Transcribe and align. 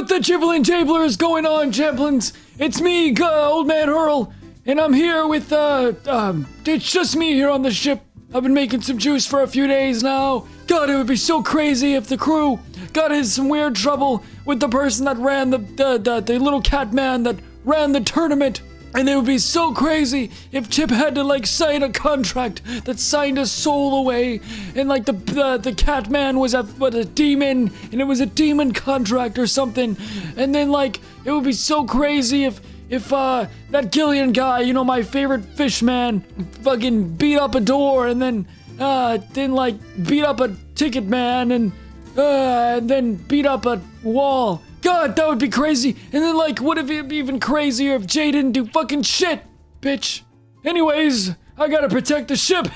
what 0.00 0.08
the 0.08 0.14
Chiblin 0.14 0.64
Tabler 0.64 1.04
is 1.04 1.18
going 1.18 1.44
on, 1.44 1.70
Champlins? 1.72 2.32
It's 2.58 2.80
me, 2.80 3.14
uh, 3.14 3.50
Old 3.50 3.66
Man 3.66 3.88
Hurl, 3.88 4.32
and 4.64 4.80
I'm 4.80 4.94
here 4.94 5.26
with, 5.26 5.52
uh, 5.52 5.92
um, 6.06 6.46
it's 6.64 6.90
just 6.90 7.16
me 7.16 7.34
here 7.34 7.50
on 7.50 7.60
the 7.60 7.70
ship. 7.70 8.00
I've 8.32 8.42
been 8.42 8.54
making 8.54 8.80
some 8.80 8.96
juice 8.96 9.26
for 9.26 9.42
a 9.42 9.46
few 9.46 9.66
days 9.66 10.02
now. 10.02 10.46
God, 10.66 10.88
it 10.88 10.96
would 10.96 11.06
be 11.06 11.16
so 11.16 11.42
crazy 11.42 11.96
if 11.96 12.06
the 12.06 12.16
crew 12.16 12.58
got 12.94 13.12
in 13.12 13.26
some 13.26 13.50
weird 13.50 13.74
trouble 13.74 14.24
with 14.46 14.58
the 14.58 14.70
person 14.70 15.04
that 15.04 15.18
ran 15.18 15.50
the, 15.50 15.58
the, 15.58 15.98
the, 15.98 16.20
the 16.20 16.38
little 16.38 16.62
cat 16.62 16.94
man 16.94 17.22
that 17.24 17.36
ran 17.66 17.92
the 17.92 18.00
tournament. 18.00 18.62
And 18.92 19.08
it 19.08 19.14
would 19.14 19.26
be 19.26 19.38
so 19.38 19.72
crazy 19.72 20.32
if 20.50 20.68
Chip 20.68 20.90
had 20.90 21.14
to 21.14 21.22
like 21.22 21.46
sign 21.46 21.84
a 21.84 21.90
contract 21.90 22.62
that 22.84 22.98
signed 22.98 23.38
his 23.38 23.52
soul 23.52 23.98
away, 23.98 24.40
and 24.74 24.88
like 24.88 25.04
the 25.04 25.12
the, 25.12 25.58
the 25.58 25.72
cat 25.72 26.10
man 26.10 26.40
was 26.40 26.54
a 26.54 26.66
a 26.80 27.04
demon, 27.04 27.72
and 27.92 28.00
it 28.00 28.04
was 28.04 28.20
a 28.20 28.26
demon 28.26 28.72
contract 28.72 29.38
or 29.38 29.46
something, 29.46 29.96
and 30.36 30.52
then 30.52 30.70
like 30.70 30.98
it 31.24 31.30
would 31.30 31.44
be 31.44 31.52
so 31.52 31.84
crazy 31.84 32.44
if 32.44 32.60
if 32.88 33.12
uh 33.12 33.46
that 33.70 33.92
Gillian 33.92 34.32
guy, 34.32 34.60
you 34.60 34.72
know 34.72 34.84
my 34.84 35.02
favorite 35.02 35.44
fish 35.44 35.82
man, 35.82 36.20
fucking 36.62 37.14
beat 37.14 37.38
up 37.38 37.54
a 37.54 37.60
door 37.60 38.08
and 38.08 38.20
then 38.20 38.46
uh 38.80 39.18
then 39.32 39.52
like 39.52 39.76
beat 40.04 40.24
up 40.24 40.40
a 40.40 40.54
ticket 40.74 41.04
man 41.04 41.52
and 41.52 41.72
uh 42.16 42.76
and 42.78 42.90
then 42.90 43.14
beat 43.14 43.46
up 43.46 43.66
a 43.66 43.80
wall. 44.02 44.60
God, 44.82 45.16
that 45.16 45.28
would 45.28 45.38
be 45.38 45.48
crazy. 45.48 45.96
And 46.12 46.22
then, 46.22 46.36
like, 46.36 46.60
what 46.60 46.78
if 46.78 46.90
it'd 46.90 47.08
be 47.08 47.16
even 47.16 47.40
crazier 47.40 47.94
if 47.94 48.06
Jay 48.06 48.30
didn't 48.30 48.52
do 48.52 48.66
fucking 48.66 49.02
shit, 49.02 49.42
bitch? 49.80 50.22
Anyways, 50.64 51.34
I 51.58 51.68
gotta 51.68 51.88
protect 51.88 52.28
the 52.28 52.36
ship. 52.36 52.64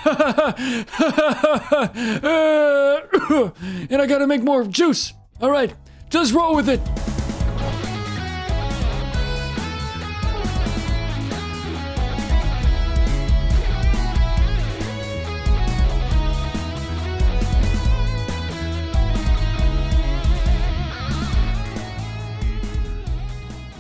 and 3.90 4.02
I 4.02 4.06
gotta 4.06 4.26
make 4.26 4.42
more 4.42 4.64
juice. 4.64 5.12
All 5.40 5.50
right, 5.50 5.74
just 6.10 6.34
roll 6.34 6.54
with 6.54 6.68
it. 6.68 6.80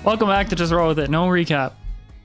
Welcome 0.04 0.28
back 0.28 0.48
to 0.50 0.56
Just 0.56 0.70
Roll 0.72 0.88
With 0.88 0.98
It. 0.98 1.08
No 1.10 1.26
recap. 1.28 1.72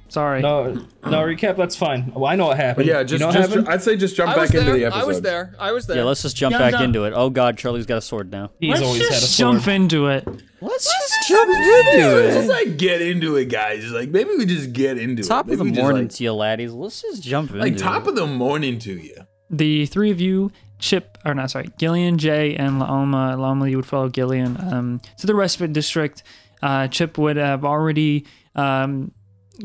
Sorry. 0.09 0.41
No, 0.41 0.73
no 0.73 1.21
recap. 1.21 1.55
That's 1.55 1.75
fine. 1.75 2.11
Well, 2.13 2.25
I 2.25 2.35
know 2.35 2.47
what 2.47 2.57
happened. 2.57 2.87
Yeah, 2.87 3.03
just, 3.03 3.13
you 3.13 3.19
know 3.19 3.27
what 3.27 3.35
just 3.35 3.49
happened? 3.49 3.69
I'd 3.69 3.81
say 3.81 3.95
just 3.95 4.15
jump 4.17 4.31
I 4.31 4.37
was 4.39 4.49
back 4.49 4.55
into 4.59 4.71
there. 4.71 4.79
the 4.79 4.85
episode. 4.87 4.99
I 4.99 5.05
was 5.05 5.21
there. 5.21 5.55
I 5.59 5.71
was 5.71 5.87
there. 5.87 5.97
Yeah, 5.97 6.03
let's 6.03 6.21
just 6.23 6.35
jump 6.35 6.53
Yeah, 6.53 6.59
back 6.59 6.73
no. 6.73 6.81
into 6.83 7.03
it. 7.05 7.13
Oh 7.15 7.29
god, 7.29 7.57
Charlie's 7.57 7.85
got 7.85 7.99
a 7.99 8.01
sword 8.01 8.31
now. 8.31 8.51
He's 8.59 8.71
Let's 8.71 8.81
always 8.81 9.01
had 9.03 9.11
a 9.11 9.15
sword. 9.15 9.21
Let's 9.21 9.21
just 9.21 9.37
sword. 9.37 9.55
jump 9.55 9.67
into 9.67 10.07
it. 10.07 10.43
Let's 10.61 10.85
just 10.85 11.27
jump 11.29 11.49
into 11.49 12.19
it. 12.19 12.23
Let's 12.25 12.35
Just 12.35 12.49
like 12.49 12.77
get 12.77 13.01
into 13.01 13.35
it, 13.37 13.45
guys. 13.45 13.91
Like 13.91 14.09
maybe 14.09 14.31
we 14.35 14.45
just 14.45 14.73
get 14.73 14.97
into 14.97 15.21
it. 15.21 15.27
Top 15.27 15.47
it. 15.47 15.53
of 15.53 15.59
the 15.59 15.63
Maybe 15.63 15.71
we 15.71 15.75
just, 15.77 15.83
morning 15.83 16.03
like, 16.03 16.11
to 16.15 16.23
you, 16.23 16.33
laddies. 16.33 16.73
Let's 16.73 17.01
just 17.01 17.23
jump 17.23 17.51
into 17.51 17.61
like 17.61 17.77
top 17.77 18.03
it. 18.03 18.09
of 18.09 18.15
the 18.15 18.27
morning 18.27 18.77
to 18.79 18.93
you. 18.93 19.15
The 19.51 19.85
three 19.85 20.11
of 20.11 20.19
you, 20.19 20.51
Chip, 20.79 21.17
or 21.25 21.33
not, 21.33 21.49
sorry, 21.51 21.69
Gillian, 21.77 22.17
Jay, 22.17 22.55
and 22.55 22.79
Laoma. 22.79 23.37
Laoma, 23.37 23.69
you 23.69 23.77
would 23.77 23.85
follow 23.85 24.09
Gillian 24.09 24.57
um, 24.73 25.01
to 25.17 25.27
the 25.27 25.33
respite 25.35 25.71
district. 25.71 26.23
Uh, 26.61 26.87
Chip 26.87 27.17
would 27.17 27.37
have 27.37 27.63
already 27.63 28.25
um, 28.55 29.11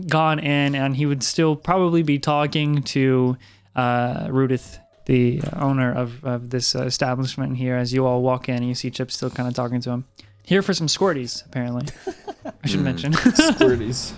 gone 0.06 0.39
in, 0.39 0.75
and 0.75 0.97
he 0.97 1.06
would 1.06 1.23
still 1.23 1.56
probably 1.56 2.03
be 2.03 2.19
talking 2.19 2.83
to 2.83 3.37
uh, 3.77 4.28
Rudith, 4.31 4.78
the 5.06 5.42
owner 5.56 5.92
of, 5.92 6.25
of 6.25 6.50
this 6.50 6.75
uh, 6.75 6.83
establishment 6.84 7.56
here. 7.56 7.77
As 7.77 7.92
you 7.92 8.06
all 8.06 8.22
walk 8.22 8.48
in, 8.48 8.62
you 8.62 8.75
see 8.75 8.91
Chip 8.91 9.11
still 9.11 9.31
kind 9.31 9.48
of 9.48 9.55
talking 9.55 9.81
to 9.83 9.91
him. 9.91 10.05
Here 10.47 10.61
for 10.61 10.75
some 10.75 10.89
squirties, 10.89 11.42
apparently. 11.47 11.87
I 12.62 12.67
should 12.67 12.81
mention. 12.81 13.12
Squirties. 13.55 14.12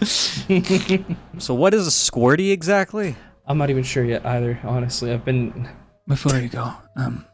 So 1.39 1.55
what 1.55 1.75
is 1.75 1.87
a 1.87 1.91
squirty 1.91 2.53
exactly? 2.53 3.15
I'm 3.47 3.59
not 3.59 3.71
even 3.71 3.83
sure 3.83 4.05
yet 4.05 4.25
either. 4.25 4.59
Honestly, 4.65 5.13
I've 5.13 5.25
been. 5.25 5.69
Before 6.09 6.39
you 6.39 6.49
go, 6.49 6.73
um, 6.97 7.27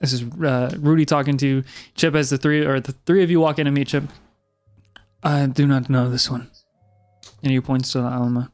this 0.00 0.14
is 0.14 0.22
uh, 0.42 0.74
Rudy 0.78 1.04
talking 1.04 1.36
to 1.38 1.62
Chip 1.94 2.14
as 2.14 2.30
the 2.30 2.38
three 2.38 2.64
or 2.64 2.80
the 2.80 2.92
three 2.92 3.22
of 3.22 3.30
you 3.30 3.38
walk 3.40 3.58
in 3.58 3.66
to 3.66 3.70
meet 3.70 3.88
Chip. 3.88 4.04
I 5.22 5.46
do 5.46 5.66
not 5.66 5.90
know 5.90 6.08
this 6.08 6.30
one, 6.30 6.50
and 7.42 7.52
he 7.52 7.60
points 7.60 7.92
to 7.92 8.00
the 8.00 8.08
Alma. 8.08 8.52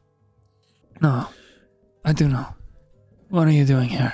No, 1.01 1.27
I 2.03 2.13
do 2.13 2.27
know. 2.27 2.47
What 3.29 3.47
are 3.47 3.51
you 3.51 3.65
doing 3.65 3.89
here? 3.89 4.13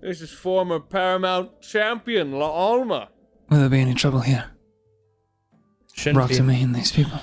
This 0.00 0.20
is 0.20 0.30
former 0.30 0.78
Paramount 0.80 1.60
champion 1.60 2.32
La 2.32 2.48
Alma. 2.48 3.08
Will 3.50 3.58
there 3.58 3.68
be 3.68 3.80
any 3.80 3.94
trouble 3.94 4.20
here? 4.20 4.44
Shouldn't 5.94 6.14
Brought 6.16 6.28
be. 6.28 6.36
to 6.36 6.42
me 6.42 6.62
and 6.62 6.74
these 6.74 6.92
people. 6.92 7.18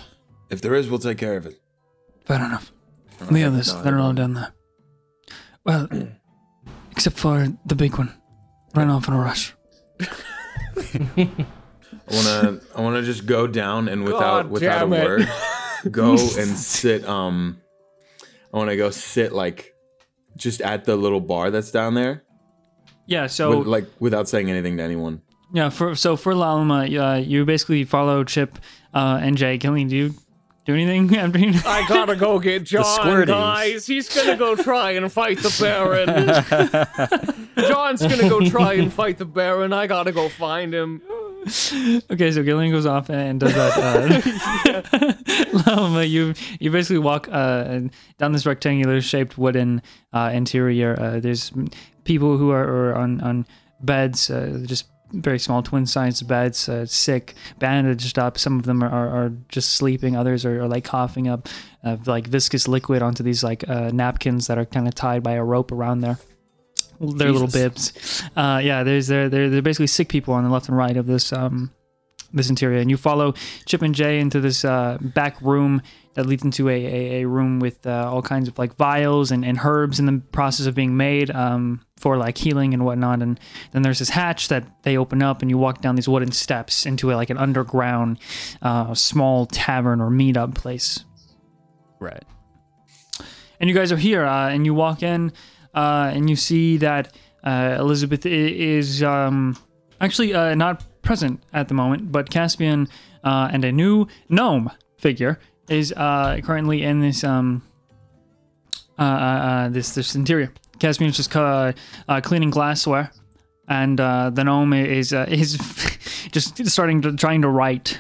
If 0.50 0.62
there 0.62 0.74
is, 0.76 0.90
we'll 0.90 1.00
take 1.00 1.18
care 1.18 1.38
of 1.38 1.46
it. 1.46 1.60
Fair 2.26 2.38
enough. 2.38 2.72
The 3.32 3.44
others, 3.46 3.74
they're 3.84 3.98
all 4.00 4.14
down 4.14 4.34
there. 4.34 4.54
Well, 5.64 5.88
except 6.92 7.18
for 7.18 7.48
the 7.66 7.76
big 7.76 7.98
one. 7.98 8.14
Ran 8.76 8.90
off 8.90 9.08
in 9.08 9.14
a 9.14 9.20
rush. 9.20 9.54
I 12.10 12.14
wanna 12.16 12.60
I 12.76 12.82
wanna 12.82 13.04
just 13.04 13.26
go 13.26 13.48
down 13.48 13.88
and 13.88 14.04
without 14.04 14.20
God 14.20 14.52
without 14.52 14.92
a 14.92 14.96
it. 14.96 15.06
word 15.06 15.30
go 15.92 16.12
and 16.12 16.58
sit 16.58 17.08
um 17.08 17.62
I 18.54 18.58
wanna 18.58 18.78
go 18.78 18.90
sit 18.90 19.34
like 19.34 19.74
just 20.38 20.62
at 20.62 20.86
the 20.86 20.96
little 20.96 21.22
bar 21.22 21.52
that's 21.52 21.72
down 21.72 21.94
there. 21.94 22.24
Yeah, 23.08 23.28
so 23.28 23.60
with, 23.60 23.68
like 23.68 23.86
without 24.00 24.28
saying 24.28 24.50
anything 24.50 24.78
to 24.78 24.84
anyone. 24.84 25.22
Yeah, 25.54 25.70
for 25.70 25.96
so 25.96 26.16
for 26.16 26.34
Lalma, 26.34 26.86
uh, 26.86 27.16
you 27.18 27.46
basically 27.46 27.84
follow 27.84 28.24
Chip 28.24 28.58
uh, 28.94 29.20
and 29.22 29.38
Jay. 29.38 29.58
Killing, 29.58 29.88
do 29.88 30.14
do 30.66 30.74
anything 30.74 31.16
after 31.18 31.40
you? 31.40 31.60
I 31.66 31.88
gotta 31.88 32.16
go 32.16 32.40
get 32.40 32.64
John, 32.66 33.26
guys. 33.26 33.86
He's 33.86 34.14
gonna 34.14 34.36
go 34.36 34.56
try 34.56 34.92
and 34.92 35.12
fight 35.12 35.38
the 35.40 35.56
Baron. 35.60 36.08
John's 37.68 38.02
gonna 38.02 38.28
go 38.28 38.42
try 38.50 38.74
and 38.74 38.92
fight 38.92 39.18
the 39.20 39.26
Baron. 39.26 39.72
I 39.72 39.88
gotta 39.88 40.12
go 40.12 40.28
find 40.28 40.74
him. 40.74 41.02
okay, 42.12 42.32
so 42.32 42.44
Gillian 42.44 42.72
goes 42.72 42.86
off 42.86 43.10
and 43.10 43.40
does 43.40 43.54
that. 43.54 44.84
Uh, 44.94 45.14
Lalma, 45.68 46.04
you 46.04 46.34
you 46.60 46.72
basically 46.72 46.98
walk 46.98 47.28
uh, 47.32 47.82
down 48.18 48.32
this 48.32 48.46
rectangular 48.46 49.00
shaped 49.02 49.38
wooden 49.38 49.82
uh, 50.12 50.32
interior. 50.34 51.00
Uh, 51.00 51.20
there's 51.20 51.52
people 52.04 52.38
who 52.38 52.50
are, 52.50 52.64
are 52.64 52.96
on 52.96 53.22
on 53.22 53.46
beds, 53.80 54.32
uh, 54.32 54.64
just 54.66 54.88
very 55.12 55.38
small 55.38 55.62
twin 55.62 55.86
sized 55.86 56.28
beds, 56.28 56.68
uh, 56.68 56.86
sick, 56.86 57.36
bandaged 57.60 58.18
up. 58.18 58.40
Some 58.40 58.58
of 58.58 58.66
them 58.66 58.84
are, 58.84 58.90
are, 58.90 59.26
are 59.26 59.34
just 59.50 59.74
sleeping. 59.74 60.16
Others 60.16 60.46
are, 60.46 60.64
are 60.64 60.68
like 60.68 60.84
coughing 60.84 61.28
up 61.28 61.48
uh, 61.84 61.98
like 62.06 62.28
viscous 62.28 62.68
liquid 62.68 63.04
onto 63.04 63.24
these 63.24 63.44
like 63.44 63.68
uh, 63.70 63.92
napkins 63.94 64.48
that 64.48 64.58
are 64.58 64.66
kind 64.66 64.88
of 64.88 64.96
tied 64.96 65.22
by 65.22 65.34
a 65.34 65.44
rope 65.44 65.72
around 65.72 66.02
their 67.00 67.18
their 67.18 67.32
little 67.32 67.48
bibs. 67.48 68.24
Uh, 68.36 68.62
yeah, 68.64 68.84
there's 68.84 69.08
they're, 69.08 69.30
they're 69.30 69.50
they're 69.50 69.62
basically 69.62 69.88
sick 69.88 70.10
people 70.10 70.34
on 70.34 70.44
the 70.44 70.50
left 70.50 70.68
and 70.68 70.78
right 70.78 70.98
of 70.98 71.06
this 71.06 71.34
um 71.34 71.72
this 72.34 72.50
interior, 72.50 72.80
and 72.80 72.90
you 72.90 72.98
follow 72.98 73.34
Chip 73.66 73.82
and 73.82 73.96
Jay 73.96 74.20
into 74.20 74.42
this 74.42 74.66
uh, 74.66 74.98
back 75.00 75.42
room 75.42 75.82
that 76.16 76.26
leads 76.26 76.44
into 76.44 76.70
a, 76.70 76.74
a, 76.74 77.22
a 77.22 77.28
room 77.28 77.60
with 77.60 77.86
uh, 77.86 78.10
all 78.12 78.22
kinds 78.22 78.48
of 78.48 78.58
like 78.58 78.76
vials 78.76 79.32
and, 79.32 79.44
and 79.46 79.60
herbs 79.64 80.00
in 80.00 80.06
the 80.06 80.22
process 80.32 80.66
of 80.66 80.76
being 80.76 80.96
made 80.98 81.30
um, 81.32 81.82
for 81.98 82.18
like 82.18 82.38
healing 82.38 82.74
and 82.74 82.86
whatnot. 82.86 83.22
And 83.22 83.40
then 83.72 83.82
there's 83.82 84.00
this 84.00 84.10
hatch 84.10 84.48
that 84.50 84.66
they 84.84 84.98
open 84.98 85.22
up, 85.22 85.42
and 85.42 85.50
you 85.50 85.58
walk 85.58 85.82
down 85.82 85.96
these 85.96 86.10
wooden 86.10 86.32
steps 86.32 86.86
into 86.86 87.12
a, 87.12 87.16
like 87.16 87.30
an 87.30 87.38
underground 87.38 88.20
uh, 88.62 88.94
small 88.94 89.46
tavern 89.46 90.02
or 90.02 90.10
meetup 90.10 90.56
place. 90.56 91.06
Right. 92.00 92.24
and 93.60 93.70
you 93.70 93.76
guys 93.76 93.92
are 93.92 93.98
here 93.98 94.26
uh, 94.26 94.50
and 94.50 94.66
you 94.66 94.74
walk 94.74 95.02
in 95.02 95.32
uh, 95.76 96.12
and 96.14 96.30
you 96.30 96.36
see 96.36 96.78
that 96.78 97.14
uh, 97.44 97.76
elizabeth 97.80 98.26
is 98.26 99.04
um, 99.04 99.56
actually 100.02 100.34
uh, 100.34 100.56
not 100.56 100.84
present 101.02 101.44
at 101.54 101.68
the 101.68 101.74
moment 101.74 102.12
but 102.12 102.30
caspian 102.30 102.88
uh, 103.26 103.50
and 103.52 103.66
a 103.66 103.72
new 103.72 104.08
gnome 104.30 104.72
figure 104.98 105.40
is 105.68 105.92
uh, 105.98 106.40
currently 106.44 106.84
in 106.84 107.02
this 107.02 107.24
um, 107.24 107.64
uh, 108.98 109.68
this 109.70 109.96
this 109.96 110.16
interior. 110.16 110.54
Caspian 110.80 111.10
is 111.10 111.18
just 111.18 111.32
cleaning 111.32 112.50
glassware 112.52 113.12
and 113.68 113.98
the 113.98 114.44
gnome 114.44 114.74
is 114.74 115.12
is 115.28 115.58
just 116.32 116.68
starting 116.68 117.02
to 117.02 117.16
trying 117.16 117.42
to 117.42 117.50
write 117.50 118.00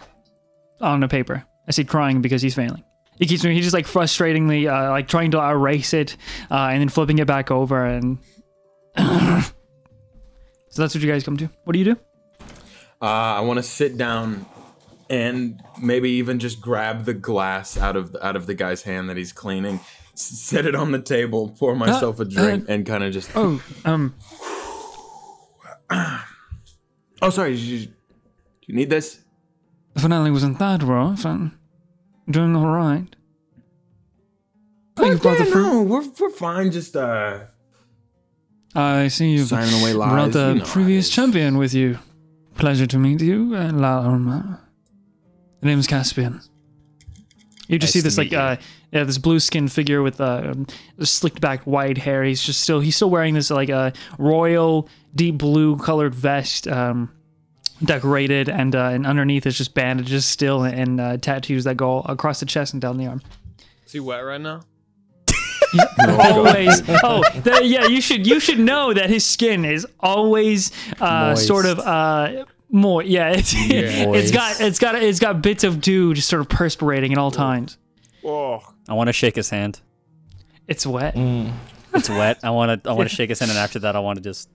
on 0.79 0.99
the 0.99 1.07
paper. 1.07 1.43
I 1.67 1.71
say 1.71 1.83
crying 1.83 2.21
because 2.21 2.43
he's 2.43 2.53
failing 2.53 2.83
he 3.17 3.25
keeps 3.25 3.43
he's 3.43 3.63
just 3.63 3.73
like 3.73 3.85
frustratingly 3.87 4.67
uh, 4.71 4.91
like 4.91 5.07
trying 5.07 5.31
to 5.31 5.39
erase 5.39 5.93
it 5.93 6.17
uh, 6.51 6.69
and 6.71 6.81
then 6.81 6.89
flipping 6.89 7.19
it 7.19 7.27
back 7.27 7.49
over 7.51 7.85
and 7.85 8.17
so 8.97 9.41
that's 10.81 10.93
what 10.95 11.01
you 11.03 11.09
guys 11.11 11.23
come 11.23 11.37
to 11.37 11.49
what 11.63 11.73
do 11.73 11.79
you 11.79 11.85
do 11.85 11.97
Uh, 13.01 13.05
I 13.05 13.41
want 13.41 13.57
to 13.57 13.63
sit 13.63 13.97
down 13.97 14.45
and 15.09 15.61
maybe 15.81 16.09
even 16.11 16.39
just 16.39 16.59
grab 16.61 17.05
the 17.05 17.13
glass 17.13 17.77
out 17.77 17.95
of 17.95 18.15
out 18.21 18.35
of 18.35 18.47
the 18.47 18.53
guy's 18.55 18.81
hand 18.83 19.09
that 19.09 19.17
he's 19.17 19.31
cleaning, 19.33 19.79
s- 20.13 20.21
set 20.23 20.65
it 20.65 20.73
on 20.73 20.91
the 20.91 21.01
table, 21.01 21.49
pour 21.59 21.75
myself 21.75 22.19
a 22.19 22.25
drink, 22.25 22.65
and 22.67 22.85
kind 22.87 23.03
of 23.03 23.13
just. 23.13 23.29
oh 23.35 23.61
um 23.85 24.15
Oh, 27.21 27.29
sorry. 27.29 27.53
You, 27.55 27.87
you 28.67 28.75
need 28.75 28.89
this? 28.89 29.19
The 29.93 30.01
finale 30.01 30.31
wasn't 30.31 30.59
that 30.59 30.83
rough, 30.83 31.25
and 31.25 31.51
doing 32.29 32.55
all 32.55 32.67
right. 32.67 33.07
Oh, 34.97 35.11
you 35.11 35.17
brought 35.17 35.37
the 35.37 35.45
fruit. 35.45 35.63
no, 35.63 35.81
we're 35.83 36.07
we're 36.19 36.29
fine. 36.29 36.71
Just 36.71 36.95
uh, 36.95 37.45
I 38.73 39.07
see 39.09 39.31
you've 39.31 39.47
signing 39.47 39.81
away 39.81 39.93
lies. 39.93 40.11
brought 40.11 40.31
the 40.31 40.53
you 40.53 40.59
know 40.59 40.65
previous 40.65 41.09
champion 41.09 41.57
with 41.57 41.73
you. 41.73 41.99
Pleasure 42.55 42.87
to 42.87 42.97
meet 42.97 43.21
you, 43.21 43.53
uh, 43.55 43.71
La 43.73 44.03
Orma. 44.03 44.59
The 45.59 45.67
name's 45.67 45.87
Caspian. 45.87 46.41
You 47.67 47.79
just 47.79 47.95
Nice 47.95 48.03
see 48.03 48.07
this 48.07 48.17
like 48.17 48.31
uh 48.31 48.57
yeah 48.91 49.03
this 49.03 49.17
blue 49.17 49.39
skinned 49.39 49.71
figure 49.71 50.03
with 50.03 50.21
uh 50.21 50.51
um, 50.53 50.67
slicked 51.01 51.41
back 51.41 51.63
white 51.63 51.97
hair. 51.97 52.23
He's 52.23 52.43
just 52.43 52.61
still 52.61 52.79
he's 52.79 52.95
still 52.95 53.09
wearing 53.09 53.33
this 53.33 53.49
like 53.49 53.69
a 53.69 53.75
uh, 53.75 53.91
royal 54.17 54.87
deep 55.15 55.37
blue 55.37 55.77
colored 55.77 56.13
vest 56.13 56.67
um 56.67 57.11
decorated 57.83 58.49
and 58.49 58.75
uh, 58.75 58.85
and 58.85 59.05
underneath 59.05 59.45
is 59.45 59.57
just 59.57 59.73
bandages 59.73 60.25
still 60.25 60.63
and 60.63 60.99
uh, 60.99 61.17
tattoos 61.17 61.63
that 61.65 61.75
go 61.75 61.99
across 62.01 62.39
the 62.39 62.45
chest 62.45 62.73
and 62.73 62.81
down 62.81 62.97
the 62.97 63.07
arm. 63.07 63.21
Is 63.85 63.91
he 63.91 63.99
wet 63.99 64.19
right 64.25 64.39
now? 64.41 64.61
always 65.99 66.81
oh 67.03 67.21
the, 67.41 67.59
yeah 67.63 67.85
you 67.85 67.99
should 67.99 68.25
you 68.25 68.39
should 68.39 68.59
know 68.59 68.93
that 68.93 69.09
his 69.09 69.25
skin 69.25 69.65
is 69.65 69.85
always 69.99 70.71
uh 71.01 71.35
sort 71.35 71.65
of 71.65 71.79
uh 71.79 72.45
more 72.69 73.03
yeah 73.03 73.31
it's 73.31 73.51
it's 73.55 74.31
got 74.31 74.61
it's 74.61 74.79
got 74.79 74.95
it's 74.95 75.19
got 75.19 75.41
bits 75.41 75.65
of 75.65 75.81
dew 75.81 76.13
just 76.13 76.29
sort 76.29 76.39
of 76.39 76.47
perspirating 76.47 77.11
at 77.11 77.17
all 77.17 77.31
times 77.31 77.77
Oh, 78.23 78.63
I 78.87 78.93
want 78.93 79.07
to 79.07 79.13
shake 79.13 79.35
his 79.35 79.49
hand. 79.49 79.81
it's 80.67 80.85
wet 80.87 81.13
It's 81.93 82.09
wet. 82.09 82.39
I 82.43 82.49
want 82.51 82.83
to. 82.83 82.89
I 82.89 82.93
want 82.93 83.09
to 83.09 83.15
shake 83.15 83.29
his 83.29 83.39
hand, 83.39 83.51
and 83.51 83.57
after 83.59 83.79
that, 83.79 83.95
I 83.95 83.99
want 83.99 84.17
to 84.17 84.21
just. 84.23 84.49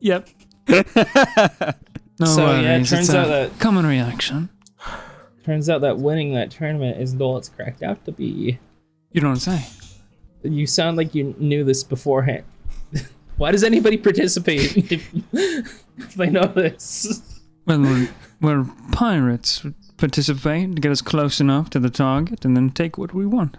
yep 0.00 0.28
no 2.20 2.26
So, 2.26 2.46
yeah, 2.60 2.76
it 2.76 2.86
turns 2.86 2.92
it's 2.92 3.08
a 3.10 3.18
out 3.18 3.28
that- 3.28 3.58
common 3.58 3.86
reaction 3.86 4.48
Turns 5.44 5.68
out 5.68 5.82
that 5.82 5.98
winning 5.98 6.32
that 6.34 6.50
tournament 6.50 6.98
isn't 7.00 7.20
all 7.20 7.36
it's 7.36 7.50
cracked 7.50 7.82
out 7.82 8.02
to 8.06 8.12
be. 8.12 8.58
you 9.12 9.20
don't 9.20 9.36
say 9.36 9.64
You 10.42 10.66
sound 10.66 10.96
like 10.96 11.14
you 11.14 11.34
knew 11.38 11.64
this 11.64 11.84
beforehand. 11.84 12.44
Why 13.36 13.50
does 13.50 13.62
anybody 13.64 13.96
participate 13.98 14.76
if, 14.92 15.12
if 15.98 16.14
they 16.16 16.30
know 16.30 16.46
this? 16.46 17.40
well 17.66 17.80
we're, 17.80 18.08
we're 18.40 18.64
pirates 18.92 19.62
We 19.64 19.74
participate 19.96 20.74
to 20.76 20.80
get 20.80 20.90
us 20.92 21.02
close 21.02 21.40
enough 21.40 21.68
to 21.70 21.78
the 21.80 21.90
target 21.90 22.44
and 22.44 22.56
then 22.56 22.70
take 22.70 22.96
what 22.98 23.12
we 23.14 23.26
want 23.26 23.56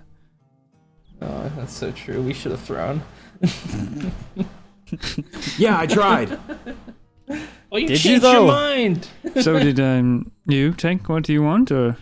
Oh, 1.22 1.52
that's 1.56 1.74
so 1.74 1.92
true. 1.94 2.22
We 2.22 2.34
should 2.34 2.52
have 2.52 2.62
thrown. 2.62 3.02
Yeah, 5.58 5.80
I 5.80 5.88
tried. 5.88 6.38
Oh, 7.72 7.78
you 7.78 7.88
Did 7.88 8.00
changed 8.00 8.24
you, 8.24 8.32
your 8.32 8.48
mind. 8.48 9.08
so 9.42 9.60
did 9.60 9.80
um 9.80 10.32
you 10.48 10.74
Tank? 10.74 11.10
what 11.10 11.24
do 11.24 11.34
you 11.34 11.42
want 11.44 11.72
or 11.72 11.98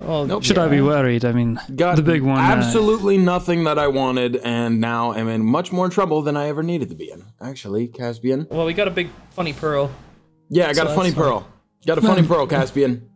Oh, 0.00 0.24
Nope. 0.24 0.44
should 0.44 0.58
I 0.58 0.68
be 0.68 0.80
worried 0.80 1.24
I 1.24 1.32
mean 1.32 1.58
Got 1.74 1.96
the 1.96 2.02
big 2.02 2.22
one 2.22 2.38
uh, 2.38 2.42
Absolutely 2.42 3.18
nothing 3.18 3.64
that 3.64 3.78
I 3.78 3.88
wanted, 3.88 4.36
and 4.36 4.80
now 4.80 5.12
am 5.12 5.28
in 5.28 5.44
much 5.44 5.72
more 5.72 5.88
trouble 5.88 6.22
than 6.22 6.36
I 6.36 6.46
ever 6.48 6.62
needed 6.62 6.88
to 6.90 6.94
be 6.94 7.10
in. 7.10 7.24
Actually, 7.40 7.88
Caspian. 7.88 8.46
Well, 8.50 8.64
we 8.64 8.74
got 8.74 8.86
a 8.88 8.92
big 8.92 9.08
funny 9.32 9.52
pearl. 9.52 9.90
Yeah, 10.48 10.68
I 10.68 10.72
got 10.72 10.86
So 10.86 10.92
a 10.92 10.94
funny 10.96 11.10
that's 11.10 11.16
fine. 11.20 11.24
pearl. 11.24 11.48
Got 11.86 11.98
a 11.98 12.00
funny 12.02 12.26
pearl, 12.26 12.46
Caspian. 12.46 13.10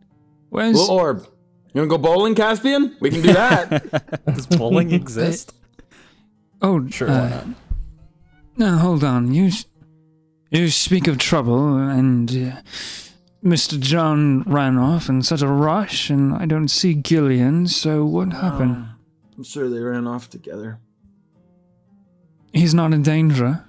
where's 0.49 0.75
Little 0.77 0.95
orb. 0.95 1.25
You 1.73 1.81
wanna 1.81 1.87
go 1.89 1.97
bowling, 1.97 2.35
Caspian? 2.35 2.95
We 2.99 3.09
can 3.09 3.21
do 3.21 3.33
that. 3.33 4.25
Does 4.27 4.45
bowling 4.47 4.91
exist? 5.01 5.53
Oh, 6.61 6.85
Sure, 6.89 7.09
uh, 7.09 7.21
why 7.21 7.29
not? 7.29 7.47
Now, 8.57 8.77
hold 8.77 9.03
on. 9.03 9.33
You, 9.33 9.45
s- 9.45 9.65
you 10.53 10.69
speak 10.69 11.07
of 11.07 11.17
trouble, 11.17 11.77
and 11.77 12.29
uh, 12.29 12.61
Mr. 13.43 13.79
John 13.79 14.43
ran 14.43 14.77
off 14.77 15.09
in 15.09 15.21
such 15.23 15.41
a 15.41 15.47
rush, 15.47 16.09
and 16.09 16.33
I 16.33 16.45
don't 16.45 16.67
see 16.69 16.93
Gillian. 16.95 17.67
So 17.67 18.05
what 18.05 18.31
happened? 18.33 18.85
I'm 19.35 19.43
sure 19.43 19.69
they 19.69 19.79
ran 19.79 20.07
off 20.07 20.29
together. 20.29 20.79
He's 22.53 22.73
not 22.73 22.93
in 22.93 23.01
danger, 23.01 23.65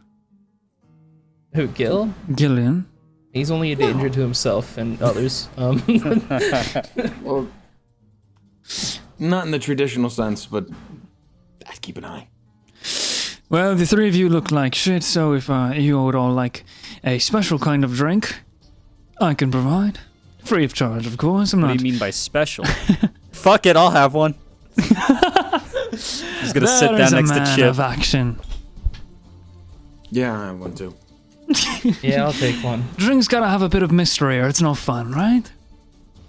Who, 1.54 1.68
Gil? 1.68 2.12
Gillian. 2.34 2.86
He's 3.32 3.50
only 3.50 3.72
a 3.72 3.76
danger 3.76 4.08
to 4.10 4.20
himself 4.20 4.76
and 4.76 5.00
others. 5.02 5.48
Um, 5.56 5.82
Well, 7.22 7.48
not 9.18 9.46
in 9.46 9.50
the 9.52 9.58
traditional 9.58 10.10
sense, 10.10 10.44
but 10.46 10.68
I'd 11.66 11.80
keep 11.80 11.96
an 11.96 12.04
eye. 12.04 12.28
Well, 13.50 13.74
the 13.74 13.86
three 13.86 14.08
of 14.08 14.14
you 14.14 14.28
look 14.28 14.50
like 14.50 14.74
shit. 14.74 15.02
So 15.04 15.32
if 15.34 15.48
uh, 15.50 15.72
you 15.74 16.02
would 16.02 16.14
all 16.14 16.32
like 16.32 16.64
a 17.04 17.18
special 17.18 17.58
kind 17.58 17.84
of 17.84 17.94
drink, 17.94 18.40
I 19.20 19.34
can 19.34 19.50
provide, 19.50 19.98
free 20.44 20.64
of 20.64 20.72
charge, 20.74 21.06
of 21.06 21.16
course. 21.18 21.52
I'm 21.52 21.60
What 21.60 21.68
not. 21.68 21.78
do 21.78 21.84
you 21.86 21.92
mean 21.92 21.98
by 22.00 22.10
special? 22.10 22.64
Fuck 23.32 23.66
it, 23.66 23.76
I'll 23.76 23.90
have 23.90 24.14
one. 24.14 24.34
He's 24.76 26.52
gonna 26.52 26.66
sit 26.66 26.90
That 26.90 26.98
down 26.98 27.00
is 27.00 27.12
a 27.12 27.16
next 27.16 27.30
to 27.30 27.36
man 27.36 27.56
Chip. 27.56 27.66
of 27.70 27.80
action. 27.80 28.40
Yeah, 30.10 30.36
I 30.38 30.46
have 30.46 30.58
one 30.58 30.74
too. 30.74 30.94
yeah, 32.02 32.24
I'll 32.24 32.32
take 32.32 32.56
one. 32.64 32.84
Drink's 32.96 33.28
gotta 33.28 33.48
have 33.48 33.62
a 33.62 33.68
bit 33.68 33.82
of 33.82 33.92
mystery, 33.92 34.40
or 34.40 34.48
it's 34.48 34.60
no 34.62 34.74
fun, 34.74 35.12
right? 35.12 35.50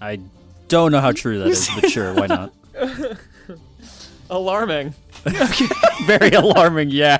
I 0.00 0.20
don't 0.68 0.92
know 0.92 1.00
how 1.00 1.12
true 1.12 1.38
that 1.40 1.48
is, 1.48 1.68
but 1.74 1.90
sure, 1.90 2.12
why 2.14 2.26
not? 2.26 2.52
alarming. 4.30 4.94
Very 6.06 6.30
alarming, 6.30 6.90
yeah. 6.90 7.16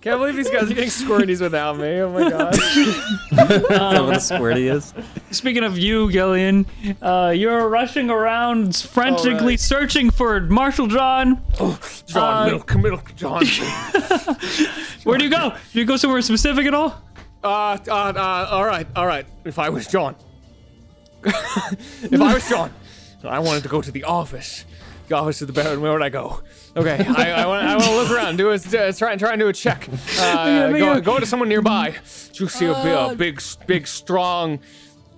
Can't 0.00 0.18
believe 0.18 0.36
these 0.36 0.48
guys 0.50 0.70
are 0.70 0.74
getting 0.74 0.88
squirties 0.90 1.40
without 1.40 1.76
me. 1.76 2.00
Oh 2.00 2.10
my 2.10 2.30
god. 2.30 2.54
Is 2.58 3.28
that 3.68 4.02
what 4.02 4.16
a 4.16 4.18
squirty 4.18 4.74
is? 4.74 4.94
Speaking 5.30 5.62
of 5.62 5.76
you, 5.78 6.10
Gillian, 6.10 6.64
uh, 7.02 7.32
you're 7.36 7.68
rushing 7.68 8.08
around 8.10 8.74
frantically 8.76 9.32
Alright. 9.34 9.60
searching 9.60 10.10
for 10.10 10.40
Marshall 10.40 10.86
John. 10.86 11.42
John, 11.58 11.78
Uh, 12.14 12.46
milk, 12.46 12.74
milk, 12.76 13.14
John. 13.16 13.44
Where 15.04 15.18
do 15.18 15.24
you 15.24 15.30
go? 15.30 15.54
Do 15.72 15.78
you 15.78 15.84
go 15.84 15.96
somewhere 15.96 16.22
specific 16.22 16.66
at 16.66 16.74
all? 16.74 17.02
Uh, 17.44 17.76
uh, 17.88 17.92
uh, 17.92 18.48
all 18.50 18.64
right, 18.64 18.86
all 18.96 19.06
right. 19.06 19.26
If 19.44 19.58
I 19.58 19.68
was 19.68 19.86
John, 19.86 20.14
if 21.24 22.20
I 22.20 22.34
was 22.34 22.48
John, 22.48 22.72
I 23.24 23.38
wanted 23.38 23.62
to 23.64 23.68
go 23.68 23.82
to 23.82 23.90
the 23.90 24.04
office, 24.04 24.64
office 25.12 25.40
of 25.40 25.46
the 25.46 25.52
Baron. 25.52 25.80
Where 25.80 25.92
would 25.92 26.02
I 26.02 26.08
go? 26.08 26.40
Okay, 26.76 27.04
I, 27.08 27.42
I 27.42 27.46
want, 27.46 27.66
I 27.66 27.78
to 27.78 27.96
look 27.96 28.10
around, 28.10 28.36
do 28.36 28.50
a, 28.50 28.54
uh, 28.54 28.92
try 28.92 29.12
and 29.12 29.20
try 29.20 29.32
and 29.32 29.40
do 29.40 29.48
a 29.48 29.52
check. 29.52 29.88
Uh, 30.20 30.70
go, 30.72 31.00
go 31.00 31.18
to 31.18 31.26
someone 31.26 31.48
nearby. 31.48 31.94
You 32.34 32.48
see 32.48 32.66
a, 32.66 32.72
a 32.72 33.14
big, 33.14 33.42
big, 33.66 33.86
strong 33.86 34.60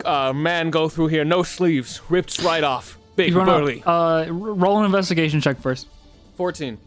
uh, 0.04 0.32
man 0.32 0.70
go 0.70 0.88
through 0.88 1.08
here? 1.08 1.24
No 1.24 1.42
sleeves, 1.42 2.00
ripped 2.08 2.38
right 2.42 2.62
off. 2.64 2.98
Big, 3.16 3.34
burly. 3.34 3.82
uh, 3.84 4.26
roll 4.30 4.78
an 4.78 4.84
investigation 4.84 5.40
check 5.40 5.58
first. 5.60 5.86
Fourteen. 6.36 6.78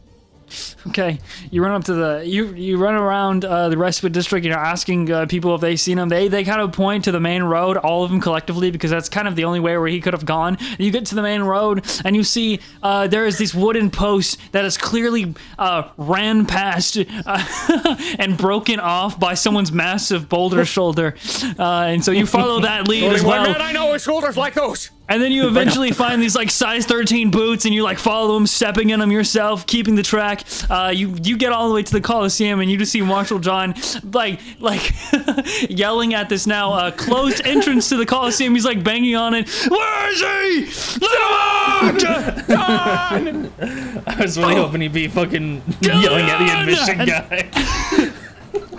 Okay, 0.87 1.19
you 1.49 1.63
run 1.63 1.73
up 1.73 1.83
to 1.85 1.93
the 1.93 2.23
you 2.25 2.53
you 2.53 2.77
run 2.77 2.93
around 2.95 3.43
uh, 3.43 3.69
the 3.69 3.77
respite 3.77 4.13
district. 4.13 4.45
You're 4.45 4.57
asking 4.57 5.11
uh, 5.11 5.25
people 5.25 5.55
if 5.55 5.61
they've 5.61 5.79
seen 5.79 5.97
him. 5.97 6.09
They 6.09 6.27
they 6.27 6.43
kind 6.43 6.61
of 6.61 6.71
point 6.71 7.05
to 7.05 7.11
the 7.11 7.19
main 7.19 7.43
road, 7.43 7.77
all 7.77 8.03
of 8.03 8.11
them 8.11 8.21
collectively, 8.21 8.71
because 8.71 8.91
that's 8.91 9.09
kind 9.09 9.27
of 9.27 9.35
the 9.35 9.45
only 9.45 9.59
way 9.59 9.77
where 9.77 9.87
he 9.87 9.99
could 9.99 10.13
have 10.13 10.25
gone. 10.25 10.57
You 10.77 10.91
get 10.91 11.05
to 11.07 11.15
the 11.15 11.23
main 11.23 11.41
road 11.41 11.85
and 12.03 12.15
you 12.15 12.23
see 12.23 12.59
uh, 12.83 13.07
there 13.07 13.25
is 13.25 13.37
this 13.37 13.53
wooden 13.53 13.89
post 13.89 14.39
that 14.51 14.65
is 14.65 14.77
clearly 14.77 15.33
uh, 15.57 15.89
ran 15.97 16.45
past 16.45 16.97
uh, 16.97 17.95
and 18.19 18.37
broken 18.37 18.79
off 18.79 19.19
by 19.19 19.33
someone's 19.33 19.71
massive 19.71 20.29
boulder 20.29 20.65
shoulder, 20.75 21.15
uh, 21.57 21.83
and 21.87 22.03
so 22.03 22.11
you 22.11 22.25
follow 22.25 22.61
that 22.61 22.87
lead 22.87 23.03
as 23.11 23.23
well. 23.23 23.43
man 23.43 23.61
I 23.61 23.71
know 23.71 23.91
with 23.91 24.01
shoulders 24.01 24.37
like 24.37 24.53
those. 24.53 24.91
And 25.07 25.21
then 25.21 25.31
you 25.31 25.47
eventually 25.47 25.91
find 25.91 26.21
these 26.21 26.35
like 26.35 26.49
size 26.49 26.85
13 26.85 27.29
boots, 27.29 27.65
and 27.65 27.73
you 27.73 27.83
like 27.83 27.99
follow 27.99 28.33
them, 28.33 28.47
stepping 28.47 28.89
in 28.89 28.99
them 28.99 29.11
yourself, 29.11 29.67
keeping 29.67 29.95
the 29.95 30.03
track. 30.03 30.43
Uh, 30.69 30.91
you 30.93 31.15
you 31.21 31.37
get 31.37 31.51
all 31.51 31.69
the 31.69 31.75
way 31.75 31.83
to 31.83 31.91
the 31.91 32.01
Coliseum, 32.01 32.59
and 32.59 32.71
you 32.71 32.77
just 32.77 32.91
see 32.91 33.01
Marshall 33.01 33.39
John 33.39 33.75
like 34.11 34.39
like 34.59 34.93
yelling 35.69 36.13
at 36.13 36.29
this 36.29 36.47
now 36.47 36.73
uh, 36.73 36.91
closed 36.91 37.45
entrance 37.45 37.89
to 37.89 37.97
the 37.97 38.05
Coliseum. 38.05 38.55
He's 38.55 38.65
like 38.65 38.83
banging 38.83 39.15
on 39.15 39.35
it. 39.35 39.47
Where 39.69 40.09
is 40.11 40.19
he? 40.19 40.99
Let 40.99 41.11
him 41.11 41.33
out! 42.49 42.55
I 44.07 44.15
was 44.19 44.37
really 44.37 44.55
hoping 44.55 44.81
he'd 44.81 44.93
be 44.93 45.07
fucking 45.07 45.61
yelling 45.81 46.25
at 46.25 46.39
the 46.39 46.51
admission 46.51 47.05
guy. 47.05 48.11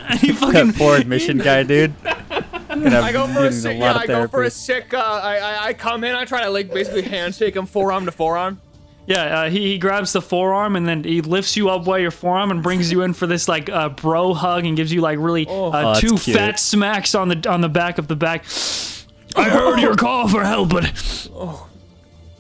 and 0.08 0.20
he 0.20 0.32
That 0.32 0.38
fucking 0.38 0.72
poor 0.72 0.96
admission 0.96 1.38
guy, 1.38 1.62
dude. 1.62 1.94
I 2.70 3.12
go 3.12 3.26
for 3.28 3.44
a 3.46 3.52
sick. 3.52 3.78
Yeah, 3.78 3.94
I 3.94 4.06
go 4.06 4.26
for 4.28 4.42
a 4.44 4.50
sick. 4.50 4.92
Uh, 4.94 4.98
I, 4.98 5.36
I 5.38 5.64
I 5.66 5.72
come 5.74 6.04
in. 6.04 6.14
I 6.14 6.24
try 6.24 6.42
to 6.44 6.50
like 6.50 6.72
basically 6.72 7.02
handshake 7.02 7.56
him 7.56 7.66
forearm 7.66 8.06
to 8.06 8.12
forearm. 8.12 8.60
Yeah, 9.08 9.42
uh, 9.42 9.50
he, 9.50 9.60
he 9.72 9.78
grabs 9.78 10.12
the 10.12 10.20
forearm 10.20 10.74
and 10.74 10.88
then 10.88 11.04
he 11.04 11.20
lifts 11.20 11.56
you 11.56 11.68
up 11.70 11.84
by 11.84 11.98
your 11.98 12.10
forearm 12.10 12.50
and 12.50 12.60
brings 12.60 12.90
you 12.90 13.02
in 13.02 13.12
for 13.12 13.28
this 13.28 13.46
like 13.48 13.70
uh, 13.70 13.88
bro 13.90 14.34
hug 14.34 14.64
and 14.66 14.76
gives 14.76 14.92
you 14.92 15.00
like 15.00 15.20
really 15.20 15.46
uh, 15.46 15.50
Oh, 15.52 15.70
that's 15.70 16.00
two 16.00 16.16
cute. 16.18 16.36
fat 16.36 16.58
smacks 16.58 17.14
on 17.14 17.28
the 17.28 17.48
on 17.48 17.60
the 17.60 17.68
back 17.68 17.98
of 17.98 18.08
the 18.08 18.16
back. 18.16 18.44
I 19.36 19.44
heard 19.48 19.78
your 19.80 19.94
call 19.94 20.26
for 20.26 20.42
help, 20.44 20.70
but 20.70 21.28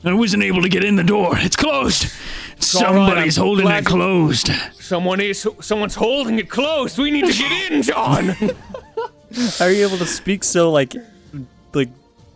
I 0.04 0.12
wasn't 0.12 0.42
able 0.42 0.62
to 0.62 0.68
get 0.68 0.82
in 0.82 0.96
the 0.96 1.04
door. 1.04 1.34
It's 1.38 1.54
closed. 1.56 2.04
all 2.04 2.10
right, 2.56 2.62
Somebody's 2.64 3.38
I'm 3.38 3.44
holding 3.44 3.66
glad 3.66 3.84
it 3.84 3.88
you- 3.90 3.94
closed. 3.96 4.50
Someone 4.80 5.20
is. 5.20 5.46
Someone's 5.60 5.94
holding 5.94 6.38
it 6.40 6.48
closed. 6.50 6.98
We 6.98 7.10
need 7.12 7.26
to 7.26 7.32
get 7.32 7.70
in, 7.72 7.82
John. 7.82 8.34
How 9.58 9.64
are 9.66 9.70
you 9.70 9.86
able 9.86 9.98
to 9.98 10.06
speak 10.06 10.44
so 10.44 10.70
like, 10.70 10.94
like, 11.74 11.88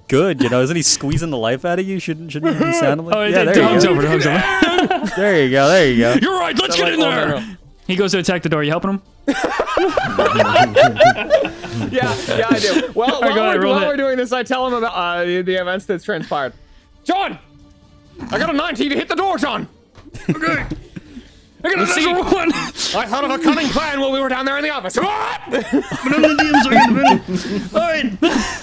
good, 0.08 0.42
you 0.42 0.48
know. 0.48 0.60
Isn't 0.62 0.76
he 0.76 0.82
squeezing 0.82 1.30
the 1.30 1.38
life 1.38 1.64
out 1.64 1.78
of 1.78 1.86
you? 1.86 1.98
Shouldn't 2.00 2.32
shouldn't 2.32 2.56
he 2.58 2.64
be 2.64 2.72
sounding 2.80 3.06
like? 3.06 3.14
Oh, 3.16 3.24
yeah, 3.24 3.44
the 3.44 3.52
there 3.52 3.54
dog's 3.62 3.84
you 3.84 3.90
go. 3.90 3.94
over. 3.94 4.02
The 4.02 4.08
dog's 4.08 4.26
over. 4.26 5.10
There 5.16 5.44
you 5.44 5.50
go. 5.50 5.68
There 5.68 5.90
you 5.90 5.98
go. 5.98 6.14
You're 6.14 6.38
right. 6.38 6.58
Let's 6.58 6.74
get 6.76 6.84
like 6.84 6.94
in 6.94 7.00
Old 7.00 7.12
there. 7.12 7.28
Man 7.28 7.58
He 7.86 7.96
goes 7.96 8.12
to 8.12 8.18
attack 8.18 8.42
the 8.42 8.48
door. 8.48 8.62
You 8.64 8.70
helping 8.70 8.90
him? 8.90 9.02
Yeah, 11.90 12.14
yeah, 12.28 12.46
I 12.50 12.58
do. 12.60 12.92
Well, 12.94 13.20
while, 13.20 13.34
go 13.34 13.44
ahead, 13.44 13.60
we're, 13.60 13.66
while 13.66 13.86
we're 13.86 13.96
doing 13.96 14.16
this, 14.16 14.32
I 14.32 14.42
tell 14.42 14.66
him 14.66 14.74
about 14.74 14.92
uh, 14.94 15.24
the, 15.24 15.42
the 15.42 15.54
events 15.54 15.86
that's 15.86 16.04
transpired. 16.04 16.52
John, 17.04 17.38
I 18.30 18.38
got 18.38 18.50
a 18.50 18.52
19 18.52 18.90
to 18.90 18.96
hit 18.96 19.08
the 19.08 19.16
door, 19.16 19.38
John. 19.38 19.66
Okay. 20.28 20.66
I 21.62 21.74
got 21.74 21.78
a 21.82 21.86
see- 21.86 22.06
one. 22.06 22.52
I 22.52 23.06
thought 23.06 23.24
of 23.24 23.30
a 23.30 23.38
cunning 23.38 23.68
plan 23.68 24.00
while 24.00 24.12
we 24.12 24.20
were 24.20 24.28
down 24.28 24.44
there 24.44 24.56
in 24.56 24.62
the 24.64 24.70
office. 24.70 24.94
But 24.96 25.04
I'm 25.06 25.50
the 26.22 26.36
DM, 26.38 26.62
so 26.62 26.70
I 26.70 26.86
the 26.86 26.92
minute. 26.92 27.74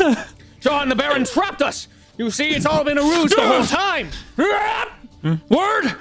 All 0.07 0.15
right. 0.15 0.27
John, 0.59 0.89
the 0.89 0.95
Baron 0.95 1.23
trapped 1.25 1.61
us. 1.61 1.87
You 2.17 2.31
see, 2.31 2.49
it's 2.49 2.65
all 2.65 2.83
been 2.83 2.97
a 2.97 3.01
ruse 3.03 3.31
the 3.31 3.41
whole 3.47 3.63
time. 3.65 4.09
Word. 5.49 5.95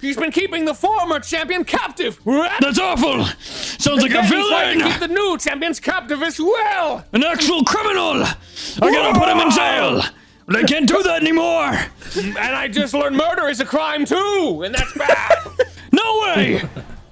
He's 0.00 0.16
been 0.16 0.30
keeping 0.30 0.66
the 0.66 0.74
former 0.74 1.18
champion 1.20 1.64
captive. 1.64 2.20
That's 2.60 2.78
awful. 2.78 3.24
Sounds 3.24 4.02
like 4.02 4.10
a 4.10 4.14
Then 4.14 4.24
he's 4.24 4.30
trying 4.48 4.78
to 4.78 4.84
villain. 4.84 4.90
keep 4.92 5.00
the 5.00 5.08
new 5.08 5.38
champions 5.38 5.80
captive 5.80 6.22
as 6.22 6.38
well. 6.38 7.04
An 7.12 7.24
actual 7.24 7.64
criminal. 7.64 8.22
I 8.22 8.90
gotta 8.92 9.18
put 9.18 9.28
him 9.28 9.38
in 9.40 9.50
jail. 9.50 10.02
But 10.46 10.56
I 10.56 10.62
can't 10.64 10.86
do 10.86 11.02
that 11.02 11.22
anymore. 11.22 11.72
And 12.16 12.38
I 12.38 12.68
just 12.68 12.94
learned 12.94 13.16
murder 13.16 13.48
is 13.48 13.58
a 13.60 13.64
crime 13.64 14.04
too, 14.04 14.62
and 14.64 14.74
that's 14.74 14.92
bad. 14.96 15.38
No 15.92 16.20
way. 16.22 16.62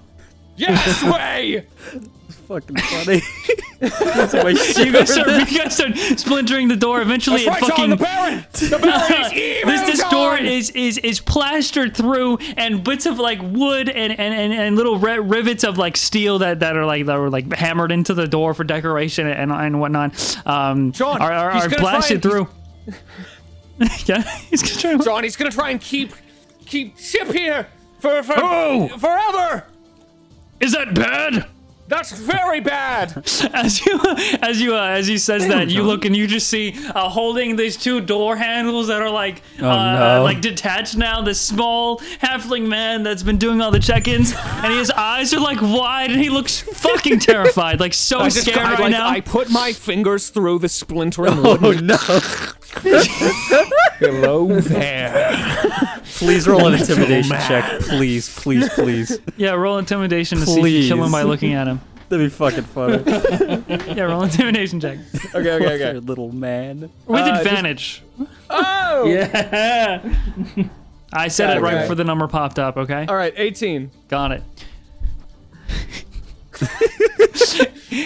yes, 0.56 1.02
way. 1.04 1.66
Fucking 2.48 2.76
funny. 2.76 3.22
That's 3.80 4.34
my 4.34 4.50
You 4.50 4.92
guys, 4.92 5.10
start, 5.12 5.50
you 5.50 5.58
guys 5.58 5.74
start 5.74 5.96
splintering 6.18 6.68
the 6.68 6.76
door. 6.76 7.00
Eventually, 7.00 7.44
That's 7.44 7.58
it 7.58 7.62
right, 7.62 7.70
fucking. 7.70 7.88
John, 7.88 7.90
the 7.90 7.96
Baron. 7.96 8.46
The 8.52 8.78
Baron 8.78 9.24
is 9.24 9.32
evil. 9.32 9.70
this 9.70 9.86
this 10.00 10.10
door 10.10 10.36
is 10.38 10.70
is 10.70 10.98
is 10.98 11.20
plastered 11.20 11.96
through 11.96 12.36
and 12.58 12.84
bits 12.84 13.06
of 13.06 13.18
like 13.18 13.40
wood 13.42 13.88
and 13.88 14.12
and, 14.18 14.34
and, 14.34 14.52
and 14.52 14.76
little 14.76 14.98
ri- 14.98 15.20
rivets 15.20 15.64
of 15.64 15.78
like 15.78 15.96
steel 15.96 16.38
that, 16.40 16.60
that 16.60 16.76
are 16.76 16.84
like 16.84 17.06
that 17.06 17.18
were 17.18 17.30
like 17.30 17.50
hammered 17.54 17.90
into 17.92 18.12
the 18.14 18.26
door 18.28 18.52
for 18.52 18.64
decoration 18.64 19.26
and 19.26 19.50
and 19.50 19.80
whatnot. 19.80 20.46
Um, 20.46 20.92
John, 20.92 21.22
are, 21.22 21.32
are, 21.32 21.52
he's 21.54 21.64
are 21.64 21.68
gonna 21.68 21.80
try 21.80 21.90
blasted 21.92 22.14
and- 22.16 22.22
through. 22.22 22.48
yeah, 24.06 24.22
he's 24.50 24.62
gonna 24.82 24.96
try. 24.98 25.04
John, 25.04 25.24
he's 25.24 25.36
gonna 25.36 25.50
try 25.50 25.70
and 25.70 25.80
keep 25.80 26.12
keep 26.66 26.96
Chip 26.98 27.32
here 27.32 27.68
for 28.04 28.22
for 28.22 28.34
Oh! 28.36 28.88
forever. 28.98 29.64
Is 30.60 30.72
that 30.72 30.94
bad? 30.94 31.46
That's 31.86 32.12
very 32.12 32.60
bad. 32.60 33.12
As 33.52 33.84
you 33.84 34.00
as 34.40 34.60
you 34.60 34.74
uh, 34.74 34.86
as 34.86 35.06
he 35.06 35.18
says 35.18 35.46
that, 35.48 35.68
you 35.68 35.82
look 35.82 36.06
and 36.06 36.16
you 36.16 36.26
just 36.26 36.48
see 36.48 36.74
uh, 36.94 37.08
holding 37.10 37.56
these 37.56 37.76
two 37.76 38.00
door 38.00 38.36
handles 38.36 38.88
that 38.88 39.02
are 39.02 39.10
like 39.10 39.42
uh, 39.58 39.62
no. 39.62 40.22
like 40.22 40.40
detached 40.40 40.96
now. 40.96 41.20
This 41.20 41.40
small 41.40 41.98
halfling 41.98 42.66
man 42.68 43.02
that's 43.02 43.22
been 43.22 43.36
doing 43.36 43.60
all 43.60 43.70
the 43.70 43.80
check-ins, 43.80 44.34
and 44.34 44.72
his 44.72 44.90
eyes 45.12 45.34
are 45.34 45.40
like 45.40 45.60
wide, 45.60 46.10
and 46.10 46.20
he 46.20 46.30
looks 46.30 46.60
fucking 46.60 47.18
terrified, 47.18 47.80
like 47.80 47.92
so 47.92 48.18
I 48.20 48.28
just 48.30 48.42
scared 48.46 48.58
I, 48.58 48.72
right 48.72 48.80
like, 48.80 48.90
now. 48.90 49.08
I 49.08 49.20
put 49.20 49.50
my 49.50 49.72
fingers 49.72 50.30
through 50.30 50.60
the 50.60 50.70
splintering 50.70 51.42
wood. 51.42 51.62
Oh 51.62 51.72
no! 51.72 51.96
Hello 54.00 54.60
there. 54.60 55.93
Please 56.14 56.46
roll 56.46 56.66
an 56.68 56.74
intimidation 56.80 57.36
check, 57.46 57.80
please, 57.82 58.34
please, 58.38 58.68
please. 58.70 59.18
yeah, 59.36 59.50
roll 59.52 59.78
intimidation 59.78 60.38
to 60.38 60.46
see 60.46 60.60
if 60.60 60.66
you 60.84 60.88
kill 60.88 61.04
him 61.04 61.12
by 61.12 61.22
looking 61.22 61.52
at 61.54 61.66
him. 61.66 61.80
That'd 62.08 62.26
be 62.26 62.30
fucking 62.30 62.64
funny. 62.64 63.02
Yeah, 63.94 64.04
roll 64.04 64.22
intimidation 64.22 64.78
check 64.80 64.98
Okay, 65.34 65.50
okay, 65.52 65.76
There, 65.78 65.88
okay. 65.90 65.98
little 66.00 66.30
man. 66.32 66.90
with 67.06 67.20
Uh, 67.20 67.26
just- 67.28 67.46
advantage. 67.46 68.02
Oh. 68.50 69.04
Yeah. 69.06 70.00
I 71.12 71.28
said 71.28 71.56
it 71.56 71.60
right 71.60 71.74
Okay. 71.74 71.82
before 71.82 71.94
the 71.96 72.04
number 72.04 72.26
popped 72.28 72.58
up. 72.58 72.76
Okay. 72.76 73.06
All 73.08 73.16
right, 73.16 73.32
18. 73.36 73.90
Got 74.08 74.32
it. 74.32 74.42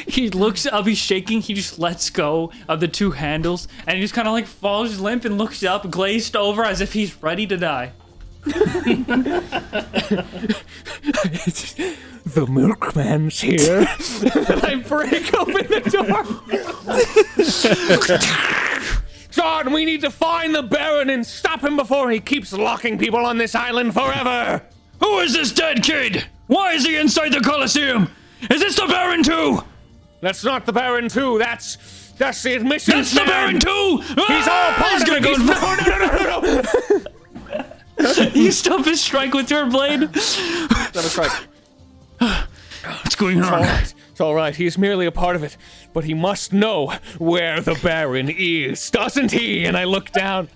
he 0.07 0.31
looks 0.31 0.67
up, 0.67 0.87
he's 0.87 0.99
shaking, 0.99 1.41
he 1.41 1.55
just 1.55 1.79
lets 1.79 2.09
go 2.11 2.51
of 2.69 2.81
the 2.81 2.89
two 2.89 3.11
handles, 3.13 3.69
and 3.87 3.97
he 3.97 4.03
just 4.03 4.15
kind 4.15 4.27
of 4.29 4.33
like 4.33 4.47
falls 4.47 4.99
limp 5.01 5.25
and 5.25 5.37
looks 5.39 5.63
up, 5.63 5.91
glazed 5.91 6.35
over 6.37 6.65
as 6.65 6.81
if 6.81 6.93
he's 6.95 7.23
ready 7.23 7.47
to 7.47 7.57
die. 7.57 7.93
The 12.35 12.45
milkman's 12.47 13.41
here. 13.41 13.81
I 14.63 14.75
break 14.87 15.33
open 15.35 15.67
the 15.67 15.81
door. 15.89 16.25
John, 19.31 19.73
we 19.73 19.87
need 19.87 20.03
to 20.03 20.11
find 20.11 20.55
the 20.55 20.63
Baron 20.63 21.09
and 21.09 21.27
stop 21.27 21.63
him 21.63 21.77
before 21.77 22.11
he 22.11 22.21
keeps 22.21 22.53
locking 22.53 22.99
people 22.99 23.25
on 23.25 23.39
this 23.39 23.55
island 23.55 23.95
forever. 23.95 24.63
Who 25.01 25.21
is 25.21 25.33
this 25.33 25.53
dead 25.53 25.83
kid? 25.83 26.27
Why 26.49 26.73
is 26.73 26.85
he 26.85 26.97
inside 26.97 27.33
the 27.33 27.41
Colosseum? 27.41 28.11
Is 28.51 28.61
this 28.61 28.77
the 28.77 28.87
Baron 28.87 29.23
too? 29.23 29.63
That's 30.21 30.45
not 30.45 30.67
the 30.67 30.73
Baron 30.73 31.09
too. 31.09 31.39
That's 31.39 31.79
that's 32.19 32.43
the 32.43 32.57
admission. 32.57 32.97
That's 32.97 33.13
the 33.13 33.25
Baron 33.25 33.59
too! 33.59 34.03
He's 34.03 34.49
all 34.49 34.73
part 34.73 34.93
He's 34.93 35.05
gonna 35.05 35.21
go. 35.21 35.35
He's- 35.35 35.39
no, 35.39 35.75
no, 35.77 35.99
no, 35.99 36.17
no, 36.17 36.41
no. 37.01 37.05
you 38.35 38.53
stump 38.53 38.87
his 38.87 39.01
strike 39.01 39.35
with 39.35 39.51
your 39.51 39.67
blade. 39.67 40.01
That's 40.01 41.17
right. 41.19 41.47
What's 42.19 43.17
going 43.17 43.43
on? 43.43 43.53
right. 43.63 43.95
It's 44.11 44.21
all 44.21 44.35
right. 44.35 44.55
He's 44.55 44.77
merely 44.77 45.07
a 45.07 45.13
part 45.13 45.37
of 45.37 45.43
it, 45.45 45.57
but 45.93 46.05
he 46.05 46.15
must 46.15 46.53
know 46.53 46.95
where 47.19 47.61
the 47.61 47.79
Baron 47.83 48.29
is, 48.29 48.91
doesn't 48.91 49.33
he? 49.33 49.65
And 49.65 49.77
I 49.77 49.85
look 49.85 50.11
down. 50.11 50.49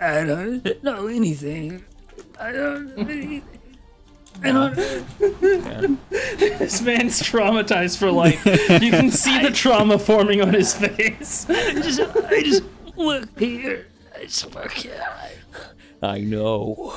I 0.00 0.24
don't 0.24 0.82
know 0.82 1.06
anything. 1.06 1.84
I 2.38 2.52
don't. 2.52 3.42
I 4.42 4.52
don't. 4.52 6.08
this 6.10 6.82
man's 6.82 7.22
traumatized 7.22 7.98
for 7.98 8.10
life. 8.10 8.44
You 8.82 8.90
can 8.90 9.10
see 9.10 9.40
the 9.40 9.50
trauma 9.54 9.98
forming 9.98 10.42
on 10.42 10.52
his 10.52 10.74
face. 10.74 11.46
I 11.48 11.74
just, 11.74 12.00
I 12.00 12.42
just 12.42 12.62
work 12.96 13.38
here. 13.38 13.86
I 14.16 14.24
just 14.24 14.54
work 14.54 14.72
here. 14.72 15.02
I 15.02 15.32
know. 16.02 16.92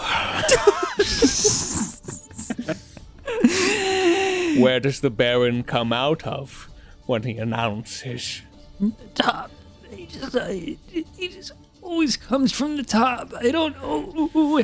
Where 4.62 4.80
does 4.80 5.02
the 5.02 5.10
Baron 5.10 5.64
come 5.64 5.92
out 5.94 6.26
of 6.26 6.70
when 7.06 7.24
he 7.24 7.38
announces? 7.38 8.42
Top. 9.14 9.52
He 9.92 10.06
just, 10.08 10.36
uh, 10.36 10.48
he 10.48 10.78
just 11.30 11.52
always 11.82 12.18
comes 12.18 12.52
from 12.52 12.78
the 12.78 12.84
top. 12.84 13.34
I 13.38 13.52
don't 13.52 13.76
know. 13.82 14.64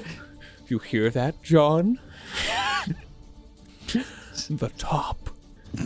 You 0.68 0.80
hear 0.80 1.10
that, 1.12 1.42
John? 1.44 2.00
the 4.50 4.70
top. 4.78 5.30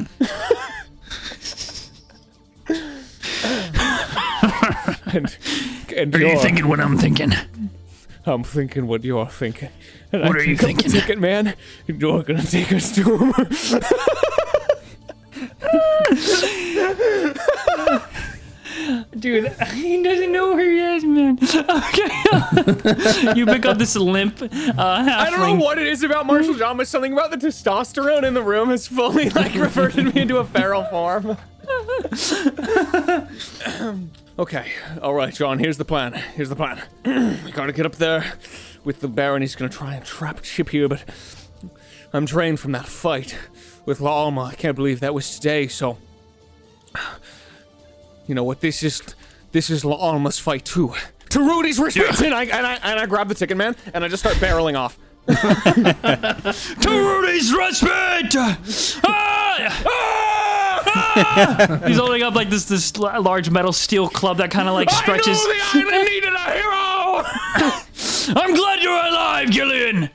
and 5.13 5.37
and 5.95 6.15
Are 6.15 6.19
you 6.19 6.27
you're- 6.27 6.39
thinking 6.41 6.67
what 6.67 6.79
I'm 6.79 6.97
thinking? 6.97 7.33
I'm 8.25 8.43
thinking 8.43 8.87
what 8.87 9.03
you're 9.03 9.27
thinking. 9.27 9.69
And 10.11 10.23
What 10.23 10.37
I 10.37 10.39
are 10.39 10.43
you 10.43 10.57
think 10.57 10.79
I'm 10.79 10.83
thinking? 10.83 11.01
Ticket 11.01 11.19
man, 11.19 11.55
you're 11.87 12.23
gonna 12.23 12.43
take 12.43 12.71
us 12.73 12.93
to 12.95 13.17
him. 13.17 13.33
Dude, 19.17 19.51
he 19.73 20.03
doesn't 20.03 20.31
know 20.31 20.53
where 20.53 20.69
he 20.69 20.79
is, 20.79 21.03
man. 21.03 21.39
Okay. 21.41 23.33
you 23.35 23.45
pick 23.45 23.65
up 23.65 23.77
this 23.77 23.95
limp 23.95 24.41
uh. 24.41 24.47
I 24.77 25.29
don't 25.29 25.39
know 25.39 25.55
what 25.55 25.79
it 25.79 25.87
is 25.87 26.03
about 26.03 26.25
Marshall 26.25 26.55
John, 26.55 26.77
but 26.77 26.87
something 26.87 27.13
about 27.13 27.31
the 27.31 27.37
testosterone 27.37 28.23
in 28.23 28.33
the 28.33 28.43
room 28.43 28.69
has 28.69 28.87
fully 28.87 29.29
like 29.29 29.55
reverted 29.55 30.13
me 30.13 30.21
into 30.21 30.37
a 30.37 30.45
feral 30.45 30.83
form. 30.85 31.37
Okay, 34.39 34.71
all 35.01 35.13
right, 35.13 35.33
John. 35.33 35.59
Here's 35.59 35.77
the 35.77 35.85
plan. 35.85 36.13
Here's 36.13 36.49
the 36.49 36.55
plan. 36.55 36.81
we 37.45 37.51
gotta 37.51 37.73
get 37.73 37.85
up 37.85 37.95
there 37.95 38.33
with 38.83 39.01
the 39.01 39.07
Baron. 39.07 39.41
He's 39.41 39.55
gonna 39.55 39.69
try 39.69 39.95
and 39.95 40.05
trap 40.05 40.41
Chip 40.41 40.69
here, 40.69 40.87
but 40.87 41.03
I'm 42.13 42.25
drained 42.25 42.59
from 42.59 42.71
that 42.73 42.87
fight 42.87 43.37
with 43.85 44.01
La 44.01 44.11
Alma. 44.11 44.43
I 44.43 44.55
can't 44.55 44.75
believe 44.75 44.99
that 45.01 45.13
was 45.13 45.35
today. 45.35 45.67
So, 45.67 45.97
you 48.27 48.35
know 48.35 48.43
what? 48.43 48.61
This 48.61 48.83
is 48.83 49.01
this 49.51 49.69
is 49.69 49.85
La 49.85 49.95
Alma's 49.95 50.39
fight 50.39 50.65
too. 50.65 50.93
To 51.29 51.39
Rudy's 51.39 51.79
respect, 51.79 52.21
and 52.21 52.33
I 52.33 52.43
and 52.43 52.65
I 52.65 52.75
and 52.75 52.99
I 52.99 53.05
grab 53.05 53.27
the 53.27 53.35
ticket 53.35 53.57
man 53.57 53.75
and 53.93 54.03
I 54.03 54.07
just 54.07 54.23
start 54.23 54.37
barreling 54.37 54.77
off. 54.77 54.97
To 55.27 56.89
Rudy's 56.89 57.53
respite! 57.53 58.35
Ah! 59.03 59.83
Ah! 59.85 60.14
He's 61.87 61.97
holding 61.97 62.23
up 62.23 62.35
like 62.35 62.49
this 62.49 62.65
this 62.65 62.95
large 62.97 63.49
metal 63.49 63.73
steel 63.73 64.07
club 64.07 64.37
that 64.37 64.51
kind 64.51 64.67
of 64.67 64.73
like 64.73 64.89
stretches. 64.89 65.37
I 65.39 65.71
knew 65.75 65.85
the 65.85 65.91
island 65.91 66.09
needed 66.09 66.33
a 66.33 66.51
hero. 66.51 66.75
I'm 68.41 68.55
glad 68.55 68.81
you're 68.81 68.91
alive, 68.91 69.49
Gillian. 69.49 70.09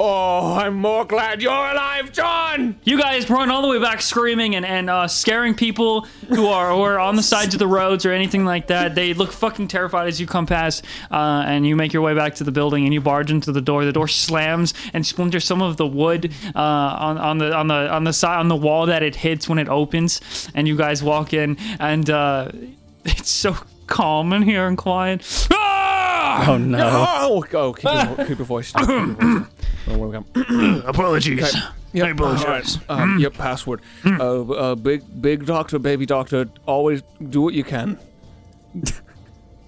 Oh, 0.00 0.54
I'm 0.54 0.76
more 0.76 1.04
glad 1.04 1.42
you're 1.42 1.50
alive, 1.50 2.12
John! 2.12 2.78
You 2.84 2.96
guys 3.00 3.28
run 3.28 3.50
all 3.50 3.62
the 3.62 3.66
way 3.66 3.80
back 3.80 4.00
screaming 4.00 4.54
and, 4.54 4.64
and 4.64 4.88
uh, 4.88 5.08
scaring 5.08 5.56
people 5.56 6.02
who 6.28 6.46
are 6.46 6.70
who 6.70 6.82
are 6.82 7.00
on 7.00 7.16
the 7.16 7.22
sides 7.24 7.52
of 7.52 7.58
the 7.58 7.66
roads 7.66 8.06
or 8.06 8.12
anything 8.12 8.44
like 8.44 8.68
that. 8.68 8.94
They 8.94 9.12
look 9.12 9.32
fucking 9.32 9.66
terrified 9.66 10.06
as 10.06 10.20
you 10.20 10.28
come 10.28 10.46
past, 10.46 10.84
uh, 11.10 11.42
and 11.48 11.66
you 11.66 11.74
make 11.74 11.92
your 11.92 12.02
way 12.02 12.14
back 12.14 12.36
to 12.36 12.44
the 12.44 12.52
building 12.52 12.84
and 12.84 12.94
you 12.94 13.00
barge 13.00 13.32
into 13.32 13.50
the 13.50 13.60
door. 13.60 13.84
The 13.84 13.92
door 13.92 14.06
slams 14.06 14.72
and 14.92 15.04
splinters 15.04 15.44
some 15.44 15.62
of 15.62 15.78
the 15.78 15.86
wood 15.88 16.32
uh, 16.54 16.60
on, 16.60 17.18
on 17.18 17.38
the 17.38 17.52
on 17.52 17.66
the 17.66 17.92
on 17.92 18.04
the 18.04 18.12
side 18.12 18.38
on 18.38 18.46
the 18.46 18.54
wall 18.54 18.86
that 18.86 19.02
it 19.02 19.16
hits 19.16 19.48
when 19.48 19.58
it 19.58 19.68
opens, 19.68 20.20
and 20.54 20.68
you 20.68 20.76
guys 20.76 21.02
walk 21.02 21.32
in 21.32 21.56
and 21.80 22.08
uh, 22.08 22.52
it's 23.04 23.30
so 23.30 23.56
calm 23.88 24.32
in 24.32 24.42
here 24.42 24.68
and 24.68 24.78
quiet. 24.78 25.48
Oh 26.46 26.58
no. 26.58 26.78
Oh, 27.20 27.44
oh 27.54 27.72
keep, 27.72 27.84
your, 27.84 28.16
keep 28.26 28.38
your 28.38 28.46
voice 28.46 28.72
down. 28.72 29.14
Keep 29.16 29.22
your 29.22 29.38
voice. 29.40 29.48
Oh, 29.88 29.98
where 29.98 30.08
we 30.08 30.44
go. 30.44 30.82
Apologies. 30.88 31.54
Yep. 31.92 32.06
I 32.06 32.10
apologize. 32.10 32.78
all 32.88 32.96
right. 32.98 33.02
Um, 33.02 33.18
Yep. 33.18 33.32
Password. 33.34 33.80
Uh, 34.04 34.42
uh, 34.50 34.74
big, 34.74 35.02
big 35.22 35.46
doctor, 35.46 35.78
baby 35.78 36.04
doctor. 36.06 36.48
Always 36.66 37.02
do 37.30 37.40
what 37.40 37.54
you 37.54 37.64
can. 37.64 37.98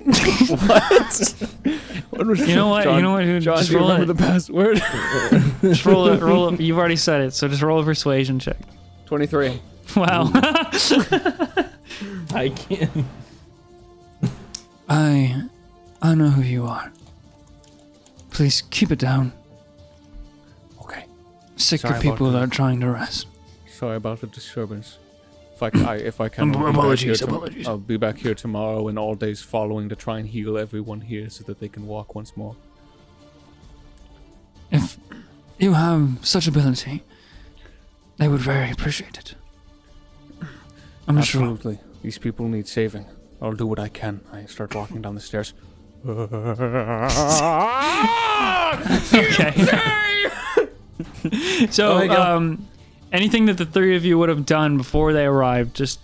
what? 0.07 0.09
what 2.11 2.27
was 2.27 2.41
You 2.41 2.55
know 2.55 2.69
what? 2.69 2.85
You 2.85 3.03
know 3.03 3.13
what, 3.13 3.25
dude? 3.25 3.43
John, 3.43 3.57
Just 3.59 3.69
do 3.71 3.75
you 3.75 3.81
roll 3.81 3.91
remember 3.93 4.13
it. 4.13 4.17
the 4.17 4.23
password? 4.23 4.77
Just 5.63 5.85
roll 5.87 6.09
it. 6.09 6.21
Roll 6.23 6.53
it. 6.55 6.61
You've 6.61 6.79
already 6.79 6.97
said 6.97 7.23
it, 7.23 7.35
so 7.35 7.49
just 7.49 7.63
roll 7.63 7.81
a 7.81 7.85
persuasion 7.85 8.39
check. 8.39 8.57
Twenty-three. 9.07 9.61
Wow. 9.97 10.31
I 10.35 12.53
can't. 12.55 12.91
I. 14.89 15.43
I 16.03 16.15
know 16.15 16.31
who 16.31 16.43
you 16.43 16.67
are. 16.67 16.93
Please 18.31 18.63
keep 18.71 18.91
it 18.91 18.99
down. 18.99 19.33
Okay. 20.83 21.05
Sick 21.57 21.81
Sorry 21.81 21.97
of 21.97 22.03
people 22.03 22.31
that. 22.31 22.43
are 22.43 22.47
trying 22.47 22.81
to 22.81 22.91
rest. 22.91 23.27
Sorry 23.71 23.97
about 23.97 24.21
the 24.21 24.27
disturbance. 24.27 24.99
If 25.55 25.63
I, 25.63 25.93
I 25.93 25.97
if 25.97 26.21
I 26.23 26.29
can, 26.31 26.45
I'll 26.45 26.59
be 26.59 26.65
back 26.65 26.75
Apologies, 26.75 27.23
apologies. 27.23 27.69
I'll 27.69 27.77
be 27.79 27.97
back 27.99 28.17
here 28.17 28.35
tomorrow 28.35 28.89
and 28.89 28.99
all 28.99 29.15
days 29.15 29.43
following 29.43 29.91
to 29.91 29.97
try 29.97 30.19
and 30.19 30.27
heal 30.27 30.57
everyone 30.57 31.03
here 31.03 31.29
so 31.29 31.45
that 31.45 31.61
they 31.61 31.69
can 31.69 31.87
walk 31.87 32.15
once 32.15 32.35
more. 32.35 32.57
If 34.71 34.97
you 35.59 35.75
have 35.75 36.25
such 36.27 36.47
ability, 36.47 37.03
they 38.17 38.29
would 38.29 38.41
very 38.41 38.71
appreciate 38.71 39.19
it. 39.19 39.35
I'm 41.07 41.21
sure. 41.21 41.43
Absolutely. 41.43 41.79
These 42.03 42.19
people 42.19 42.49
need 42.49 42.67
saving. 42.69 43.05
I'll 43.43 43.53
do 43.53 43.67
what 43.67 43.79
I 43.79 43.89
can. 43.89 44.21
I 44.33 44.47
start 44.47 44.75
walking 44.75 45.03
down 45.03 45.15
the 45.15 45.21
stairs. 45.21 45.53
okay. 49.15 49.53
so, 51.71 52.09
Oh, 52.09 52.37
um, 52.37 52.67
anything 53.13 53.47
that 53.47 53.59
the 53.59 53.67
three 53.67 53.97
of 53.97 54.05
you 54.05 54.19
would 54.19 54.29
have 54.29 54.47
done 54.47 54.77
before 54.77 55.13
they 55.13 55.27
arrived, 55.27 55.77
just, 55.77 56.01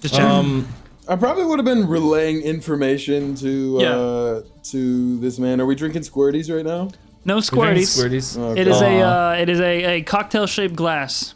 just. 0.00 0.18
Um, 0.18 0.66
I 1.08 1.16
probably 1.16 1.44
would 1.44 1.58
have 1.58 1.66
been 1.66 1.88
relaying 1.88 2.42
information 2.42 3.34
to 3.36 3.78
Yeah. 3.80 3.96
uh 3.96 4.42
to 4.64 5.18
this 5.18 5.38
man. 5.38 5.60
Are 5.60 5.66
we 5.66 5.74
drinking 5.74 6.02
squirties 6.04 6.50
right 6.50 6.64
now? 6.64 6.90
no 7.24 7.36
we're 7.36 7.42
squirties. 7.42 7.90
Squirties. 7.90 8.36
It 8.36 8.66
is 8.68 8.80
a 8.80 9.00
uh, 9.00 9.36
it 9.38 9.48
is 9.48 9.60
a, 9.60 9.84
a 9.98 10.02
cocktail 10.02 10.46
shaped 10.46 10.74
glass 10.76 11.34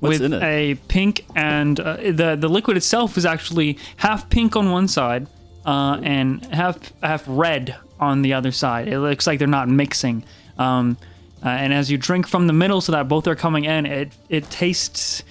What's 0.00 0.18
with 0.20 0.32
a 0.42 0.76
pink 0.88 1.24
and 1.34 1.78
uh, 1.80 1.96
the 1.96 2.36
the 2.38 2.48
liquid 2.48 2.76
itself 2.76 3.18
is 3.18 3.26
actually 3.26 3.78
half 3.96 4.30
pink 4.30 4.56
on 4.56 4.70
one 4.70 4.88
side 4.88 5.26
uh, 5.66 6.00
and 6.02 6.44
half 6.46 6.78
half 7.02 7.24
red 7.26 7.76
on 7.98 8.22
the 8.22 8.34
other 8.34 8.52
side. 8.52 8.88
It 8.88 8.98
looks 8.98 9.26
like 9.26 9.38
they're 9.38 9.48
not 9.48 9.68
mixing. 9.68 10.24
Um, 10.58 10.96
uh, 11.44 11.48
and 11.48 11.72
as 11.72 11.90
you 11.90 11.96
drink 11.98 12.26
from 12.28 12.46
the 12.46 12.52
middle, 12.52 12.80
so 12.80 12.92
that 12.92 13.08
both 13.08 13.26
are 13.26 13.34
coming 13.34 13.64
in, 13.64 13.86
it 13.86 14.12
it 14.28 14.50
tastes. 14.50 15.22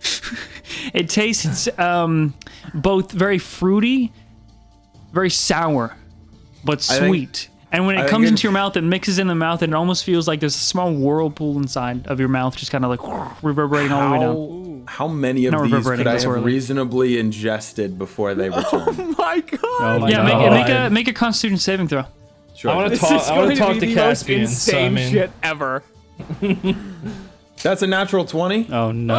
it 0.92 1.08
tastes 1.08 1.68
um, 1.78 2.34
both 2.74 3.12
very 3.12 3.38
fruity, 3.38 4.12
very 5.12 5.30
sour, 5.30 5.96
but 6.64 6.78
I 6.90 6.98
think- 6.98 7.10
sweet. 7.10 7.48
and 7.70 7.86
when 7.86 7.94
it 7.96 8.00
think 8.00 8.10
comes 8.10 8.28
into 8.28 8.42
your 8.42 8.52
mouth, 8.52 8.76
it 8.76 8.82
mixes 8.82 9.18
in 9.18 9.28
the 9.28 9.34
mouth, 9.34 9.62
and 9.62 9.72
it 9.72 9.76
almost 9.76 10.04
feels 10.04 10.26
like 10.26 10.40
there's 10.40 10.56
a 10.56 10.58
small 10.58 10.92
whirlpool 10.92 11.56
inside 11.58 12.06
of 12.08 12.18
your 12.18 12.28
mouth, 12.28 12.56
just 12.56 12.72
kind 12.72 12.84
of 12.84 12.90
like 12.90 13.42
reverberating 13.42 13.92
all 13.92 14.08
the 14.08 14.12
way 14.12 14.18
down. 14.20 14.71
How, 14.86 15.06
how 15.06 15.08
many 15.08 15.46
of 15.46 15.52
Not 15.52 15.64
these 15.70 15.84
could 15.86 16.06
I 16.06 16.12
have 16.12 16.20
swirling. 16.22 16.44
reasonably 16.44 17.18
ingested 17.18 17.98
before 17.98 18.34
they 18.34 18.48
oh 18.52 18.56
return? 18.56 19.14
My 19.18 19.40
God. 19.40 19.60
Oh 19.62 19.98
my 20.00 20.08
Yeah, 20.10 20.22
make, 20.24 20.32
God. 20.34 20.52
make 20.52 20.68
a 20.68 20.90
make 20.90 21.08
a 21.08 21.12
Constitution 21.12 21.58
saving 21.58 21.88
throw. 21.88 22.04
Sure. 22.56 22.70
I 22.70 22.76
want 22.76 22.92
to 22.92 22.98
talk. 22.98 23.28
I 23.28 23.38
want 23.38 23.50
to 23.50 23.56
talk 23.56 23.74
to 23.74 23.80
the 23.80 23.86
most 23.86 23.94
Caspian. 24.26 24.46
So, 24.46 24.78
I 24.78 24.88
mean, 24.88 25.10
shit 25.12 25.30
ever. 25.42 25.82
That's 27.62 27.80
a 27.82 27.86
natural 27.86 28.24
20. 28.24 28.68
Oh 28.72 28.90
no. 28.92 29.14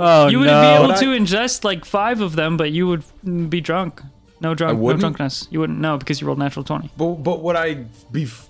Oh 0.00 0.28
You 0.28 0.38
would 0.40 0.46
no. 0.46 0.60
be 0.60 0.66
able 0.76 0.88
But 0.88 0.96
I- 0.98 1.00
to 1.00 1.06
ingest 1.06 1.64
like 1.64 1.84
five 1.84 2.20
of 2.20 2.34
them, 2.36 2.56
but 2.56 2.72
you 2.72 2.86
would 2.88 3.04
be 3.50 3.60
drunk. 3.60 4.00
No 4.40 4.54
drunk, 4.54 4.78
no 4.80 4.92
drunkenness. 4.94 5.48
You 5.50 5.60
wouldn't 5.60 5.78
know 5.78 5.96
because 5.96 6.20
you 6.20 6.26
rolled 6.26 6.38
natural 6.38 6.64
twenty. 6.64 6.90
But, 6.96 7.14
but 7.22 7.42
would 7.42 7.56
I 7.56 7.84
be. 8.10 8.24
F- 8.24 8.48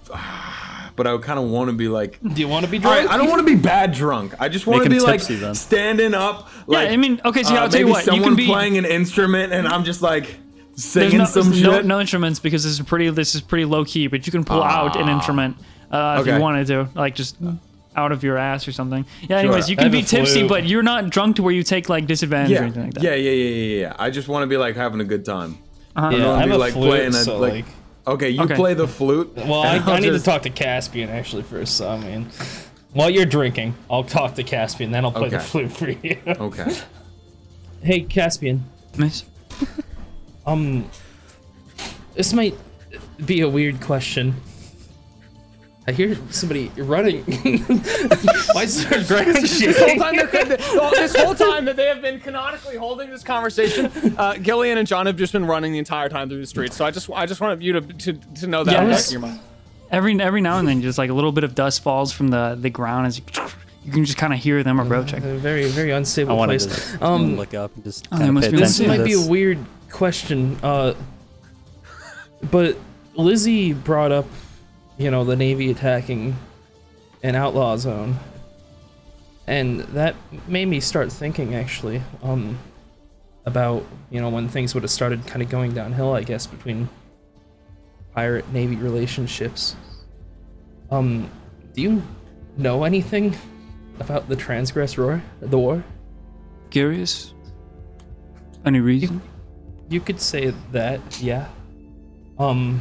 but 0.96 1.07
I 1.07 1.12
would 1.12 1.22
kind 1.22 1.38
of 1.38 1.48
want 1.50 1.70
to 1.70 1.76
be 1.76 1.88
like. 1.88 2.18
do 2.22 2.40
you 2.40 2.48
want 2.48 2.64
to 2.64 2.70
be 2.70 2.78
All 2.78 2.85
right, 2.85 3.02
drunk? 3.02 3.11
I 3.12 3.16
don't 3.16 3.28
want 3.28 3.40
to 3.40 3.46
be 3.46 3.57
bad 3.57 3.92
drunk. 3.92 4.35
I 4.38 4.48
just 4.48 4.66
want 4.66 4.80
to 4.85 4.87
him 4.87 4.92
be 4.92 5.00
like 5.00 5.22
then. 5.22 5.54
standing 5.54 6.14
up. 6.14 6.48
Like, 6.66 6.90
I 6.90 6.96
mean, 6.96 7.20
okay, 7.24 7.42
so 7.42 7.54
uh, 7.54 7.59
I'll 7.59 7.68
tell 7.68 7.80
you 7.80 7.87
maybe 7.87 7.92
what, 7.92 8.07
you 8.07 8.12
can 8.12 8.20
someone 8.22 8.37
be- 8.37 8.46
playing 8.46 8.78
an 8.78 8.85
instrument 8.85 9.52
and 9.52 9.66
I'm 9.66 9.85
just 9.85 10.02
like 10.02 10.37
singing 10.76 11.18
no, 11.18 11.24
some 11.24 11.50
there's 11.50 11.62
no, 11.62 11.72
shit. 11.74 11.87
no 11.87 12.00
instruments 12.00 12.40
because 12.40 12.64
this 12.64 12.72
is 12.72 12.80
pretty. 12.80 13.11
This 13.11 13.35
is 13.35 13.40
pretty 13.40 13.64
low 13.64 13.85
key, 13.85 14.07
but 14.07 14.26
you 14.26 14.30
can 14.33 14.44
pull 14.44 14.62
out 14.62 14.96
an 14.96 15.09
instrument 15.09 15.57
uh, 15.90 16.18
if 16.20 16.26
you 16.26 16.38
wanted 16.40 16.66
to, 16.68 16.88
like 16.94 17.14
just 17.14 17.37
out 17.96 18.11
of 18.11 18.24
your 18.24 18.37
ass 18.37 18.66
or 18.66 18.72
something. 18.72 19.07
Yeah. 19.28 19.38
Anyways, 19.38 19.70
you 19.70 19.76
can 19.76 19.90
be 19.90 20.02
tipsy, 20.02 20.40
flute. 20.40 20.48
but 20.48 20.66
you're 20.66 20.83
not 20.83 21.11
drunk 21.11 21.37
to 21.37 21.42
where 21.42 21.52
you 21.52 21.62
take 21.62 21.88
like 21.88 22.07
disadvantage 22.07 22.59
or 22.59 22.62
anything 22.64 22.85
like 22.85 22.94
that. 22.94 23.02
yeah, 23.02 23.14
yeah, 23.14 23.30
yeah, 23.30 23.48
yeah, 23.50 23.80
yeah. 23.83 23.96
I 23.98 24.11
just 24.11 24.26
want 24.28 24.42
to 24.42 24.46
be 24.48 24.57
like 24.57 24.74
having 24.74 25.00
a 25.00 25.04
good 25.04 25.24
time. 25.24 25.59
Uh-huh. 25.96 26.11
Yeah, 26.11 26.26
wanna 26.26 26.33
I 26.33 26.38
have 26.40 26.48
be, 26.48 26.54
a 26.54 26.59
like, 26.59 26.72
flute, 26.72 26.88
playing 26.90 27.14
a- 27.14 27.38
like- 27.38 27.52
like. 27.52 27.64
Okay, 28.07 28.31
you 28.31 28.43
Okay. 28.43 28.55
play 28.55 28.75
the 28.75 28.87
flute. 28.88 29.35
Well, 29.37 29.62
I, 29.62 29.77
I'll 29.87 30.01
need 30.01 30.09
just- 30.09 30.25
to 30.25 30.31
talk 30.31 30.43
to 30.43 30.51
Caspian 30.51 31.09
actually 31.11 31.43
first. 31.43 31.77
So 31.77 31.88
I 31.88 31.99
mean, 31.99 32.29
while 32.93 33.11
you're 33.11 33.25
drinking, 33.27 33.75
I'll 33.90 34.05
talk 34.05 34.35
to 34.35 34.43
Caspian, 34.45 34.90
then 34.90 35.05
I'll 35.05 35.12
play 35.12 35.31
the 35.31 35.40
flute 35.40 35.73
for 35.73 35.90
you. 35.90 36.19
Okay. 36.27 36.77
hey, 37.83 38.01
Caspian. 38.03 38.64
Miss? 38.97 39.25
Um, 40.47 40.88
this 42.14 42.33
might 42.33 42.55
be 43.25 43.40
a 43.40 43.49
weird 43.49 43.81
question. 43.81 44.35
I 45.87 45.92
hear 45.92 46.16
somebody 46.31 46.68
running. 46.79 47.23
Why 48.53 48.62
is 48.62 48.88
there 48.88 49.03
ground 49.05 49.35
This 49.35 49.79
whole 49.79 49.97
time, 49.99 50.16
they're- 50.16 50.57
this 50.57 51.14
whole 51.16 51.35
time 51.35 51.66
that 51.66 51.77
they 51.77 51.87
have 51.87 52.01
been 52.01 52.20
canonically 52.20 52.77
holding 52.77 53.11
this 53.11 53.23
conversation, 53.23 53.90
uh, 54.16 54.37
Gillian 54.37 54.79
and 54.79 54.88
John 54.88 55.05
have 55.07 55.16
just 55.16 55.33
been 55.35 55.44
running 55.44 55.73
the 55.73 55.79
entire 55.79 56.09
time 56.09 56.29
through 56.31 56.40
the 56.40 56.47
streets. 56.47 56.75
So 56.77 56.87
I 56.87 56.90
just, 56.90 57.11
I 57.11 57.27
just 57.27 57.40
wanted 57.42 57.62
you 57.62 57.75
to, 57.75 57.81
to, 57.83 58.12
to 58.14 58.47
know 58.47 58.64
that. 58.64 58.75
in 58.77 58.85
the 58.85 58.90
back 58.90 58.97
Yes. 58.97 59.07
of 59.09 59.12
your 59.12 59.20
mind. 59.20 59.40
Every 59.90 60.18
every 60.20 60.40
now 60.40 60.59
and 60.59 60.66
then, 60.66 60.81
just 60.81 60.97
like 60.97 61.11
a 61.11 61.12
little 61.12 61.31
bit 61.33 61.44
of 61.44 61.55
dust 61.55 61.83
falls 61.83 62.11
from 62.12 62.29
the 62.29 62.57
the 62.59 62.70
ground 62.70 63.07
as 63.07 63.18
you. 63.18 63.25
You 63.85 63.92
can 63.92 64.05
just 64.07 64.16
kind 64.16 64.33
of 64.33 64.38
hear 64.40 64.62
them 64.62 64.81
approaching. 64.81 65.18
A 65.23 65.35
very, 65.37 65.66
very 65.68 65.90
unstable 65.90 66.37
wanted 66.38 66.61
place. 66.62 66.92
to 66.92 67.05
Um, 67.05 67.37
look 67.37 67.53
up 67.53 67.75
and 67.75 67.85
just 67.85 68.09
Oh, 68.11 68.16
kind 68.16 68.29
of 68.29 68.35
must 68.35 68.47
pay 68.47 68.51
be 68.53 68.57
This 68.57 68.81
attention 68.81 68.92
to 68.94 68.99
might 68.99 69.05
be 69.07 69.12
a 69.12 69.29
weird 69.31 69.59
question, 69.90 70.59
uh, 70.62 70.94
but 72.51 72.77
Lizzie 73.14 73.73
brought 73.75 74.11
up, 74.11 74.25
you 74.96 75.11
know, 75.11 75.24
the 75.24 75.37
Navy 75.37 75.70
attacking 75.70 76.37
an 77.22 77.35
outlaw 77.35 77.76
zone, 77.76 78.18
and 79.46 79.80
that 79.80 80.14
made 80.46 80.66
me 80.66 80.80
start 80.80 81.11
thinking 81.11 81.54
actually, 81.54 82.02
um, 82.22 82.59
about 83.46 83.85
you 84.11 84.20
know 84.20 84.28
when 84.28 84.48
things 84.48 84.74
would 84.74 84.83
have 84.83 84.90
started 84.90 85.26
kind 85.26 85.42
of 85.42 85.48
going 85.48 85.74
downhill, 85.74 86.12
I 86.12 86.22
guess 86.22 86.46
between 86.46 86.88
pirate 88.14 88.48
Navy 88.52 88.76
relationships. 88.76 89.76
Um, 90.90 91.28
do 91.72 91.83
you 91.83 92.02
know 92.57 92.85
anything 92.85 93.37
about 94.00 94.28
the 94.28 94.37
transgress 94.37 94.96
war? 94.96 95.22
The 95.40 95.59
war? 95.59 95.85
Curious? 96.70 97.35
Any 98.64 98.80
reason? 98.80 99.20
You 99.88 100.00
could 100.00 100.20
say 100.20 100.54
that, 100.72 101.00
yeah. 101.20 101.48
Um. 102.38 102.80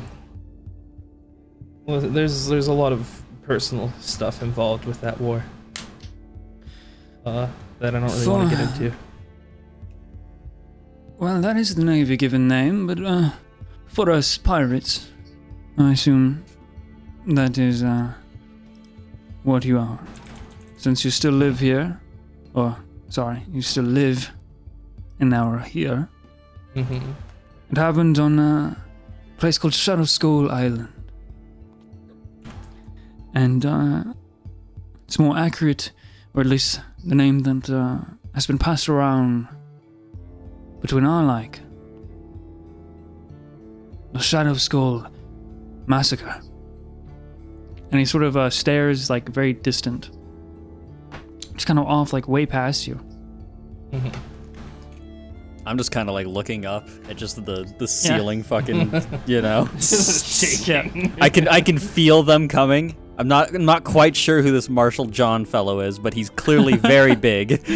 Well, 1.86 2.00
there's 2.02 2.48
there's 2.48 2.67
a 2.67 2.74
lot 2.74 2.91
of 2.93 3.22
personal 3.46 3.91
stuff 4.00 4.41
involved 4.41 4.86
with 4.86 5.02
that 5.02 5.19
war. 5.19 5.43
Uh, 7.26 7.48
that 7.80 7.96
I 7.96 8.00
don't 8.00 8.10
really 8.10 8.28
want 8.28 8.50
to 8.50 8.56
get 8.56 8.67
into. 8.82 8.96
Well, 11.17 11.41
that 11.41 11.58
is 11.58 11.76
the 11.76 11.84
Navy 11.84 12.17
given 12.17 12.48
name, 12.48 12.88
but 12.88 13.00
uh, 13.02 13.30
for 13.88 14.10
us 14.12 14.38
pirates, 14.38 15.10
I 15.78 15.91
assume 15.93 16.43
that 17.28 17.58
is 17.58 17.84
uh, 17.84 18.13
what 19.43 19.63
you 19.63 19.80
are. 19.80 20.00
Since 20.78 21.06
you 21.06 21.12
still 21.12 21.32
live 21.34 21.60
here, 21.60 22.00
or 22.54 22.76
sorry, 23.10 23.43
you 23.52 23.62
still 23.62 23.86
live 23.86 24.30
and 25.19 25.30
now 25.30 25.48
are 25.50 25.60
here. 25.60 26.10
hmm 26.74 27.00
It 27.72 27.78
happened 27.78 28.19
on 28.19 28.39
a 28.39 28.76
place 29.38 29.58
called 29.58 29.74
Shadow 29.74 30.04
Skull 30.06 30.52
Island. 30.52 30.89
And 33.34 33.65
uh, 33.65 34.04
it's 35.06 35.19
more 35.19 35.38
accurate, 35.38 35.91
or 36.34 36.41
at 36.41 36.48
least 36.48 36.82
the 37.04 37.15
name 37.15 37.39
that 37.41 37.69
uh, 37.69 38.00
has 38.34 38.48
been 38.48 38.58
passed 38.58 38.89
around 38.89 39.48
between 40.82 41.06
our 41.06 41.24
like 41.24 41.60
the 44.13 44.19
Shadow 44.19 44.54
Skull 44.54 45.08
massacre. 45.88 46.41
And 47.91 48.00
he 48.00 48.06
sort 48.06 48.24
of 48.24 48.36
uh, 48.38 48.50
stares 48.50 49.10
like 49.10 49.30
very 49.30 49.54
distant, 49.54 50.10
just 51.54 51.67
kind 51.67 51.78
of 51.80 51.86
off, 51.86 52.12
like 52.13 52.28
way 52.28 52.46
past 52.46 52.88
you. 52.88 53.00
I'm 55.65 55.78
just 55.78 55.91
kind 55.91 56.10
of 56.10 56.13
like 56.13 56.28
looking 56.28 56.65
up 56.65 56.89
at 57.08 57.15
just 57.15 57.46
the 57.46 57.72
the 57.78 57.88
ceiling, 57.88 58.43
fucking, 58.43 58.91
you 59.26 59.41
know. 59.41 59.69
Yeah. 60.65 60.89
I 61.22 61.30
can 61.30 61.48
I 61.48 61.62
can 61.62 61.78
feel 61.78 62.24
them 62.24 62.48
coming. 62.48 62.96
I'm 63.17 63.28
not 63.28 63.54
I'm 63.54 63.65
not 63.65 63.84
quite 63.84 64.15
sure 64.15 64.41
who 64.41 64.52
this 64.52 64.69
Marshall 64.69 65.06
John 65.06 65.45
fellow 65.45 65.82
is, 65.82 65.99
but 65.99 66.13
he's 66.13 66.30
clearly 66.30 66.78
very 66.78 67.15
big. 67.15 67.63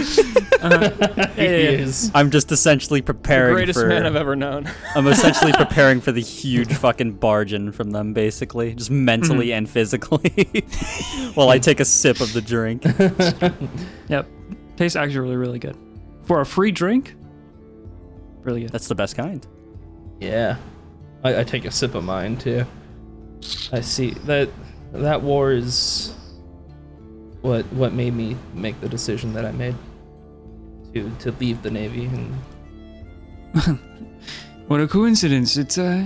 Uh-huh. 0.59 1.27
He 1.35 1.45
is. 1.45 2.09
I'm 2.15 2.31
just 2.31 2.51
essentially 2.51 3.03
preparing 3.03 3.53
Greatest 3.53 3.79
for. 3.79 3.85
man 3.85 4.07
I've 4.07 4.15
ever 4.15 4.35
known. 4.35 4.67
I'm 4.95 5.05
essentially 5.05 5.53
preparing 5.53 6.01
for 6.01 6.11
the 6.11 6.19
huge 6.19 6.73
fucking 6.73 7.13
bargain 7.13 7.71
from 7.71 7.91
them, 7.91 8.11
basically, 8.11 8.73
just 8.73 8.89
mentally 8.89 9.49
mm-hmm. 9.49 9.57
and 9.59 9.69
physically, 9.69 10.31
while 11.35 11.49
I 11.49 11.59
take 11.59 11.79
a 11.79 11.85
sip 11.85 12.21
of 12.21 12.33
the 12.33 12.41
drink. 12.41 12.83
Yep. 14.09 14.27
Tastes 14.77 14.95
actually 14.95 15.19
really, 15.19 15.35
really 15.35 15.59
good. 15.59 15.77
For 16.23 16.41
a 16.41 16.45
free 16.45 16.71
drink, 16.71 17.15
really 18.41 18.61
good. 18.61 18.71
That's 18.71 18.87
the 18.87 18.95
best 18.95 19.15
kind. 19.15 19.45
Yeah. 20.19 20.57
I, 21.23 21.41
I 21.41 21.43
take 21.43 21.65
a 21.65 21.71
sip 21.71 21.93
of 21.93 22.03
mine 22.03 22.35
too. 22.35 22.65
I 23.71 23.81
see 23.81 24.11
that 24.25 24.49
that 25.01 25.21
war 25.21 25.51
is 25.51 26.13
what 27.41 27.65
what 27.73 27.93
made 27.93 28.13
me 28.13 28.35
make 28.53 28.79
the 28.81 28.89
decision 28.89 29.33
that 29.33 29.45
I 29.45 29.51
made 29.51 29.75
to 30.93 31.09
to 31.19 31.31
leave 31.39 31.61
the 31.61 31.71
navy 31.71 32.05
and 32.05 32.33
What 34.67 34.81
a 34.81 34.87
coincidence. 34.87 35.55
it 35.55 35.77
uh, 35.77 36.03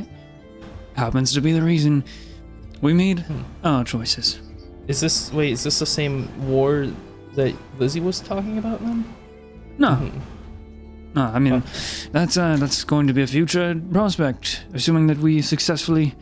happens 0.96 1.34
to 1.34 1.42
be 1.42 1.52
the 1.52 1.64
reason 1.64 2.04
we 2.82 2.94
made 2.94 3.26
our 3.64 3.84
choices. 3.84 4.40
is 4.88 5.00
this 5.00 5.34
wait 5.34 5.52
is 5.54 5.64
this 5.64 5.80
the 5.80 5.86
same 5.86 6.28
war 6.48 6.88
that 7.36 7.56
Lizzie 7.80 8.02
was 8.02 8.20
talking 8.20 8.58
about 8.58 8.80
then? 8.86 9.06
No. 9.78 10.12
No, 11.14 11.24
I 11.24 11.40
mean, 11.40 11.62
that's, 12.14 12.38
uh, 12.38 12.56
that's 12.58 12.86
going 12.86 13.08
to 13.08 13.14
be 13.14 13.22
a 13.22 13.28
future 13.28 13.76
prospect, 13.92 14.64
assuming 14.74 15.08
that 15.08 15.18
we 15.18 15.42
successfully. 15.42 16.16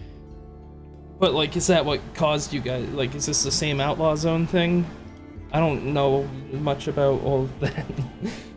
But 1.19 1.33
like, 1.33 1.55
is 1.57 1.67
that 1.67 1.85
what 1.85 1.99
caused 2.13 2.53
you 2.53 2.61
guys? 2.61 2.87
Like, 2.89 3.13
is 3.15 3.25
this 3.25 3.43
the 3.43 3.51
same 3.51 3.79
outlaw 3.81 4.15
zone 4.15 4.47
thing? 4.47 4.85
I 5.51 5.59
don't 5.59 5.93
know 5.93 6.23
much 6.51 6.87
about 6.87 7.21
all 7.23 7.43
of 7.43 7.59
that. 7.59 7.85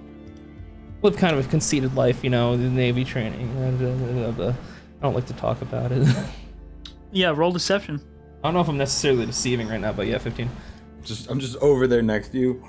Live 1.02 1.16
kind 1.16 1.36
of 1.36 1.44
a 1.44 1.48
conceited 1.48 1.96
life, 1.96 2.22
you 2.22 2.30
know, 2.30 2.56
the 2.56 2.68
navy 2.68 3.04
training. 3.04 3.50
uh, 3.56 3.70
blah, 3.72 3.92
blah, 3.94 4.12
blah, 4.12 4.30
blah. 4.30 4.48
I 4.48 5.02
don't 5.02 5.14
like 5.14 5.26
to 5.26 5.34
talk 5.34 5.60
about 5.62 5.90
it. 5.92 6.06
Yeah, 7.14 7.34
roll 7.36 7.52
deception. 7.52 8.00
I 8.42 8.46
don't 8.46 8.54
know 8.54 8.62
if 8.62 8.68
I'm 8.68 8.78
necessarily 8.78 9.26
deceiving 9.26 9.68
right 9.68 9.78
now, 9.78 9.92
but 9.92 10.06
yeah, 10.06 10.16
15. 10.16 10.48
Just 11.04 11.30
I'm 11.30 11.38
just 11.40 11.56
over 11.58 11.86
there 11.86 12.00
next 12.00 12.30
to 12.30 12.38
you. 12.38 12.54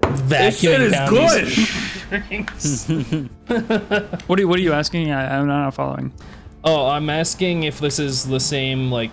Vacuuming 0.00 0.80
is 0.80 0.92
down 0.92 1.10
good. 1.10 1.46
these 1.46 2.04
drinks. 2.08 2.88
What 4.26 4.38
are 4.38 4.42
you, 4.42 4.48
what 4.48 4.58
are 4.58 4.62
you 4.62 4.72
asking? 4.72 5.10
I, 5.12 5.38
I'm 5.38 5.46
not 5.46 5.74
following. 5.74 6.10
Oh, 6.66 6.88
I'm 6.88 7.08
asking 7.08 7.62
if 7.62 7.78
this 7.78 7.98
is 7.98 8.24
the 8.24 8.40
same, 8.40 8.90
like, 8.90 9.12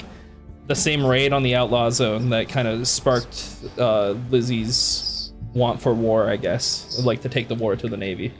the 0.67 0.75
same 0.75 1.05
raid 1.05 1.31
on 1.31 1.43
the 1.43 1.55
outlaw 1.55 1.89
zone 1.89 2.29
that 2.29 2.49
kind 2.49 2.67
of 2.67 2.87
sparked 2.87 3.59
uh, 3.77 4.11
Lizzie's 4.29 5.33
want 5.53 5.81
for 5.81 5.93
war, 5.93 6.29
I 6.29 6.35
guess. 6.35 6.99
Like 7.03 7.21
to 7.21 7.29
take 7.29 7.47
the 7.47 7.55
war 7.55 7.75
to 7.75 7.87
the 7.87 7.97
navy. 7.97 8.33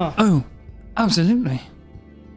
Oh, 0.00 0.44
absolutely. 0.96 1.60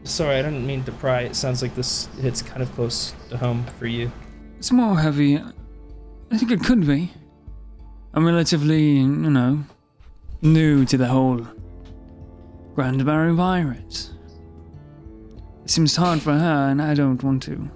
Sorry, 0.04 0.36
I 0.36 0.42
didn't 0.44 0.68
mean 0.68 0.84
to 0.84 0.92
pry. 0.92 1.22
It 1.22 1.36
sounds 1.36 1.62
like 1.64 1.74
this 1.74 2.08
hits 2.22 2.42
kind 2.42 2.62
of 2.62 2.72
close 2.74 3.16
to 3.30 3.38
home 3.38 3.66
for 3.80 3.88
you. 3.88 4.12
It's 4.60 4.72
more 4.72 5.00
heavy. 5.00 5.38
I 5.38 6.38
think 6.38 6.52
it 6.52 6.64
could 6.64 6.86
be. 6.86 7.12
I'm 8.14 8.26
relatively, 8.26 8.92
you 8.92 9.08
know, 9.08 9.64
new 10.42 10.86
to 10.86 10.98
the 10.98 11.08
whole 11.08 11.48
Grand 12.76 13.04
Barry 13.06 13.36
Pirates. 13.36 14.12
It 15.66 15.72
seems 15.72 15.96
hard 15.96 16.22
for 16.22 16.32
her, 16.32 16.70
and 16.70 16.80
I 16.80 16.94
don't 16.94 17.22
want 17.24 17.42
to. 17.44 17.70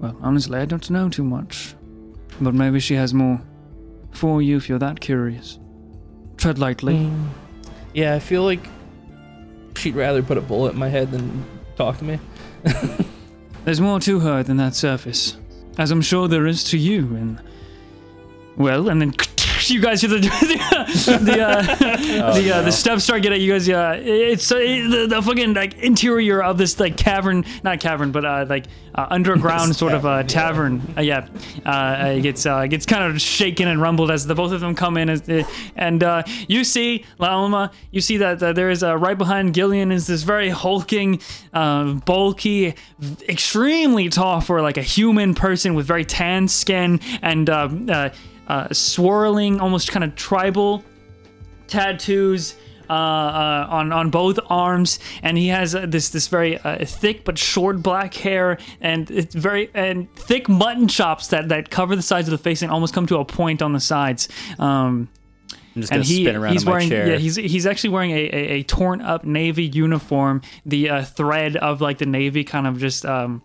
Well, 0.00 0.16
honestly, 0.20 0.58
I 0.58 0.64
don't 0.64 0.90
know 0.90 1.08
too 1.08 1.24
much. 1.24 1.76
But 2.40 2.52
maybe 2.52 2.80
she 2.80 2.94
has 2.94 3.14
more 3.14 3.40
for 4.10 4.42
you 4.42 4.56
if 4.56 4.68
you're 4.68 4.80
that 4.80 5.00
curious. 5.00 5.60
Tread 6.36 6.58
lightly. 6.58 7.06
Hmm. 7.06 7.26
Yeah, 7.94 8.16
I 8.16 8.18
feel 8.18 8.42
like 8.42 8.66
she'd 9.76 9.94
rather 9.94 10.20
put 10.20 10.36
a 10.36 10.40
bullet 10.40 10.72
in 10.72 10.78
my 10.78 10.88
head 10.88 11.12
than 11.12 11.44
talk 11.76 11.98
to 11.98 12.04
me. 12.04 12.18
There's 13.64 13.80
more 13.80 14.00
to 14.00 14.18
her 14.18 14.42
than 14.42 14.56
that 14.56 14.74
surface, 14.74 15.36
as 15.78 15.92
I'm 15.92 16.02
sure 16.02 16.26
there 16.26 16.46
is 16.46 16.64
to 16.64 16.76
you. 16.76 17.14
And 17.14 17.40
well, 18.56 18.88
and 18.88 19.00
then 19.00 19.12
you 19.70 19.80
guys 19.80 20.00
hear 20.00 20.10
the 20.10 20.18
the 20.18 21.18
the, 21.24 21.40
uh, 21.40 22.34
the, 22.34 22.52
uh, 22.52 22.62
the 22.62 22.72
steps 22.72 23.04
start 23.04 23.22
getting 23.22 23.40
you 23.40 23.52
guys. 23.52 23.68
Uh, 23.68 23.98
it's 24.02 24.50
uh, 24.50 24.56
the, 24.56 25.06
the 25.08 25.22
fucking 25.22 25.54
like 25.54 25.74
interior 25.78 26.42
of 26.42 26.58
this 26.58 26.78
like 26.80 26.96
cavern, 26.96 27.44
not 27.62 27.80
cavern, 27.80 28.12
but 28.12 28.24
uh, 28.24 28.46
like 28.48 28.66
uh, 28.94 29.06
underground 29.10 29.74
sort 29.74 29.92
of 29.92 30.06
uh, 30.06 30.22
tavern. 30.24 30.80
Uh, 30.96 31.00
yeah, 31.00 31.26
uh, 31.64 32.12
it 32.16 32.22
gets 32.22 32.46
uh, 32.46 32.66
gets 32.66 32.86
kind 32.86 33.04
of 33.04 33.20
shaken 33.20 33.68
and 33.68 33.80
rumbled 33.80 34.10
as 34.10 34.26
the 34.26 34.34
both 34.34 34.52
of 34.52 34.60
them 34.60 34.74
come 34.74 34.96
in, 34.96 35.08
as, 35.10 35.28
uh, 35.28 35.42
and 35.76 36.02
uh, 36.02 36.22
you 36.48 36.64
see 36.64 37.04
Laoma. 37.18 37.70
You 37.90 38.00
see 38.00 38.18
that 38.18 38.42
uh, 38.42 38.52
there 38.52 38.70
is 38.70 38.82
uh, 38.82 38.96
right 38.96 39.16
behind 39.18 39.54
Gillian 39.54 39.90
is 39.92 40.06
this 40.06 40.22
very 40.22 40.50
hulking, 40.50 41.20
uh, 41.52 41.94
bulky, 41.94 42.74
extremely 43.28 44.08
tall 44.08 44.40
for 44.40 44.62
like 44.62 44.76
a 44.76 44.82
human 44.82 45.34
person 45.34 45.74
with 45.74 45.86
very 45.86 46.04
tan 46.04 46.48
skin 46.48 47.00
and 47.22 47.50
uh, 47.50 47.68
uh, 47.88 48.08
uh, 48.48 48.72
swirling, 48.72 49.60
almost 49.60 49.90
kind 49.90 50.04
of 50.04 50.14
tribal 50.16 50.84
tattoos 51.66 52.54
uh, 52.88 52.92
uh, 52.92 53.66
on 53.70 53.92
on 53.92 54.10
both 54.10 54.38
arms, 54.50 54.98
and 55.22 55.38
he 55.38 55.48
has 55.48 55.74
uh, 55.74 55.86
this 55.86 56.10
this 56.10 56.28
very 56.28 56.58
uh, 56.58 56.84
thick 56.84 57.24
but 57.24 57.38
short 57.38 57.82
black 57.82 58.12
hair, 58.14 58.58
and 58.80 59.10
it's 59.10 59.34
very 59.34 59.70
and 59.74 60.14
thick 60.16 60.48
mutton 60.48 60.86
chops 60.86 61.28
that 61.28 61.48
that 61.48 61.70
cover 61.70 61.96
the 61.96 62.02
sides 62.02 62.28
of 62.28 62.32
the 62.32 62.38
face 62.38 62.60
and 62.60 62.70
almost 62.70 62.92
come 62.92 63.06
to 63.06 63.16
a 63.18 63.24
point 63.24 63.62
on 63.62 63.72
the 63.72 63.80
sides. 63.80 64.28
Um, 64.58 65.08
I'm 65.74 65.80
just 65.80 65.92
and 65.92 66.04
he 66.04 66.24
spin 66.24 66.36
around 66.36 66.52
he's 66.52 66.64
wearing 66.64 66.88
chair. 66.88 67.08
yeah 67.08 67.16
he's 67.16 67.36
he's 67.36 67.66
actually 67.66 67.90
wearing 67.90 68.10
a, 68.10 68.30
a, 68.32 68.48
a 68.58 68.62
torn 68.64 69.00
up 69.00 69.24
navy 69.24 69.64
uniform. 69.64 70.42
The 70.66 70.90
uh, 70.90 71.02
thread 71.04 71.56
of 71.56 71.80
like 71.80 71.98
the 71.98 72.06
navy 72.06 72.44
kind 72.44 72.66
of 72.66 72.78
just 72.78 73.06
um 73.06 73.42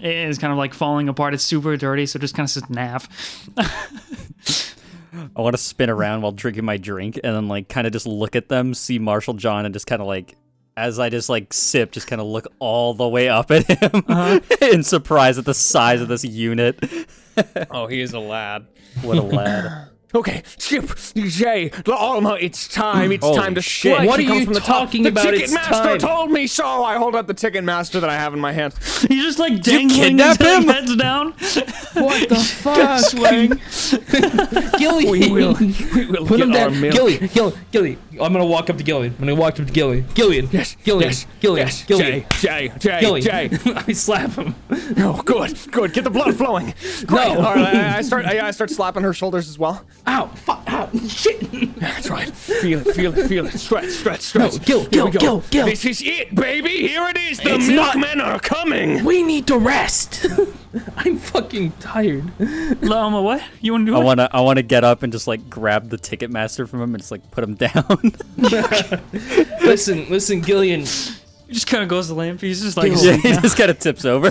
is 0.00 0.38
kind 0.38 0.52
of 0.52 0.58
like 0.58 0.74
falling 0.74 1.08
apart. 1.08 1.34
It's 1.34 1.44
super 1.44 1.76
dirty, 1.76 2.06
so 2.06 2.18
just 2.18 2.34
kind 2.34 2.44
of 2.44 2.50
says 2.50 2.68
nav. 2.70 3.08
I 3.56 5.40
want 5.40 5.54
to 5.54 5.62
spin 5.62 5.90
around 5.90 6.22
while 6.22 6.32
drinking 6.32 6.64
my 6.64 6.76
drink 6.76 7.18
and 7.24 7.34
then 7.34 7.48
like 7.48 7.68
kind 7.68 7.86
of 7.86 7.92
just 7.92 8.06
look 8.06 8.36
at 8.36 8.48
them, 8.48 8.74
see 8.74 8.98
Marshall 8.98 9.34
John, 9.34 9.64
and 9.64 9.72
just 9.74 9.86
kind 9.86 10.00
of 10.00 10.06
like, 10.06 10.36
as 10.76 10.98
I 10.98 11.08
just 11.08 11.28
like 11.28 11.52
sip, 11.52 11.90
just 11.92 12.06
kind 12.06 12.20
of 12.20 12.26
look 12.28 12.46
all 12.60 12.94
the 12.94 13.08
way 13.08 13.28
up 13.28 13.50
at 13.50 13.66
him 13.66 14.04
Uh-huh. 14.08 14.40
in 14.66 14.82
surprise 14.82 15.38
at 15.38 15.44
the 15.44 15.54
size 15.54 16.00
of 16.00 16.08
this 16.08 16.24
unit. 16.24 16.78
Oh, 17.70 17.86
he 17.86 18.00
is 18.00 18.12
a 18.12 18.20
lad. 18.20 18.66
What 19.02 19.16
a 19.18 19.22
lad. 19.22 19.90
Okay, 20.14 20.42
Chip, 20.56 20.88
Jay, 21.14 21.70
Alma, 21.86 22.38
it's 22.40 22.66
time. 22.66 23.12
It's 23.12 23.22
Holy 23.22 23.36
time 23.36 23.54
to 23.56 23.60
shit. 23.60 23.92
strike. 23.94 24.08
What 24.08 24.18
He 24.20 24.24
are 24.24 24.28
comes 24.28 24.40
you 24.40 24.44
from 24.46 24.54
the 24.54 24.60
top. 24.60 24.86
talking 24.86 25.02
the 25.02 25.10
about? 25.10 25.24
Ticket 25.24 25.42
It's 25.42 25.52
master 25.52 25.72
time. 25.72 25.98
told 25.98 26.30
me 26.30 26.46
so. 26.46 26.82
I 26.82 26.96
hold 26.96 27.14
up 27.14 27.26
the 27.26 27.34
ticket 27.34 27.62
master 27.62 28.00
that 28.00 28.08
I 28.08 28.14
have 28.14 28.32
in 28.32 28.40
my 28.40 28.52
hand. 28.52 28.72
He's 29.06 29.22
just 29.22 29.38
like 29.38 29.62
dangling 29.62 29.90
kidnap 29.90 30.38
his 30.38 30.48
him? 30.48 30.62
heads 30.68 30.96
down. 30.96 31.32
What 31.98 32.28
the 32.28 32.36
fuck? 32.62 33.00
Swing. 33.00 33.48
Gilly. 34.78 35.10
We 35.10 35.30
will. 35.32 35.54
We 35.54 36.06
will 36.06 36.26
Put 36.26 36.38
get 36.38 36.46
him 36.48 36.52
our 36.54 36.70
down. 36.70 36.80
milk. 36.80 36.94
Gilly, 36.94 37.18
Gilly, 37.28 37.52
Gilly. 37.72 37.98
I'm 38.20 38.32
gonna 38.32 38.46
walk 38.46 38.70
up 38.70 38.76
to 38.78 38.84
Gillian. 38.84 39.12
I'm 39.14 39.18
gonna 39.20 39.34
walk 39.34 39.58
up 39.60 39.66
to 39.66 39.72
Gillian. 39.72 40.06
Gillian. 40.14 40.48
Yes, 40.52 40.76
Gillian. 40.84 41.08
yes, 41.10 41.26
Gillian. 41.40 41.66
yes. 41.66 41.84
Gillian. 41.86 42.24
Jay, 42.30 42.68
Jay, 42.68 42.72
Jay, 42.78 43.00
Gillian. 43.00 43.24
Jay. 43.24 43.50
I 43.86 43.92
slap 43.92 44.30
him. 44.32 44.54
Oh, 45.00 45.20
good, 45.22 45.56
good. 45.70 45.92
Get 45.92 46.04
the 46.04 46.10
blood 46.10 46.34
flowing. 46.36 46.72
Great. 47.06 47.28
All 47.36 47.42
right, 47.54 47.74
I, 47.74 47.98
I 47.98 48.00
start. 48.02 48.24
I, 48.24 48.48
I 48.48 48.50
start 48.52 48.70
slapping 48.70 49.02
her 49.02 49.12
shoulders 49.12 49.48
as 49.48 49.58
well. 49.58 49.84
Ow! 50.06 50.26
Fuck! 50.28 50.62
Ow! 50.66 50.88
Shit! 51.06 51.76
That's 51.78 52.08
right. 52.10 52.28
Feel 52.30 52.80
it, 52.86 52.94
feel 52.94 53.16
it, 53.16 53.28
feel 53.28 53.46
it. 53.46 53.52
Stretch, 53.52 53.90
stretch, 53.90 54.20
stretch. 54.22 54.64
Gil, 54.64 54.80
Here 54.80 54.88
Gil, 54.88 55.04
we 55.06 55.10
go. 55.12 55.18
Gil, 55.20 55.44
Gil. 55.50 55.66
This 55.66 55.84
is 55.84 56.02
it, 56.02 56.34
baby. 56.34 56.88
Here 56.88 57.06
it 57.08 57.16
is. 57.18 57.38
The 57.38 57.54
It's 57.54 57.68
not- 57.68 57.96
milkmen 57.96 58.20
are 58.20 58.38
coming. 58.40 59.04
We 59.04 59.22
need 59.22 59.46
to 59.48 59.58
rest. 59.58 60.26
I'm 60.96 61.16
fucking 61.18 61.72
tired. 61.80 62.30
Lama, 62.82 63.20
what? 63.22 63.42
You 63.60 63.72
want 63.72 63.86
to 63.86 63.92
do 63.92 63.96
I 63.96 64.00
it? 64.00 64.04
wanna 64.04 64.28
I 64.32 64.40
wanna 64.40 64.62
get 64.62 64.84
up 64.84 65.02
and 65.02 65.12
just 65.12 65.26
like 65.26 65.48
grab 65.48 65.88
the 65.90 65.96
ticket 65.98 66.30
master 66.30 66.66
from 66.66 66.80
him 66.82 66.94
and 66.94 66.98
just 67.02 67.10
like 67.10 67.30
put 67.30 67.42
him 67.44 67.54
down. 67.54 68.07
Listen, 69.62 70.08
listen, 70.08 70.42
Gillian. 70.42 70.80
He 70.80 71.54
just 71.54 71.66
kind 71.66 71.82
of 71.82 71.88
goes 71.88 72.08
to 72.08 72.14
lamp. 72.14 72.40
He's 72.40 72.62
just 72.62 72.76
like, 72.76 72.92
Gil. 72.92 73.04
yeah, 73.04 73.16
he 73.16 73.32
just 73.40 73.56
kind 73.56 73.70
of 73.70 73.78
tips 73.78 74.04
over. 74.04 74.30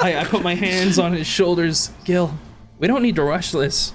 I, 0.00 0.18
I 0.18 0.24
put 0.24 0.42
my 0.42 0.54
hands 0.54 0.98
on 0.98 1.12
his 1.12 1.26
shoulders. 1.26 1.90
Gil, 2.04 2.32
we 2.78 2.86
don't 2.86 3.02
need 3.02 3.16
to 3.16 3.22
rush 3.22 3.52
this. 3.52 3.92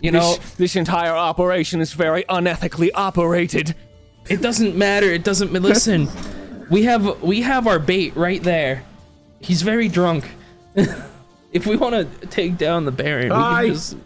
You 0.00 0.10
know, 0.12 0.36
This, 0.36 0.54
this 0.54 0.76
entire 0.76 1.12
operation 1.14 1.80
is 1.80 1.92
very 1.92 2.24
unethically 2.24 2.90
operated. 2.94 3.74
it 4.28 4.40
doesn't 4.40 4.76
matter. 4.76 5.06
It 5.06 5.24
doesn't 5.24 5.52
listen. 5.52 6.08
We 6.70 6.84
have 6.84 7.22
we 7.22 7.42
have 7.42 7.66
our 7.66 7.78
bait 7.78 8.16
right 8.16 8.42
there. 8.42 8.84
He's 9.40 9.62
very 9.62 9.88
drunk. 9.88 10.24
if 11.52 11.66
we 11.66 11.76
want 11.76 11.94
to 12.20 12.26
take 12.28 12.56
down 12.56 12.84
the 12.84 12.92
Baron, 12.92 13.30
Hi. 13.30 13.62
we 13.62 13.68
can 13.68 13.74
just. 13.74 13.96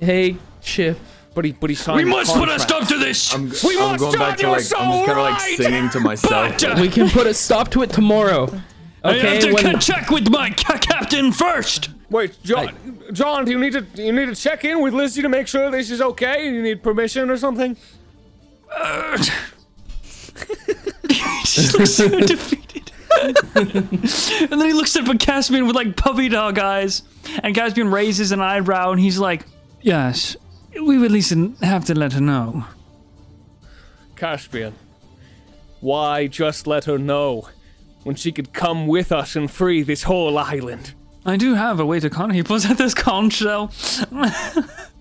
Hey, 0.00 0.36
Chip. 0.60 0.98
But 1.34 1.44
he, 1.44 1.52
but 1.52 1.68
he 1.68 1.74
signed 1.76 1.96
We 1.96 2.02
a 2.04 2.06
must 2.06 2.34
put 2.34 2.48
a 2.48 2.58
stop 2.60 2.86
to 2.88 2.96
this. 2.98 3.34
I'm, 3.34 3.50
We 3.64 3.76
I'm 3.78 3.92
must 3.92 4.00
going 4.00 4.18
back 4.18 4.38
start 4.38 4.38
to 4.38 4.42
your 4.42 4.50
like 4.52 4.60
I'm 4.60 4.60
just 4.60 5.06
kind 5.06 5.10
of 5.10 5.16
like 5.18 5.40
soul 5.40 5.56
singing 5.56 5.90
to 5.90 6.00
myself. 6.00 6.52
But, 6.52 6.64
uh, 6.64 6.80
We 6.80 6.88
can 6.88 7.08
put 7.10 7.26
a 7.26 7.34
stop 7.34 7.70
to 7.72 7.82
it 7.82 7.90
tomorrow. 7.90 8.44
Okay, 8.44 8.60
I 9.04 9.10
Okay, 9.16 9.34
have 9.34 9.40
to 9.44 9.52
when- 9.52 9.80
check 9.80 10.10
with 10.10 10.30
my 10.30 10.50
ca- 10.50 10.78
captain 10.78 11.32
first. 11.32 11.90
Wait, 12.10 12.36
John, 12.44 12.70
John, 13.12 13.44
do 13.44 13.50
you 13.50 13.58
need 13.58 13.72
to 13.72 13.84
you 14.02 14.12
need 14.12 14.26
to 14.26 14.34
check 14.36 14.64
in 14.64 14.80
with 14.80 14.94
Lizzie 14.94 15.22
to 15.22 15.28
make 15.28 15.48
sure 15.48 15.70
this 15.70 15.90
is 15.90 16.00
okay? 16.00 16.46
You 16.46 16.62
need 16.62 16.82
permission 16.82 17.28
or 17.30 17.36
something? 17.36 17.76
he 21.08 21.14
just 21.44 21.74
looks 21.78 21.90
so 21.90 22.08
defeated. 22.20 22.92
and 23.54 24.50
then 24.60 24.66
he 24.66 24.72
looks 24.72 24.94
up 24.96 25.08
at 25.08 25.20
Caspian 25.20 25.66
with 25.66 25.76
like 25.76 25.96
puppy 25.96 26.28
dog 26.28 26.58
eyes. 26.58 27.02
And 27.42 27.54
Caspian 27.54 27.90
raises 27.90 28.32
an 28.32 28.40
eyebrow 28.40 28.90
and 28.92 29.00
he's 29.00 29.18
like, 29.18 29.44
Yes, 29.80 30.36
we 30.82 30.98
would 30.98 31.06
at 31.06 31.10
least 31.12 31.32
have 31.62 31.84
to 31.86 31.94
let 31.94 32.12
her 32.12 32.20
know. 32.20 32.64
Caspian, 34.16 34.74
why 35.80 36.26
just 36.26 36.66
let 36.66 36.84
her 36.84 36.98
know 36.98 37.48
when 38.04 38.16
she 38.16 38.32
could 38.32 38.52
come 38.52 38.86
with 38.86 39.10
us 39.12 39.36
and 39.36 39.50
free 39.50 39.82
this 39.82 40.04
whole 40.04 40.38
island? 40.38 40.94
I 41.26 41.36
do 41.36 41.54
have 41.54 41.80
a 41.80 41.86
way 41.86 42.00
to 42.00 42.10
con. 42.10 42.30
He 42.30 42.42
pulls 42.42 42.66
out 42.66 42.76
this 42.78 42.94
conch 42.94 43.34
shell. 43.34 43.72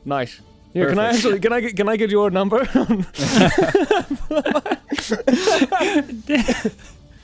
Nice. 0.05 0.41
Here, 0.73 0.89
can 0.89 0.99
I 0.99 1.07
actually 1.13 1.39
can 1.39 1.53
I 1.53 1.61
get 1.61 1.77
can 1.77 1.87
I 1.87 1.95
get 1.95 2.09
your 2.09 2.29
number? 2.29 2.67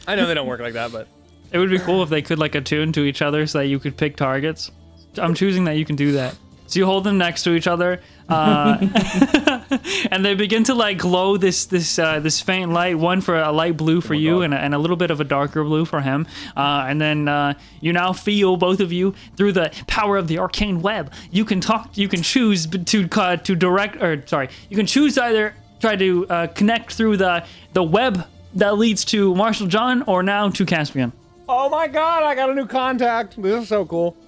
I 0.07 0.15
know 0.15 0.25
they 0.27 0.33
don't 0.33 0.47
work 0.47 0.61
like 0.61 0.73
that, 0.73 0.91
but 0.91 1.07
It 1.51 1.57
would 1.59 1.69
be 1.69 1.79
cool 1.79 2.01
if 2.03 2.09
they 2.09 2.21
could 2.21 2.39
like 2.39 2.55
attune 2.55 2.93
to 2.93 3.03
each 3.03 3.21
other 3.21 3.45
so 3.47 3.57
that 3.59 3.65
you 3.67 3.79
could 3.79 3.97
pick 3.97 4.15
targets. 4.15 4.71
I'm 5.17 5.33
choosing 5.33 5.65
that 5.65 5.75
you 5.77 5.83
can 5.85 5.95
do 5.95 6.13
that. 6.13 6.35
So 6.69 6.79
you 6.79 6.85
hold 6.85 7.03
them 7.03 7.17
next 7.17 7.43
to 7.43 7.55
each 7.55 7.65
other, 7.65 7.99
uh, 8.29 8.77
and 10.11 10.23
they 10.23 10.35
begin 10.35 10.63
to 10.65 10.75
like 10.75 10.99
glow 10.99 11.35
this 11.35 11.65
this 11.65 11.97
uh, 11.97 12.19
this 12.19 12.41
faint 12.41 12.71
light. 12.71 12.95
One 12.95 13.21
for 13.21 13.39
a 13.39 13.51
light 13.51 13.75
blue 13.75 14.01
for 14.01 14.13
you, 14.13 14.43
and 14.43 14.53
a, 14.53 14.57
and 14.57 14.75
a 14.75 14.77
little 14.77 14.95
bit 14.95 15.09
of 15.09 15.19
a 15.19 15.23
darker 15.23 15.63
blue 15.63 15.83
for 15.83 16.01
him. 16.01 16.27
Uh, 16.55 16.85
and 16.87 17.01
then 17.01 17.27
uh, 17.27 17.55
you 17.81 17.91
now 17.91 18.13
feel 18.13 18.55
both 18.55 18.81
of 18.81 18.93
you 18.93 19.15
through 19.35 19.53
the 19.53 19.71
power 19.87 20.15
of 20.15 20.27
the 20.27 20.37
arcane 20.37 20.83
web. 20.83 21.11
You 21.31 21.43
can 21.43 21.59
talk. 21.59 21.97
You 21.97 22.07
can 22.07 22.21
choose 22.21 22.67
to 22.67 23.09
uh, 23.17 23.37
to 23.37 23.55
direct 23.55 23.95
or 24.01 24.23
sorry. 24.27 24.49
You 24.69 24.77
can 24.77 24.85
choose 24.85 25.15
to 25.15 25.23
either 25.23 25.55
try 25.79 25.95
to 25.95 26.27
uh, 26.29 26.47
connect 26.47 26.93
through 26.93 27.17
the 27.17 27.45
the 27.73 27.83
web 27.83 28.27
that 28.53 28.77
leads 28.77 29.05
to 29.05 29.33
Marshall 29.33 29.65
John 29.65 30.03
or 30.03 30.21
now 30.21 30.49
to 30.49 30.65
Caspian. 30.67 31.13
Oh 31.51 31.67
my 31.67 31.87
god, 31.87 32.21
I 32.21 32.35
got 32.35 32.51
a 32.51 32.53
new 32.53 32.67
contact. 32.67 33.41
This 33.41 33.63
is 33.63 33.69
so 33.69 33.83
cool. 33.85 34.15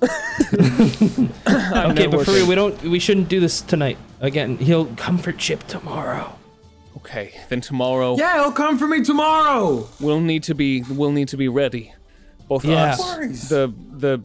Okay, 1.74 2.08
but 2.08 2.26
for 2.26 2.32
real, 2.32 2.48
we 2.48 2.56
don't. 2.56 2.82
We 2.84 3.00
shouldn't 3.00 3.30
do 3.30 3.40
this 3.40 3.62
tonight. 3.62 3.98
Again, 4.20 4.58
he'll 4.58 4.88
comfort 4.96 5.38
Chip 5.38 5.66
tomorrow. 5.68 6.36
Okay, 6.98 7.34
then 7.50 7.62
tomorrow 7.62 8.16
Yeah, 8.18 8.42
he'll 8.42 8.52
come 8.52 8.78
for 8.78 8.88
me 8.88 9.04
tomorrow. 9.04 9.88
we'll 10.00 10.20
need 10.20 10.44
to 10.44 10.56
be 10.56 10.84
we'll 10.84 11.12
need 11.12 11.28
to 11.30 11.38
be 11.38 11.48
ready. 11.48 11.94
Both 12.48 12.66
Yeah. 12.66 12.94
us, 12.94 13.50
the 13.50 13.74
the 13.92 14.22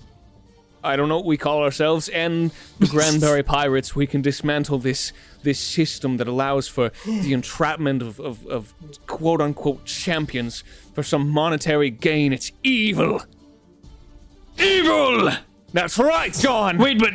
I 0.82 0.96
don't 0.96 1.08
know 1.08 1.16
what 1.16 1.26
we 1.26 1.36
call 1.36 1.62
ourselves, 1.62 2.08
and 2.08 2.50
the 2.78 2.86
Granbury 2.94 3.42
Pirates. 3.42 3.94
We 3.94 4.06
can 4.06 4.22
dismantle 4.22 4.78
this 4.78 5.12
this 5.46 5.60
system 5.60 6.16
that 6.18 6.26
allows 6.26 6.66
for 6.66 6.90
the 7.06 7.32
entrapment 7.32 8.02
of, 8.02 8.18
of, 8.18 8.44
of 8.48 8.74
quote 9.06 9.40
unquote 9.40 9.84
champions 9.86 10.64
for 10.92 11.02
some 11.04 11.28
monetary 11.30 11.88
gain. 11.88 12.32
It's 12.32 12.50
evil. 12.64 13.22
Evil! 14.58 15.30
That's 15.72 15.98
right, 15.98 16.32
John. 16.34 16.78
Wait, 16.78 16.98
but 16.98 17.12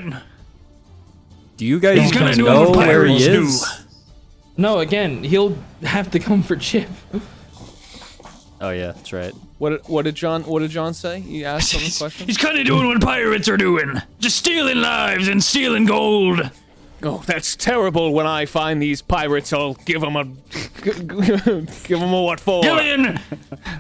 Do 1.58 1.66
you 1.66 1.80
guys 1.80 2.00
He's 2.00 2.12
gonna 2.12 2.36
know 2.36 2.72
where 2.72 3.06
he 3.06 3.18
pirates 3.18 3.26
is? 3.26 3.86
No, 4.58 4.80
again, 4.80 5.24
he'll 5.24 5.58
have 5.84 6.10
to 6.12 6.20
come 6.20 6.42
for 6.42 6.56
Chip. 6.56 6.90
Oh 8.62 8.70
yeah, 8.70 8.92
that's 8.92 9.12
right. 9.12 9.34
What 9.58 9.70
did, 9.72 9.82
what 9.88 10.06
did 10.06 10.16
John 10.16 10.44
what 10.44 10.60
did 10.60 10.72
John 10.72 10.94
say? 10.94 11.20
He 11.20 11.44
asked 11.44 11.72
some 11.72 11.82
question. 12.08 12.28
he's 12.28 12.38
kind 12.38 12.58
of 12.58 12.66
doing 12.66 12.88
what 12.88 13.02
pirates 13.02 13.50
are 13.50 13.58
doing. 13.58 14.02
Just 14.20 14.38
stealing 14.38 14.78
lives 14.78 15.28
and 15.28 15.44
stealing 15.44 15.86
gold. 15.86 16.50
Oh, 17.04 17.24
that's 17.26 17.56
terrible. 17.56 18.14
When 18.14 18.28
I 18.28 18.46
find 18.46 18.80
these 18.82 19.02
pirates, 19.02 19.52
I'll 19.54 19.74
give 19.74 20.02
them 20.02 20.16
a 20.16 20.24
give 20.82 22.00
them 22.00 22.14
a 22.14 22.22
what 22.22 22.40
for? 22.40 22.62
Gillian, 22.64 23.20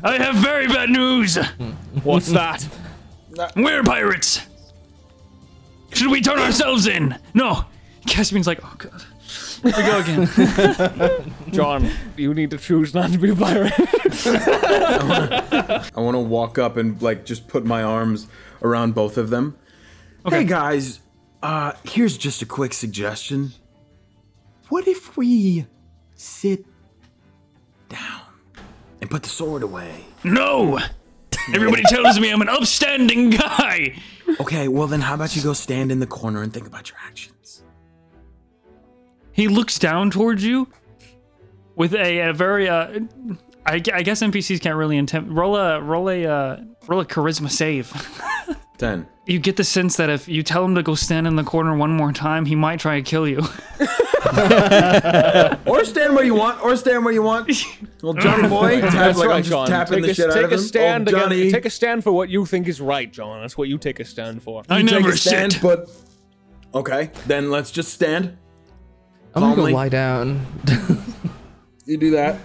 I 0.04 0.18
have 0.18 0.36
very 0.36 0.68
bad 0.68 0.90
news. 0.90 1.38
What's 2.04 2.32
that? 2.32 2.68
We're 3.56 3.84
pirates. 3.84 4.42
Should 5.94 6.10
we 6.10 6.22
turn 6.22 6.40
ourselves 6.40 6.88
in? 6.88 7.16
No. 7.34 7.66
Caspian's 8.08 8.48
like, 8.48 8.60
oh 8.64 8.74
god. 8.78 9.04
Here 9.62 9.74
we 9.78 9.84
go 9.84 10.00
again. 10.00 10.28
John, 11.52 11.92
you 12.18 12.34
need 12.34 12.50
to 12.50 12.58
choose 12.58 12.96
not 12.96 13.12
to 13.12 13.20
be 13.20 13.30
a 13.30 13.36
pirate. 13.36 13.74
I 15.96 16.00
want 16.00 16.16
to 16.16 16.20
walk 16.20 16.58
up 16.58 16.78
and 16.78 17.00
like 17.02 17.26
just 17.26 17.48
put 17.48 17.64
my 17.64 17.84
arms 17.84 18.28
around 18.64 18.96
both 18.96 19.18
of 19.18 19.30
them. 19.30 19.56
Hey 20.28 20.46
guys, 20.46 21.00
uh, 21.44 21.74
here's 21.84 22.18
just 22.18 22.42
a 22.42 22.46
quick 22.46 22.74
suggestion. 22.74 23.52
What 24.70 24.88
if 24.88 25.18
we 25.18 25.66
sit 26.16 26.66
down 27.90 28.22
and 29.02 29.10
put 29.10 29.24
the 29.24 29.30
sword 29.30 29.64
away? 29.64 30.06
no. 30.24 30.80
Everybody 31.56 31.82
tells 31.84 32.20
me 32.20 32.30
I'm 32.32 32.42
an 32.42 32.50
upstanding 32.50 33.32
guy. 33.32 33.96
Okay, 34.40 34.68
well 34.68 34.86
then 34.86 35.02
how 35.02 35.16
about 35.16 35.36
you 35.36 35.42
go 35.42 35.54
stand 35.54 35.92
in 35.92 36.00
the 36.00 36.06
corner 36.06 36.44
and 36.44 36.54
think 36.54 36.68
about 36.68 36.90
your 36.90 37.00
actions? 37.04 37.64
He 39.32 39.48
looks 39.48 39.80
down 39.80 40.12
towards 40.12 40.44
you 40.44 40.68
with 41.76 41.96
a, 41.96 42.30
a 42.30 42.34
very 42.34 42.70
uh 42.70 43.00
I, 43.66 43.76
I 43.94 44.04
guess 44.04 44.22
NPCs 44.22 44.62
can't 44.62 44.76
really 44.76 44.98
intim- 45.02 45.36
roll 45.36 45.56
a 45.56 45.82
roll 45.82 46.10
a 46.10 46.26
uh, 46.26 46.58
roll 46.88 47.00
a 47.00 47.06
charisma 47.06 47.50
save. 47.50 47.92
Ten. 48.82 49.06
You 49.28 49.38
get 49.38 49.58
the 49.58 49.64
sense 49.64 49.98
that 49.98 50.10
if 50.10 50.28
you 50.28 50.42
tell 50.42 50.66
him 50.66 50.74
to 50.74 50.82
go 50.82 50.96
stand 50.96 51.28
in 51.28 51.36
the 51.36 51.44
corner 51.44 51.76
one 51.78 51.92
more 51.92 52.12
time, 52.12 52.46
he 52.48 52.56
might 52.56 52.80
try 52.80 52.96
to 52.96 53.04
kill 53.04 53.28
you. 53.28 53.44
Or 55.66 55.84
stand 55.86 56.16
where 56.16 56.24
you 56.24 56.34
want, 56.36 56.64
or 56.64 56.76
stand 56.76 57.04
where 57.06 57.14
you 57.14 57.22
want. 57.22 57.50
Well, 58.02 58.14
Johnny 58.14 58.48
boy, 58.50 58.82
tap, 58.82 58.92
That's 58.94 59.18
like 59.20 59.26
I'm 59.26 59.30
right, 59.32 59.38
just 59.44 59.50
John. 59.52 59.68
tapping 59.68 60.04
Take 60.04 60.06
the 60.06 60.10
a, 60.12 60.14
shit 60.16 60.30
out 60.30 60.34
take 60.34 60.46
of 60.46 60.52
a 60.52 60.56
him. 60.56 60.62
stand 60.62 61.08
oh, 61.08 61.12
Johnny, 61.12 61.42
again. 61.42 61.52
Take 61.54 61.66
a 61.66 61.70
stand 61.70 62.04
for 62.04 62.12
what 62.12 62.30
you 62.30 62.46
think 62.48 62.68
is 62.68 62.82
right, 62.82 63.12
John. 63.14 63.42
That's 63.42 63.56
what 63.56 63.68
you 63.70 63.78
take 63.78 64.00
a 64.00 64.06
stand 64.06 64.42
for. 64.42 64.64
I 64.70 64.80
you 64.80 64.88
take 64.88 64.92
never 65.02 65.10
a 65.12 65.18
stand, 65.18 65.54
sit. 65.54 65.62
but 65.62 65.88
okay, 66.74 67.12
then 67.28 67.52
let's 67.52 67.70
just 67.70 67.94
stand. 67.94 68.36
I'm 69.36 69.42
gonna 69.44 69.56
go 69.56 69.62
Calmly. 69.62 69.74
lie 69.74 69.90
down. 69.90 70.44
You 71.86 71.98
do 71.98 72.10
that. 72.12 72.40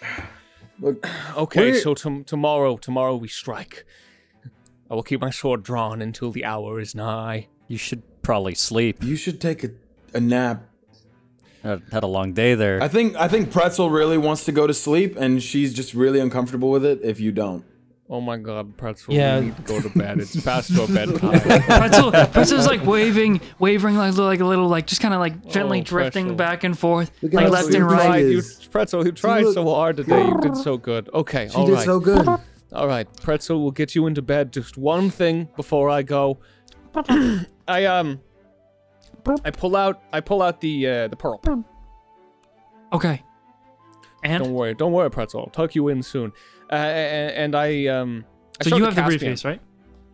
Look, 0.80 1.04
Okay, 1.36 1.72
Wait. 1.72 1.80
so 1.82 1.94
tom- 1.94 2.22
tomorrow, 2.24 2.76
tomorrow 2.76 3.16
we 3.16 3.26
strike. 3.26 3.84
I 4.92 4.94
will 4.94 5.02
keep 5.02 5.22
my 5.22 5.30
sword 5.30 5.62
drawn 5.62 6.02
until 6.02 6.30
the 6.30 6.44
hour 6.44 6.78
is 6.78 6.94
nigh. 6.94 7.48
You 7.66 7.78
should 7.78 8.02
probably 8.20 8.54
sleep. 8.54 9.02
you 9.02 9.16
should 9.16 9.40
take 9.40 9.64
a, 9.64 9.70
a 10.12 10.20
nap. 10.20 10.64
I 11.64 11.78
had 11.90 12.02
a 12.02 12.06
long 12.06 12.34
day 12.34 12.54
there. 12.54 12.82
I 12.82 12.88
think 12.88 13.16
I 13.16 13.26
think 13.26 13.50
Pretzel 13.50 13.88
really 13.88 14.18
wants 14.18 14.44
to 14.44 14.52
go 14.52 14.66
to 14.66 14.74
sleep, 14.74 15.16
and 15.16 15.42
she's 15.42 15.72
just 15.72 15.94
really 15.94 16.20
uncomfortable 16.20 16.70
with 16.70 16.84
it. 16.84 17.00
If 17.02 17.20
you 17.20 17.32
don't, 17.32 17.64
Oh 18.10 18.20
my 18.20 18.36
God, 18.36 18.76
Pretzel, 18.76 19.14
Yeah. 19.14 19.38
we 19.40 19.46
need 19.46 19.56
to 19.56 19.62
go 19.62 19.80
to 19.80 19.88
bed. 19.88 20.18
It's 20.18 20.38
past 20.44 20.68
your 20.68 20.86
bedtime. 20.96 21.40
Pretzel, 21.40 22.10
Pretzel's 22.26 22.66
like 22.66 22.84
waving, 22.84 23.40
wavering 23.58 23.96
like, 23.96 24.14
like 24.18 24.40
a 24.40 24.44
little, 24.44 24.68
like 24.68 24.86
just 24.86 25.00
kind 25.00 25.14
of 25.14 25.20
like 25.20 25.48
gently 25.48 25.80
Oh, 25.80 25.84
drifting 25.84 26.24
Pretzel. 26.26 26.36
back 26.36 26.64
and 26.64 26.78
forth, 26.78 27.10
at 27.24 27.32
like 27.32 27.44
how 27.46 27.50
left 27.50 27.66
sweet 27.68 27.76
and 27.76 27.90
right. 27.90 28.22
is. 28.22 28.60
You, 28.62 28.68
Pretzel, 28.68 29.06
you 29.06 29.12
tried 29.12 29.44
look- 29.44 29.54
so 29.54 29.64
hard 29.72 29.96
today. 29.96 30.26
You 30.26 30.38
did 30.42 30.54
so 30.58 30.76
good. 30.76 31.08
Okay, 31.14 31.48
she 31.48 31.54
all 31.54 31.64
did 31.66 31.72
right. 31.76 31.84
so 31.86 31.98
good. 31.98 32.28
All 32.74 32.86
right, 32.86 33.06
Pretzel 33.20 33.60
will 33.60 33.70
get 33.70 33.94
you 33.94 34.06
into 34.06 34.22
bed. 34.22 34.52
Just 34.52 34.76
one 34.78 35.10
thing 35.10 35.48
before 35.56 35.90
I 35.90 36.02
go. 36.02 36.38
I 37.68 37.84
um, 37.84 38.20
I 39.44 39.50
pull 39.50 39.76
out, 39.76 40.02
I 40.12 40.20
pull 40.20 40.42
out 40.42 40.60
the 40.60 40.86
uh, 40.86 41.08
the 41.08 41.16
pearl. 41.16 41.40
Okay. 42.92 43.22
And 44.24 44.44
Don't 44.44 44.52
worry, 44.54 44.74
don't 44.74 44.92
worry, 44.92 45.10
Pretzel. 45.10 45.40
I'll 45.40 45.46
tuck 45.50 45.74
you 45.74 45.88
in 45.88 46.02
soon. 46.02 46.32
Uh, 46.70 46.74
and, 46.76 47.32
and 47.32 47.54
I 47.56 47.86
um, 47.86 48.24
I 48.60 48.68
so 48.68 48.76
you 48.76 48.84
have 48.84 48.94
the 48.94 49.00
Caspian. 49.02 49.18
briefcase, 49.18 49.44
right? 49.44 49.60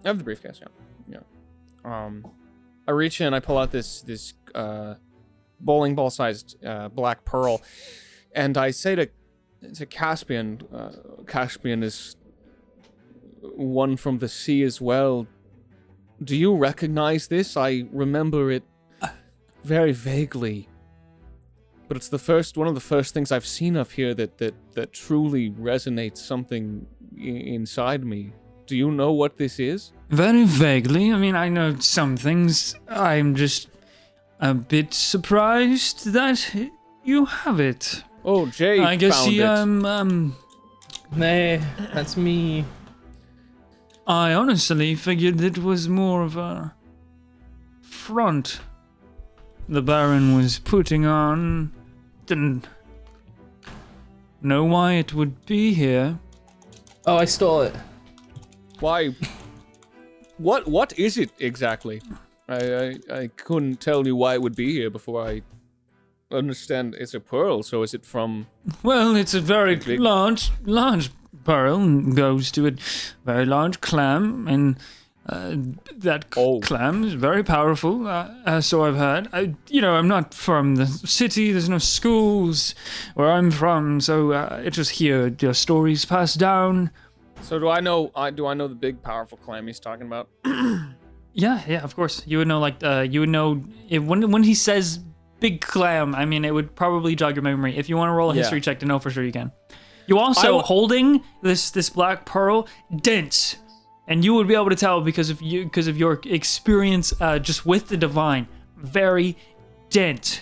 I 0.04 0.08
have 0.08 0.18
the 0.18 0.24
briefcase. 0.24 0.60
Yeah, 0.62 1.20
yeah. 1.84 2.06
Um, 2.06 2.26
I 2.86 2.92
reach 2.92 3.20
in, 3.20 3.34
I 3.34 3.40
pull 3.40 3.58
out 3.58 3.70
this 3.70 4.00
this 4.00 4.32
uh, 4.54 4.94
bowling 5.60 5.94
ball 5.94 6.08
sized 6.10 6.56
uh, 6.64 6.88
black 6.88 7.24
pearl, 7.24 7.60
and 8.32 8.56
I 8.56 8.70
say 8.70 8.94
to 8.96 9.08
to 9.74 9.84
Caspian, 9.86 10.62
uh, 10.72 10.92
Caspian 11.26 11.82
is 11.82 12.16
one 13.42 13.96
from 13.96 14.18
the 14.18 14.28
sea 14.28 14.62
as 14.62 14.80
well. 14.80 15.26
Do 16.22 16.36
you 16.36 16.54
recognize 16.56 17.28
this? 17.28 17.56
I 17.56 17.84
remember 17.92 18.50
it 18.50 18.64
very 19.64 19.92
vaguely. 19.92 20.68
But 21.86 21.96
it's 21.96 22.08
the 22.08 22.18
first 22.18 22.56
one 22.58 22.68
of 22.68 22.74
the 22.74 22.80
first 22.80 23.14
things 23.14 23.32
I've 23.32 23.46
seen 23.46 23.76
of 23.76 23.92
here 23.92 24.12
that 24.14 24.38
that 24.38 24.54
that 24.74 24.92
truly 24.92 25.50
resonates 25.50 26.18
something 26.18 26.86
I- 27.16 27.22
inside 27.56 28.04
me. 28.04 28.32
Do 28.66 28.76
you 28.76 28.90
know 28.90 29.12
what 29.12 29.38
this 29.38 29.58
is? 29.58 29.92
Very 30.10 30.44
vaguely. 30.44 31.10
I 31.12 31.16
mean, 31.16 31.34
I 31.34 31.48
know 31.48 31.76
some 31.78 32.16
things. 32.18 32.74
I'm 32.88 33.34
just 33.34 33.68
a 34.40 34.52
bit 34.52 34.92
surprised 34.92 36.12
that 36.12 36.54
you 37.04 37.24
have 37.24 37.58
it. 37.60 38.02
Oh, 38.24 38.46
Jay 38.46 38.80
I 38.80 38.96
guess 38.96 39.16
found 39.16 39.30
he, 39.32 39.40
it. 39.40 39.44
um, 39.46 39.84
um, 39.86 40.36
Nah, 41.12 41.56
that's 41.94 42.16
me. 42.18 42.64
I 44.08 44.32
honestly 44.32 44.94
figured 44.94 45.40
it 45.42 45.58
was 45.58 45.86
more 45.86 46.22
of 46.22 46.36
a 46.38 46.74
front 47.82 48.60
the 49.68 49.82
Baron 49.82 50.34
was 50.34 50.58
putting 50.58 51.04
on. 51.04 51.70
Didn't 52.24 52.66
know 54.40 54.64
why 54.64 54.94
it 54.94 55.12
would 55.12 55.44
be 55.44 55.74
here. 55.74 56.18
Oh, 57.06 57.16
I 57.16 57.26
stole 57.26 57.60
it. 57.62 57.74
Why? 58.80 59.14
What 60.38 60.66
what 60.66 60.98
is 60.98 61.18
it 61.18 61.30
exactly? 61.38 62.00
I, 62.48 62.56
I 62.56 62.94
I 63.12 63.26
couldn't 63.36 63.80
tell 63.80 64.06
you 64.06 64.16
why 64.16 64.34
it 64.34 64.42
would 64.42 64.56
be 64.56 64.72
here 64.72 64.88
before 64.88 65.26
I 65.28 65.42
understand. 66.30 66.94
It's 66.94 67.12
a 67.12 67.20
pearl, 67.20 67.62
so 67.62 67.82
is 67.82 67.92
it 67.92 68.06
from? 68.06 68.46
Well, 68.82 69.16
it's 69.16 69.34
a 69.34 69.40
very 69.40 69.76
Big- 69.76 70.00
large, 70.00 70.50
large 70.64 71.10
pearl 71.48 71.76
and 71.76 72.14
goes 72.14 72.50
to 72.52 72.66
a 72.66 72.72
very 73.24 73.46
large 73.46 73.80
clam, 73.80 74.46
and 74.48 74.76
uh, 75.28 75.56
that 76.06 76.24
Oh. 76.36 76.60
clam 76.60 77.04
is 77.04 77.14
very 77.14 77.42
powerful. 77.42 78.06
Uh, 78.06 78.28
uh, 78.46 78.60
so 78.60 78.84
I've 78.84 78.96
heard. 78.96 79.28
I, 79.32 79.54
you 79.68 79.80
know, 79.80 79.94
I'm 79.94 80.08
not 80.08 80.34
from 80.34 80.76
the 80.76 80.86
city. 80.86 81.52
There's 81.52 81.68
no 81.68 81.78
schools 81.78 82.74
where 83.14 83.30
I'm 83.30 83.50
from, 83.50 84.00
so 84.00 84.32
uh, 84.32 84.62
I 84.66 84.68
just 84.70 84.90
hear 85.00 85.34
your 85.40 85.54
stories 85.54 86.04
passed 86.04 86.38
down. 86.38 86.90
So 87.40 87.58
do 87.58 87.68
I 87.68 87.80
know? 87.80 88.10
I 88.14 88.30
do 88.30 88.46
I 88.46 88.54
know 88.54 88.68
the 88.68 88.74
big 88.88 89.02
powerful 89.02 89.38
clam 89.38 89.66
he's 89.66 89.80
talking 89.80 90.06
about? 90.06 90.28
Yeah, 91.34 91.60
yeah, 91.68 91.82
of 91.84 91.94
course. 91.94 92.22
You 92.26 92.38
would 92.38 92.48
know, 92.48 92.58
like, 92.58 92.82
uh, 92.82 93.06
you 93.08 93.20
would 93.20 93.28
know 93.28 93.62
if, 93.88 94.02
when 94.02 94.28
when 94.32 94.42
he 94.42 94.54
says 94.54 94.98
big 95.38 95.60
clam. 95.60 96.12
I 96.14 96.24
mean, 96.24 96.44
it 96.44 96.52
would 96.52 96.74
probably 96.74 97.14
jog 97.14 97.36
your 97.36 97.44
memory. 97.44 97.76
If 97.76 97.88
you 97.88 97.96
want 97.96 98.08
to 98.10 98.14
roll 98.14 98.30
a 98.32 98.34
Yeah. 98.34 98.40
history 98.42 98.60
check 98.60 98.80
to 98.80 98.86
know 98.86 98.98
for 98.98 99.10
sure, 99.10 99.22
you 99.22 99.30
can. 99.30 99.52
You 100.08 100.18
also 100.18 100.46
w- 100.46 100.62
holding 100.62 101.22
this 101.42 101.70
this 101.70 101.90
black 101.90 102.24
pearl 102.24 102.66
dense, 102.96 103.56
and 104.06 104.24
you 104.24 104.34
would 104.34 104.48
be 104.48 104.54
able 104.54 104.70
to 104.70 104.76
tell 104.76 105.00
because 105.02 105.28
of 105.30 105.40
you 105.42 105.64
because 105.64 105.86
of 105.86 105.96
your 105.98 106.20
experience 106.24 107.12
uh, 107.20 107.38
just 107.38 107.66
with 107.66 107.88
the 107.88 107.96
divine, 107.96 108.48
very 108.76 109.36
dense, 109.90 110.40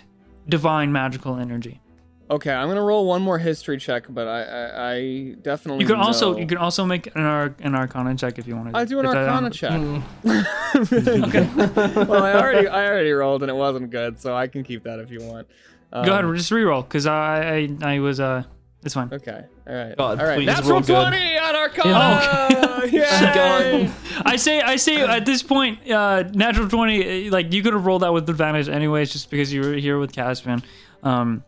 divine 0.49 0.93
magical 0.93 1.37
energy. 1.37 1.81
Okay, 2.29 2.53
I'm 2.53 2.69
gonna 2.69 2.83
roll 2.83 3.07
one 3.07 3.23
more 3.23 3.39
history 3.39 3.79
check, 3.79 4.07
but 4.09 4.27
I 4.29 4.43
I, 4.43 4.93
I 4.95 5.35
definitely. 5.43 5.85
You 5.85 5.89
can 5.89 6.01
also 6.01 6.37
you 6.37 6.47
can 6.47 6.59
also 6.59 6.85
make 6.85 7.07
an 7.17 7.23
ar- 7.23 7.55
an 7.61 7.75
arcana 7.75 8.15
check 8.17 8.39
if 8.39 8.47
you 8.47 8.55
want 8.57 8.73
to. 8.73 8.77
I 8.77 8.85
do 8.85 9.01
an 9.01 9.07
Arcana 9.07 9.51
check. 9.51 9.71
well, 12.09 12.23
I 12.23 12.35
already 12.35 12.69
I 12.69 12.87
already 12.87 13.13
rolled 13.13 13.43
and 13.43 13.51
it 13.51 13.55
wasn't 13.55 13.91
good, 13.91 14.21
so 14.21 14.35
I 14.35 14.47
can 14.47 14.65
keep 14.65 14.85
that 14.85 14.99
if 15.01 15.11
you 15.11 15.23
want. 15.23 15.47
Um, 15.93 16.05
Go 16.05 16.13
ahead, 16.19 16.37
just 16.37 16.51
re-roll 16.51 16.83
because 16.83 17.07
I, 17.07 17.69
I 17.83 17.95
I 17.95 17.99
was 18.01 18.19
uh 18.19 18.43
it's 18.83 18.95
fine. 18.95 19.09
Okay. 19.13 19.45
All 19.67 19.75
right. 19.75 19.97
God, 19.97 20.21
All 20.21 20.27
right. 20.27 20.37
please 20.37 20.47
Natural 20.47 20.71
roll 20.71 20.81
good. 20.81 21.03
twenty 21.11 21.39
on 21.39 21.57
Arcana. 21.57 22.87
Yay! 22.93 23.91
I 24.25 24.37
say, 24.37 24.61
I 24.61 24.77
say, 24.77 25.01
at 25.03 25.27
this 25.27 25.43
point, 25.43 25.91
uh, 25.91 26.23
natural 26.33 26.69
twenty, 26.69 27.29
uh, 27.29 27.33
like 27.33 27.53
you 27.53 27.63
could 27.63 27.73
have 27.73 27.85
rolled 27.85 28.03
that 28.03 28.13
with 28.13 28.29
advantage 28.31 28.69
anyways, 28.69 29.13
just 29.13 29.31
because 29.31 29.53
you 29.53 29.61
were 29.63 29.75
here 29.75 29.99
with 29.99 30.13
Caspian. 30.13 30.63
Um, 31.03 31.43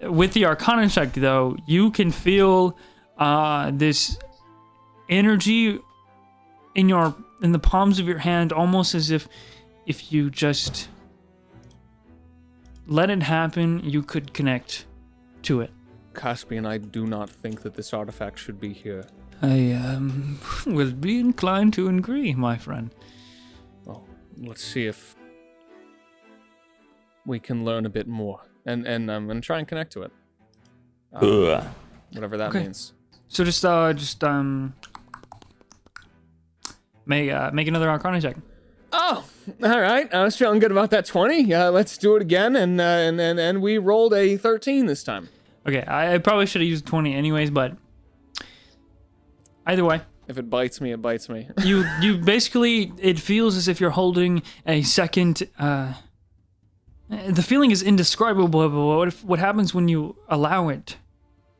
with 0.00 0.32
the 0.32 0.46
Arcana 0.46 0.88
check, 0.88 1.12
though, 1.12 1.56
you 1.66 1.90
can 1.90 2.10
feel 2.10 2.78
uh, 3.18 3.70
this 3.74 4.16
energy 5.08 5.78
in 6.74 6.88
your 6.88 7.14
in 7.42 7.52
the 7.52 7.58
palms 7.58 7.98
of 7.98 8.06
your 8.06 8.18
hand, 8.18 8.52
almost 8.52 8.94
as 8.94 9.10
if 9.10 9.28
if 9.86 10.12
you 10.12 10.30
just 10.30 10.88
let 12.86 13.10
it 13.10 13.22
happen, 13.22 13.80
you 13.84 14.02
could 14.02 14.32
connect 14.32 14.86
to 15.42 15.60
it. 15.60 15.70
Caspian, 16.18 16.66
I 16.66 16.78
do 16.78 17.06
not 17.06 17.30
think 17.30 17.62
that 17.62 17.74
this 17.74 17.94
artifact 17.94 18.38
should 18.40 18.60
be 18.60 18.72
here. 18.72 19.04
I 19.40 19.72
um, 19.72 20.38
will 20.66 20.90
be 20.92 21.20
inclined 21.20 21.72
to 21.74 21.88
agree, 21.88 22.34
my 22.34 22.56
friend. 22.56 22.92
Well, 23.84 24.04
let's 24.36 24.64
see 24.64 24.86
if 24.86 25.14
we 27.24 27.38
can 27.38 27.64
learn 27.64 27.86
a 27.86 27.88
bit 27.88 28.08
more, 28.08 28.40
and 28.66 28.84
and 28.86 29.10
I'm 29.10 29.28
gonna 29.28 29.40
try 29.40 29.58
and 29.60 29.68
connect 29.68 29.92
to 29.92 30.02
it. 30.02 30.12
Um, 31.14 31.62
whatever 32.12 32.36
that 32.36 32.48
Okay. 32.50 32.62
means. 32.64 32.92
So 33.28 33.44
just 33.44 33.64
uh 33.64 33.92
just 33.92 34.24
um 34.24 34.74
make 37.06 37.30
uh, 37.30 37.50
make 37.52 37.68
another 37.68 37.88
Arcana 37.88 38.20
check. 38.20 38.36
Oh, 38.92 39.24
all 39.62 39.80
right. 39.80 40.12
I 40.12 40.24
was 40.24 40.36
feeling 40.36 40.58
good 40.58 40.72
about 40.72 40.90
that 40.90 41.06
twenty. 41.06 41.54
Uh, 41.54 41.70
let's 41.70 41.96
do 41.96 42.16
it 42.16 42.22
again, 42.22 42.56
and 42.56 42.80
uh, 42.80 42.84
and 42.84 43.20
and 43.20 43.38
and 43.38 43.62
we 43.62 43.78
rolled 43.78 44.14
a 44.14 44.36
thirteen 44.36 44.86
this 44.86 45.04
time. 45.04 45.28
Okay, 45.68 45.82
I, 45.82 46.14
I 46.14 46.18
probably 46.18 46.46
should 46.46 46.62
have 46.62 46.68
used 46.68 46.86
twenty 46.86 47.14
anyways, 47.14 47.50
but 47.50 47.76
either 49.66 49.84
way, 49.84 50.00
If 50.26 50.38
it 50.38 50.48
bites 50.48 50.80
me, 50.80 50.92
it 50.92 51.02
bites 51.02 51.28
me. 51.28 51.48
you 51.64 51.84
you 52.00 52.16
basically 52.16 52.92
it 52.98 53.18
feels 53.20 53.54
as 53.56 53.68
if 53.68 53.80
you're 53.80 53.90
holding 53.90 54.42
a 54.66 54.82
second. 54.82 55.42
Uh, 55.58 55.92
the 57.08 57.42
feeling 57.42 57.70
is 57.70 57.82
indescribable. 57.82 58.48
But 58.48 58.70
what 58.70 59.08
if, 59.08 59.22
what 59.24 59.38
happens 59.38 59.74
when 59.74 59.88
you 59.88 60.16
allow 60.28 60.68
it? 60.68 60.96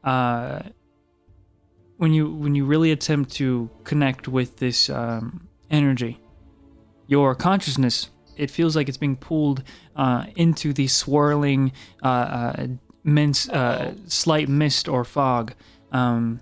Uh, 0.03 0.61
when 1.99 2.15
you 2.15 2.33
when 2.33 2.55
you 2.55 2.65
really 2.65 2.93
attempt 2.93 3.33
to 3.33 3.69
connect 3.85 4.27
with 4.27 4.57
this 4.57 4.89
um, 4.89 5.49
energy, 5.71 6.19
your 7.09 7.35
consciousness 7.35 8.09
it 8.39 8.51
feels 8.51 8.77
like 8.77 8.89
it's 8.89 8.97
being 8.97 9.17
pulled 9.17 9.65
uh, 9.97 10.25
into 10.37 10.73
the 10.73 10.87
swirling, 10.87 11.73
uh, 12.03 12.07
uh, 12.07 12.67
mince, 13.09 13.49
uh, 13.49 13.95
slight 14.07 14.49
mist 14.49 14.89
or 14.89 15.05
fog, 15.05 15.53
um, 15.93 16.41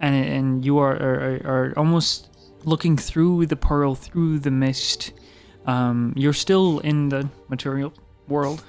and 0.00 0.14
and 0.14 0.64
you 0.64 0.78
are, 0.78 0.94
are 0.96 1.40
are 1.44 1.74
almost 1.76 2.28
looking 2.64 2.96
through 2.96 3.46
the 3.46 3.56
pearl, 3.56 3.94
through 3.94 4.38
the 4.38 4.50
mist. 4.50 5.12
Um, 5.66 6.12
you're 6.16 6.32
still 6.46 6.78
in 6.80 7.08
the 7.08 7.28
material 7.48 7.92
world. 8.28 8.64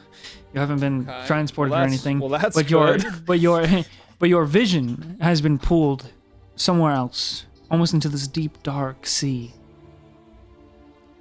You 0.53 0.59
haven't 0.59 0.79
been 0.79 1.09
Okay. 1.09 1.25
transported 1.27 1.71
Well, 1.71 1.81
or 1.81 1.87
anything. 1.87 2.19
well, 2.19 2.29
that's 2.29 2.55
but 2.55 2.69
your 2.69 2.97
but 3.25 3.39
your 3.39 3.65
but 4.19 4.29
your 4.29 4.45
vision 4.45 5.17
has 5.21 5.41
been 5.41 5.57
pulled 5.57 6.11
somewhere 6.55 6.91
else, 6.93 7.45
almost 7.71 7.93
into 7.93 8.09
this 8.09 8.27
deep 8.27 8.61
dark 8.63 9.05
sea. 9.07 9.53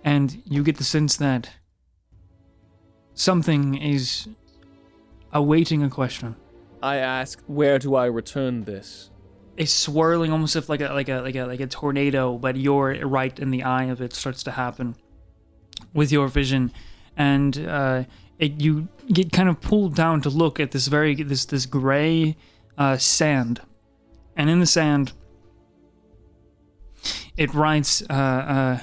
And 0.04 0.42
you 0.44 0.62
get 0.62 0.76
the 0.76 0.84
sense 0.84 1.16
that 1.16 1.48
something 3.14 3.74
is 3.76 4.28
awaiting 5.32 5.82
a 5.82 5.90
question. 5.90 6.36
I 6.82 6.96
asked, 6.96 7.42
where 7.46 7.78
do 7.78 7.94
I 7.94 8.06
return 8.06 8.64
this? 8.64 9.10
It's 9.56 9.72
swirling 9.72 10.32
almost 10.32 10.56
if 10.56 10.68
like 10.68 10.80
a 10.80 10.88
like 10.88 11.08
a 11.08 11.20
like 11.20 11.36
a 11.36 11.44
like 11.44 11.60
a 11.60 11.66
tornado 11.66 12.38
but 12.38 12.56
you're 12.56 13.06
right 13.06 13.38
in 13.38 13.50
the 13.50 13.62
eye 13.62 13.84
of 13.84 14.00
it 14.00 14.14
starts 14.14 14.42
to 14.44 14.50
happen 14.52 14.96
with 15.92 16.10
your 16.10 16.26
vision 16.28 16.72
and 17.18 17.58
uh 17.68 18.04
it, 18.38 18.60
you 18.62 18.88
get 19.12 19.30
kind 19.30 19.50
of 19.50 19.60
pulled 19.60 19.94
down 19.94 20.22
to 20.22 20.30
look 20.30 20.58
at 20.58 20.70
this 20.70 20.86
very 20.86 21.14
this 21.14 21.44
this 21.44 21.66
gray 21.66 22.34
uh 22.78 22.96
sand 22.96 23.60
and 24.36 24.48
in 24.48 24.58
the 24.58 24.66
sand 24.66 25.12
it 27.36 27.52
writes 27.52 28.02
uh 28.08 28.12
uh 28.12 28.78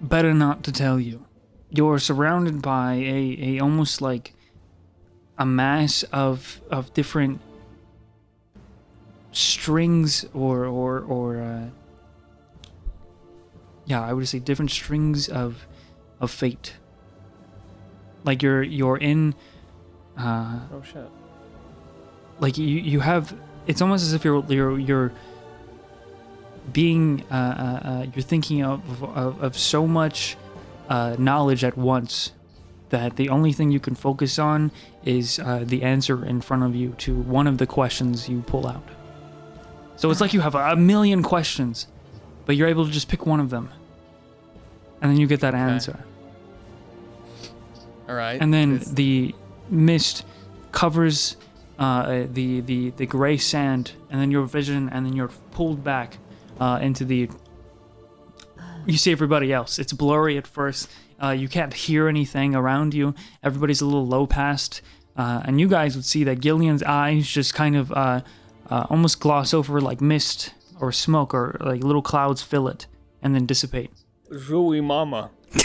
better 0.00 0.34
not 0.34 0.64
to 0.64 0.72
tell 0.72 0.98
you 0.98 1.24
you're 1.70 2.00
surrounded 2.00 2.60
by 2.60 2.94
a 2.94 3.38
a 3.40 3.60
almost 3.60 4.02
like 4.02 4.33
a 5.38 5.46
mass 5.46 6.02
of 6.04 6.60
of 6.70 6.92
different 6.94 7.40
strings 9.32 10.24
or 10.32 10.64
or 10.66 11.00
or 11.00 11.40
uh, 11.42 11.66
yeah, 13.86 14.00
I 14.02 14.12
would 14.12 14.26
say 14.28 14.38
different 14.38 14.70
strings 14.70 15.28
of 15.28 15.66
of 16.20 16.30
fate. 16.30 16.74
Like 18.24 18.42
you're 18.42 18.62
you're 18.62 18.96
in 18.96 19.34
uh 20.16 20.60
Oh 20.72 20.82
shit. 20.82 21.08
like 22.38 22.56
you 22.56 22.66
you 22.66 23.00
have 23.00 23.36
it's 23.66 23.82
almost 23.82 24.02
as 24.04 24.12
if 24.12 24.24
you're 24.24 24.44
you're 24.48 24.78
you're 24.78 25.12
being 26.72 27.24
uh, 27.30 27.34
uh, 27.34 27.88
uh 27.88 28.06
you're 28.14 28.22
thinking 28.22 28.62
of, 28.62 29.02
of 29.02 29.42
of 29.42 29.58
so 29.58 29.86
much 29.86 30.36
uh 30.88 31.16
knowledge 31.18 31.64
at 31.64 31.76
once 31.76 32.32
that 32.90 33.16
the 33.16 33.28
only 33.28 33.52
thing 33.52 33.70
you 33.70 33.80
can 33.80 33.94
focus 33.94 34.38
on 34.38 34.70
is 35.04 35.38
uh, 35.38 35.62
the 35.64 35.82
answer 35.82 36.24
in 36.24 36.40
front 36.40 36.62
of 36.62 36.74
you 36.74 36.90
to 36.98 37.14
one 37.16 37.46
of 37.46 37.58
the 37.58 37.66
questions 37.66 38.28
you 38.28 38.40
pull 38.46 38.66
out. 38.66 38.86
So 39.96 40.10
it's 40.10 40.20
like 40.20 40.32
you 40.34 40.40
have 40.40 40.54
a 40.54 40.76
million 40.76 41.22
questions, 41.22 41.86
but 42.46 42.56
you're 42.56 42.68
able 42.68 42.84
to 42.84 42.90
just 42.92 43.08
pick 43.08 43.26
one 43.26 43.40
of 43.40 43.50
them, 43.50 43.70
and 45.00 45.10
then 45.10 45.18
you 45.20 45.26
get 45.26 45.40
that 45.40 45.54
answer. 45.54 45.98
All 48.08 48.14
right. 48.14 48.40
and 48.40 48.52
then 48.52 48.76
It's- 48.76 48.90
the 48.90 49.34
mist 49.70 50.24
covers 50.72 51.36
uh, 51.78 52.24
the 52.32 52.60
the 52.60 52.90
the 52.90 53.06
gray 53.06 53.36
sand, 53.36 53.92
and 54.10 54.20
then 54.20 54.30
your 54.30 54.44
vision, 54.46 54.88
and 54.90 55.04
then 55.06 55.14
you're 55.16 55.30
pulled 55.52 55.82
back 55.82 56.18
uh, 56.60 56.78
into 56.82 57.04
the. 57.04 57.28
You 58.86 58.98
see 58.98 59.10
everybody 59.12 59.52
else. 59.52 59.78
It's 59.78 59.92
blurry 59.92 60.36
at 60.36 60.46
first. 60.46 60.90
Uh, 61.22 61.30
you 61.30 61.48
can't 61.48 61.72
hear 61.72 62.08
anything 62.08 62.54
around 62.54 62.94
you. 62.94 63.14
Everybody's 63.42 63.80
a 63.80 63.86
little 63.86 64.06
low 64.06 64.26
past, 64.26 64.82
uh, 65.16 65.42
and 65.44 65.60
you 65.60 65.68
guys 65.68 65.96
would 65.96 66.04
see 66.04 66.24
that 66.24 66.40
Gillian's 66.40 66.82
eyes 66.82 67.26
just 67.26 67.54
kind 67.54 67.76
of 67.76 67.92
uh, 67.92 68.20
uh, 68.70 68.86
almost 68.90 69.20
gloss 69.20 69.54
over 69.54 69.80
like 69.80 70.00
mist 70.00 70.52
or 70.80 70.92
smoke, 70.92 71.32
or 71.32 71.56
like 71.60 71.84
little 71.84 72.02
clouds 72.02 72.42
fill 72.42 72.68
it, 72.68 72.86
and 73.22 73.34
then 73.34 73.46
dissipate. 73.46 73.90
Rui 74.28 74.80
Mama. 74.80 75.30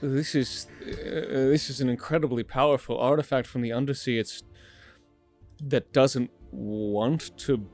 this 0.00 0.34
is 0.34 0.66
uh, 0.82 0.90
this 0.90 1.70
is 1.70 1.80
an 1.80 1.88
incredibly 1.88 2.42
powerful 2.42 2.98
artifact 2.98 3.46
from 3.46 3.62
the 3.62 3.72
undersea. 3.72 4.18
It's 4.18 4.42
that 5.60 5.92
doesn't 5.92 6.30
want 6.50 7.36
to 7.38 7.66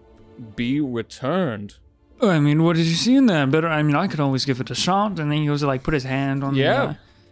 be 0.54 0.80
returned. 0.80 1.76
I 2.22 2.38
mean, 2.38 2.62
what 2.62 2.76
did 2.76 2.86
you 2.86 2.94
see 2.94 3.16
in 3.16 3.26
there? 3.26 3.46
Better. 3.46 3.68
I 3.68 3.82
mean, 3.82 3.96
I 3.96 4.06
could 4.06 4.20
always 4.20 4.44
give 4.44 4.60
it 4.60 4.70
a 4.70 4.74
shot. 4.74 5.18
And 5.18 5.30
then 5.30 5.38
he 5.38 5.46
goes 5.46 5.60
to 5.60 5.66
like 5.66 5.82
put 5.82 5.94
his 5.94 6.04
hand 6.04 6.44
on 6.44 6.54
Yeah, 6.54 6.86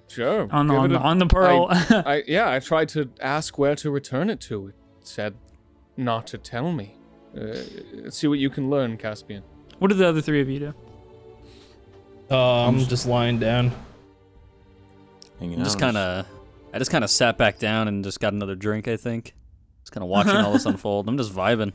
the, 0.08 0.12
sure. 0.14 0.42
uh, 0.44 0.48
on, 0.50 0.70
on, 0.70 0.90
the 0.90 0.96
a- 0.98 1.02
on 1.02 1.18
the 1.18 1.26
pearl. 1.26 1.66
I, 1.70 2.02
I 2.06 2.22
yeah, 2.26 2.50
I 2.50 2.58
tried 2.60 2.88
to 2.90 3.10
ask 3.20 3.58
where 3.58 3.74
to 3.76 3.90
return 3.90 4.30
it 4.30 4.40
to. 4.42 4.68
It 4.68 4.74
said 5.02 5.34
not 5.96 6.26
to 6.28 6.38
tell 6.38 6.72
me. 6.72 6.96
Uh, 7.38 8.08
see 8.10 8.26
what 8.26 8.38
you 8.38 8.48
can 8.50 8.70
learn, 8.70 8.96
Caspian. 8.96 9.42
what 9.78 9.88
did 9.88 9.98
the 9.98 10.06
other 10.08 10.20
three 10.22 10.40
of 10.40 10.48
you 10.48 10.58
do? 10.58 10.74
Uh, 12.30 12.66
I'm 12.66 12.78
just 12.78 13.06
lying 13.06 13.38
down. 13.38 13.72
Hanging 15.38 15.62
Just 15.62 15.78
kind 15.78 15.96
of, 15.96 16.26
I 16.72 16.78
just 16.78 16.90
kind 16.90 17.04
of 17.04 17.10
sat 17.10 17.38
back 17.38 17.58
down 17.58 17.88
and 17.88 18.02
just 18.02 18.20
got 18.20 18.32
another 18.32 18.54
drink. 18.54 18.88
I 18.88 18.96
think. 18.96 19.34
Just 19.82 19.92
kind 19.92 20.02
of 20.02 20.08
watching 20.10 20.36
all 20.36 20.52
this 20.52 20.66
unfold. 20.66 21.08
I'm 21.08 21.16
just 21.16 21.32
vibing. 21.32 21.72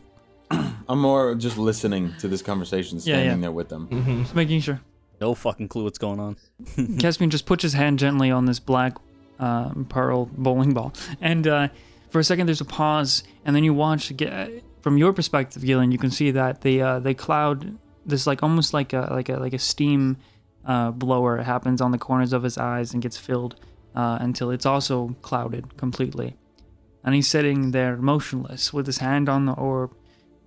I'm 0.88 1.00
more 1.00 1.36
just 1.36 1.58
listening 1.58 2.14
to 2.20 2.28
this 2.28 2.42
conversation, 2.42 3.00
standing 3.00 3.28
yeah. 3.28 3.36
there 3.36 3.52
with 3.52 3.70
them. 3.70 3.88
Just 4.24 4.36
making 4.36 4.62
sure. 4.62 4.82
No 5.22 5.34
fucking 5.34 5.70
clue 5.70 5.84
what's 5.84 5.98
going 5.98 6.20
on. 6.20 6.38
Caspian 7.00 7.30
just 7.30 7.46
puts 7.46 7.64
his 7.64 7.74
hand 7.74 8.00
gently 8.00 8.32
on 8.32 8.46
this 8.46 8.60
black 8.60 8.98
um, 9.40 9.86
pearl 9.88 10.26
bowling 10.26 10.74
ball, 10.74 10.94
and 11.22 11.48
uh, 11.48 11.68
for 12.10 12.20
a 12.20 12.24
second 12.24 12.48
there's 12.48 12.62
a 12.62 12.66
pause, 12.66 13.24
and 13.46 13.56
then 13.56 13.64
you 13.64 13.74
watch. 13.74 14.12
From 14.82 14.98
your 14.98 15.14
perspective, 15.14 15.64
Gillian, 15.64 15.94
you 15.94 15.98
can 15.98 16.12
see 16.12 16.32
that 16.32 16.62
the 16.62 16.82
uh, 16.82 17.00
the 17.00 17.14
cloud, 17.14 17.78
this 18.06 18.28
like 18.28 18.44
almost 18.44 18.74
like 18.74 18.92
a 18.92 19.08
like 19.12 19.30
a 19.30 19.38
like 19.38 19.54
a 19.54 19.60
steam 19.60 20.18
uh, 20.66 20.92
blower 20.92 21.38
happens 21.38 21.80
on 21.80 21.92
the 21.92 21.98
corners 21.98 22.34
of 22.34 22.44
his 22.44 22.58
eyes 22.58 22.94
and 22.94 23.02
gets 23.02 23.18
filled 23.18 23.56
uh, 23.96 24.18
until 24.20 24.52
it's 24.52 24.66
also 24.66 25.16
clouded 25.22 25.78
completely, 25.78 26.36
and 27.04 27.16
he's 27.16 27.28
sitting 27.28 27.72
there 27.72 27.96
motionless 27.96 28.74
with 28.74 28.86
his 28.86 28.98
hand 28.98 29.30
on 29.30 29.46
the 29.46 29.54
orb, 29.54 29.96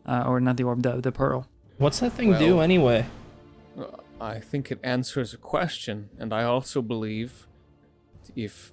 uh, 0.06 0.24
or 0.26 0.40
not 0.40 0.56
the 0.56 0.64
orb, 0.64 0.82
the 0.82 1.00
the 1.00 1.12
pearl. 1.12 1.46
What's 1.78 2.00
that 2.00 2.12
thing 2.12 2.32
do 2.38 2.60
anyway? 2.60 3.06
Uh, 3.78 3.84
I 4.20 4.40
think 4.40 4.70
it 4.70 4.78
answers 4.82 5.34
a 5.34 5.36
question, 5.36 6.08
and 6.18 6.32
I 6.32 6.44
also 6.44 6.80
believe, 6.80 7.46
if 8.34 8.72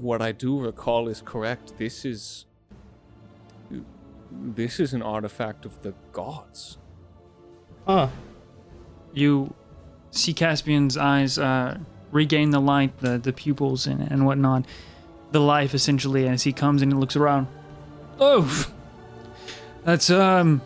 what 0.00 0.22
I 0.22 0.32
do 0.32 0.58
recall 0.58 1.08
is 1.08 1.20
correct, 1.20 1.76
this 1.78 2.04
is 2.04 2.46
this 4.30 4.80
is 4.80 4.94
an 4.94 5.02
artifact 5.02 5.66
of 5.66 5.82
the 5.82 5.94
gods. 6.12 6.78
Huh. 7.86 8.08
you 9.12 9.52
see 10.12 10.32
Caspian's 10.32 10.96
eyes 10.96 11.36
uh, 11.36 11.78
regain 12.12 12.50
the 12.50 12.60
light, 12.60 12.96
the, 12.98 13.18
the 13.18 13.32
pupils 13.32 13.86
and, 13.86 14.00
and 14.00 14.24
whatnot, 14.24 14.66
the 15.32 15.40
life 15.40 15.74
essentially, 15.74 16.28
as 16.28 16.44
he 16.44 16.52
comes 16.52 16.82
and 16.82 16.92
he 16.92 16.98
looks 16.98 17.16
around. 17.16 17.46
Oh, 18.20 18.66
that's, 19.84 20.10
um, 20.10 20.60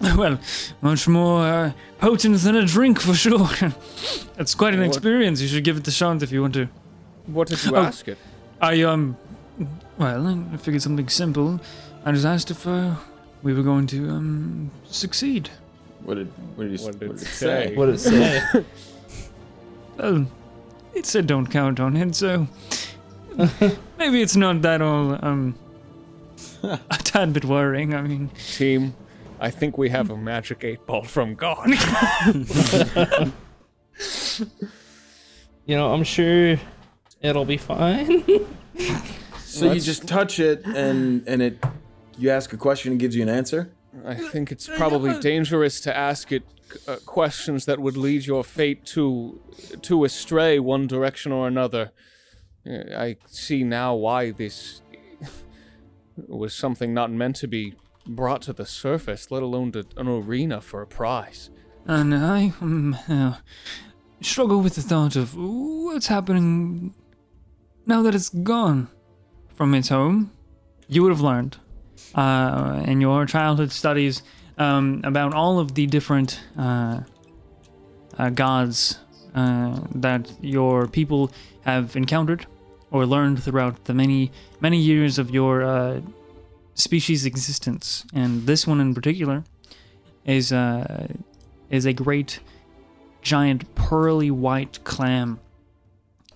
well, 0.16 0.38
much 0.82 1.08
more 1.08 1.46
uh, 1.46 1.72
potent 1.98 2.38
than 2.40 2.56
a 2.56 2.66
drink 2.66 3.00
for 3.00 3.14
sure. 3.14 3.48
That's 4.36 4.54
quite 4.54 4.74
an 4.74 4.80
What- 4.80 4.88
experience. 4.88 5.40
You 5.40 5.48
should 5.48 5.64
give 5.64 5.78
it 5.78 5.88
a 5.88 5.90
shot 5.90 6.22
if 6.22 6.30
you 6.32 6.42
want 6.42 6.54
to. 6.54 6.68
What 7.26 7.48
did 7.48 7.64
you 7.64 7.74
Oh. 7.74 7.80
ask 7.82 8.06
it? 8.08 8.18
I, 8.60 8.82
um, 8.82 9.16
well, 9.98 10.26
I 10.52 10.56
figured 10.58 10.82
something 10.82 11.08
simple. 11.08 11.60
I 12.04 12.12
just 12.12 12.26
asked 12.26 12.50
if 12.50 12.66
uh, 12.66 12.94
we 13.42 13.54
were 13.54 13.62
going 13.62 13.86
to, 13.88 14.10
um, 14.10 14.70
succeed. 14.84 15.48
What 16.04 16.14
did 16.18 16.28
what 16.56 16.68
did, 16.68 16.78
he, 16.78 16.84
What 16.86 16.98
did 17.00 17.08
what 17.08 17.16
it 17.16 17.18
did 17.20 17.26
it 17.26 17.30
say? 17.30 17.68
say? 17.68 17.74
What 17.74 17.86
did 17.86 17.94
it 17.96 17.98
say? 17.98 18.42
Well, 19.96 20.26
it 20.94 21.06
said 21.06 21.26
don't 21.26 21.46
count 21.46 21.80
on 21.80 21.96
it, 21.96 22.14
so 22.14 22.46
maybe 23.98 24.20
it's 24.22 24.36
not 24.36 24.60
that 24.62 24.82
all 24.82 25.18
um 25.24 25.54
a 26.90 26.98
tad 26.98 27.32
bit 27.32 27.44
worrying. 27.44 27.94
I 27.94 28.02
mean, 28.02 28.30
Team, 28.52 28.94
I 29.40 29.50
think 29.50 29.78
we 29.78 29.90
have 29.90 30.10
a 30.10 30.16
magic 30.16 30.64
eight 30.64 30.86
ball 30.86 31.02
from 31.02 31.34
God. 31.34 31.68
you 35.66 35.76
know, 35.76 35.92
I'm 35.92 36.04
sure 36.04 36.58
it'll 37.20 37.44
be 37.44 37.58
fine. 37.58 38.24
So 39.56 39.72
you 39.72 39.80
just 39.80 40.06
touch 40.06 40.38
it 40.38 40.66
and 40.66 41.26
and 41.26 41.40
it 41.40 41.64
you 42.18 42.28
ask 42.30 42.52
a 42.52 42.58
question 42.58 42.92
and 42.92 43.00
gives 43.00 43.16
you 43.16 43.22
an 43.22 43.30
answer? 43.30 43.70
I 44.04 44.14
think 44.14 44.52
it's 44.52 44.68
probably 44.68 45.18
dangerous 45.20 45.80
to 45.82 45.96
ask 45.96 46.30
it 46.30 46.42
uh, 46.86 46.96
questions 47.06 47.64
that 47.64 47.78
would 47.78 47.96
lead 47.96 48.26
your 48.26 48.44
fate 48.44 48.84
to 48.86 49.40
to 49.82 50.04
astray 50.04 50.58
one 50.58 50.86
direction 50.86 51.32
or 51.32 51.48
another. 51.48 51.92
Uh, 52.68 52.94
I 52.96 53.16
see 53.26 53.64
now 53.64 53.94
why 53.94 54.30
this 54.32 54.82
was 56.16 56.54
something 56.54 56.94
not 56.94 57.10
meant 57.10 57.36
to 57.36 57.48
be 57.48 57.74
brought 58.06 58.42
to 58.42 58.52
the 58.52 58.66
surface, 58.66 59.30
let 59.30 59.42
alone 59.42 59.72
to 59.72 59.84
an 59.96 60.08
arena 60.08 60.60
for 60.60 60.82
a 60.82 60.86
prize. 60.86 61.50
and 61.86 62.14
I 62.14 62.52
um, 62.60 62.96
uh, 63.08 63.36
struggle 64.20 64.60
with 64.60 64.74
the 64.74 64.82
thought 64.82 65.16
of 65.16 65.36
what's 65.36 66.06
happening 66.06 66.94
now 67.84 68.02
that 68.02 68.14
it's 68.14 68.28
gone 68.28 68.88
from 69.54 69.74
its 69.74 69.88
home. 69.88 70.32
You 70.88 71.02
would 71.02 71.12
have 71.12 71.20
learned 71.20 71.56
uh, 72.14 72.82
in 72.86 73.00
your 73.00 73.26
childhood 73.26 73.72
studies 73.72 74.22
um, 74.58 75.00
about 75.04 75.34
all 75.34 75.58
of 75.58 75.74
the 75.74 75.86
different 75.86 76.40
uh, 76.58 77.00
uh, 78.18 78.30
gods 78.30 78.98
uh, 79.34 79.80
that 79.94 80.30
your 80.40 80.86
people 80.86 81.30
have 81.62 81.96
encountered 81.96 82.46
or 82.90 83.06
learned 83.06 83.42
throughout 83.42 83.84
the 83.84 83.94
many 83.94 84.30
many 84.60 84.78
years 84.78 85.18
of 85.18 85.30
your 85.30 85.62
uh, 85.62 86.00
species 86.74 87.26
existence, 87.26 88.04
and 88.14 88.46
this 88.46 88.66
one 88.66 88.80
in 88.80 88.94
particular 88.94 89.44
is 90.24 90.52
uh, 90.52 91.08
is 91.70 91.86
a 91.86 91.92
great 91.92 92.40
giant 93.22 93.74
pearly 93.74 94.30
white 94.30 94.82
clam. 94.84 95.40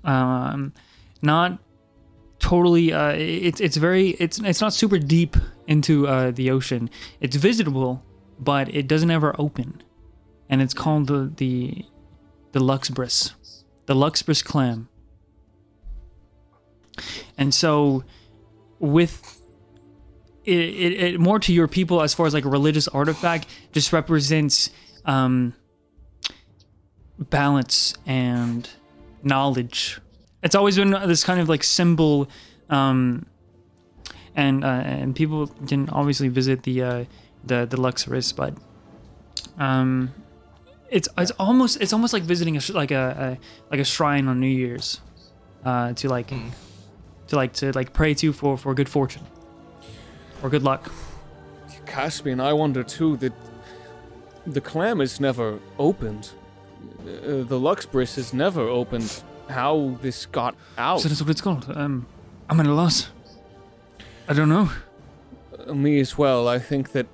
Um, 0.04 0.72
not 1.22 1.58
totally. 2.38 2.92
Uh, 2.92 3.12
it's 3.12 3.60
it's 3.60 3.76
very 3.76 4.10
it's 4.18 4.38
it's 4.40 4.60
not 4.60 4.72
super 4.72 4.98
deep 4.98 5.36
into 5.66 6.08
uh, 6.08 6.30
the 6.32 6.50
ocean. 6.50 6.90
It's 7.20 7.36
visitable, 7.36 8.02
but 8.38 8.74
it 8.74 8.88
doesn't 8.88 9.10
ever 9.10 9.34
open, 9.38 9.82
and 10.48 10.60
it's 10.60 10.74
called 10.74 11.06
the 11.06 11.32
the 11.36 11.84
the 12.52 12.60
Luxbris, 12.60 13.34
the 13.86 13.94
Luxbris 13.94 14.44
clam. 14.44 14.88
And 17.38 17.54
so, 17.54 18.04
with 18.78 19.40
it, 20.44 20.58
it, 20.58 20.92
it 21.02 21.20
more 21.20 21.38
to 21.38 21.52
your 21.52 21.68
people 21.68 22.02
as 22.02 22.14
far 22.14 22.26
as 22.26 22.34
like 22.34 22.44
a 22.44 22.48
religious 22.48 22.88
artifact, 22.88 23.46
just 23.72 23.92
represents 23.92 24.70
um, 25.04 25.54
balance 27.18 27.94
and 28.06 28.68
knowledge. 29.22 30.00
It's 30.42 30.54
always 30.54 30.76
been 30.76 30.90
this 30.90 31.24
kind 31.24 31.40
of 31.40 31.48
like 31.48 31.62
symbol, 31.62 32.28
um, 32.70 33.26
and 34.34 34.64
uh, 34.64 34.68
and 34.68 35.14
people 35.14 35.46
can 35.46 35.90
obviously 35.90 36.28
visit 36.28 36.62
the 36.62 36.82
uh, 36.82 37.04
the 37.44 37.66
the 37.66 37.76
Luxbris, 37.76 38.34
but 38.34 38.54
um, 39.58 40.14
it's 40.88 41.08
it's 41.18 41.30
almost 41.32 41.80
it's 41.80 41.92
almost 41.92 42.14
like 42.14 42.22
visiting 42.22 42.56
a 42.56 42.60
like 42.72 42.90
a, 42.90 43.38
a 43.38 43.70
like 43.70 43.80
a 43.80 43.84
shrine 43.84 44.28
on 44.28 44.40
New 44.40 44.48
Year's, 44.48 45.00
uh, 45.64 45.92
to 45.92 46.08
like 46.08 46.32
to 47.30 47.36
like 47.36 47.52
to 47.54 47.72
like 47.72 47.92
pray 47.92 48.14
to 48.14 48.32
for 48.32 48.56
for 48.56 48.74
good 48.74 48.88
fortune 48.88 49.22
or 50.42 50.50
good 50.50 50.62
luck. 50.62 50.90
Caspian, 51.86 52.40
I 52.40 52.52
wonder 52.52 52.82
too 52.84 53.16
that 53.18 53.32
the 54.46 54.60
clam 54.60 55.00
is 55.00 55.18
never 55.20 55.58
opened. 55.78 56.30
Uh, 57.00 57.42
the 57.44 57.58
Luxbris 57.58 58.16
is 58.18 58.32
never 58.32 58.62
opened. 58.62 59.22
How 59.48 59.96
this 60.00 60.26
got 60.26 60.54
out? 60.78 61.00
So 61.00 61.08
that's 61.08 61.20
what 61.20 61.30
it's 61.30 61.40
called. 61.40 61.66
Um, 61.74 62.06
I'm 62.48 62.60
at 62.60 62.66
a 62.66 62.72
loss. 62.72 63.10
I 64.28 64.32
don't 64.32 64.48
know. 64.48 64.70
Uh, 65.66 65.74
Me 65.74 65.98
as 65.98 66.16
well. 66.16 66.46
I 66.46 66.60
think 66.60 66.92
that 66.92 67.06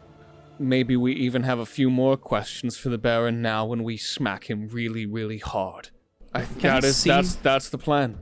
maybe 0.58 0.96
we 0.96 1.12
even 1.14 1.44
have 1.44 1.58
a 1.58 1.64
few 1.66 1.88
more 1.90 2.16
questions 2.18 2.76
for 2.76 2.90
the 2.90 2.98
Baron 2.98 3.40
now 3.40 3.64
when 3.64 3.82
we 3.82 3.96
smack 3.96 4.50
him 4.50 4.68
really, 4.68 5.06
really 5.06 5.38
hard. 5.38 5.88
I 6.34 6.42
think 6.44 6.60
that 6.62 6.84
is 6.84 6.96
see- 6.96 7.08
that's 7.08 7.36
that's 7.36 7.70
the 7.70 7.78
plan. 7.78 8.18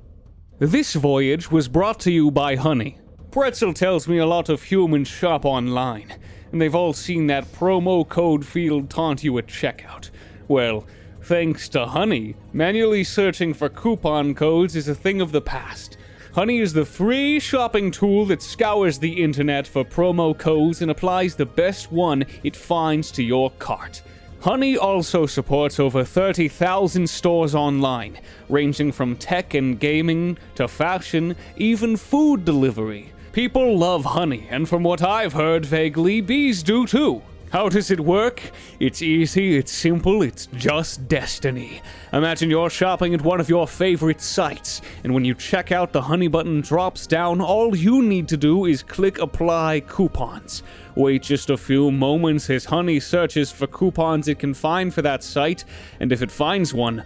This 0.61 0.95
voyage 0.95 1.51
was 1.51 1.67
brought 1.67 1.99
to 2.01 2.13
you 2.13 2.31
by 2.31 2.55
Honey. 2.55 2.99
Pretzel 3.33 3.75
tells 3.75 4.07
me 4.07 4.19
a 4.19 4.27
lot 4.27 4.49
of 4.49 4.63
humans 4.63 5.09
shop 5.09 5.45
online, 5.45 6.15
and 6.53 6.63
they've 6.63 6.77
all 6.77 6.93
seen 6.93 7.27
that 7.27 7.51
promo 7.53 8.09
code 8.09 8.47
field 8.47 8.89
taunt 8.89 9.25
you 9.25 9.37
at 9.39 9.49
checkout. 9.49 10.11
Well, 10.47 10.87
thanks 11.23 11.69
to 11.71 11.87
Honey, 11.87 12.37
manually 12.53 13.03
searching 13.03 13.53
for 13.53 13.69
coupon 13.69 14.37
codes 14.37 14.77
is 14.77 14.87
a 14.87 14.95
thing 14.95 15.21
of 15.21 15.33
the 15.33 15.41
past. 15.41 15.97
Honey 16.35 16.61
is 16.61 16.73
the 16.73 16.85
free 16.85 17.41
shopping 17.41 17.91
tool 17.91 18.25
that 18.27 18.41
scours 18.41 19.01
the 19.01 19.25
internet 19.25 19.67
for 19.67 19.85
promo 19.85 20.39
codes 20.39 20.83
and 20.83 20.91
applies 20.91 21.35
the 21.35 21.47
best 21.47 21.91
one 21.91 22.25
it 22.45 22.55
finds 22.55 23.11
to 23.11 23.25
your 23.25 23.51
cart. 23.59 24.03
Honey 24.45 24.77
also 24.77 25.25
supports 25.25 25.81
over 25.81 26.05
30,000 26.05 27.09
stores 27.09 27.55
online, 27.55 28.21
ranging 28.51 28.93
from 28.93 29.17
tech 29.17 29.55
and 29.55 29.81
gaming 29.81 30.37
to 30.57 30.69
fashion, 30.69 31.35
even 31.57 31.97
food 31.97 32.45
delivery. 32.45 33.11
People 33.33 33.79
love 33.79 34.05
honey, 34.05 34.47
and 34.51 34.69
from 34.69 34.83
what 34.83 35.01
I've 35.01 35.33
heard 35.33 35.65
vaguely, 35.65 36.21
bees 36.21 36.63
do 36.63 36.87
too. 36.87 37.23
How 37.53 37.71
does 37.71 37.91
it 37.91 38.01
work? 38.01 38.43
It's 38.81 39.01
easy, 39.01 39.57
it's 39.57 39.73
simple, 39.73 40.23
it's 40.23 40.45
just 40.57 41.09
destiny. 41.09 41.81
Imagine 42.13 42.51
you're 42.51 42.69
shopping 42.69 43.15
at 43.15 43.23
one 43.23 43.41
of 43.41 43.49
your 43.49 43.67
favorite 43.67 44.21
sites, 44.21 44.83
and 45.05 45.15
when 45.15 45.25
you 45.25 45.35
check 45.35 45.73
out, 45.73 45.93
the 45.93 46.03
honey 46.03 46.29
button 46.29 46.61
drops 46.61 47.07
down. 47.07 47.41
All 47.41 47.75
you 47.75 48.03
need 48.03 48.29
to 48.29 48.37
do 48.37 48.67
is 48.67 48.83
click 48.83 49.21
apply 49.21 49.81
coupons. 49.87 50.63
Wait 50.97 51.23
just 51.23 51.51
a 51.51 51.57
few 51.57 51.91
moments 51.91 52.49
as 52.51 52.67
Honey 52.67 53.01
searches 53.01 53.51
for 53.51 53.67
coupons 53.67 54.29
it 54.29 54.39
can 54.39 54.55
find 54.55 54.95
for 54.95 55.03
that 55.03 55.25
site, 55.25 55.65
and 55.99 56.13
if 56.13 56.23
it 56.23 56.31
finds 56.31 56.73
one, 56.73 57.05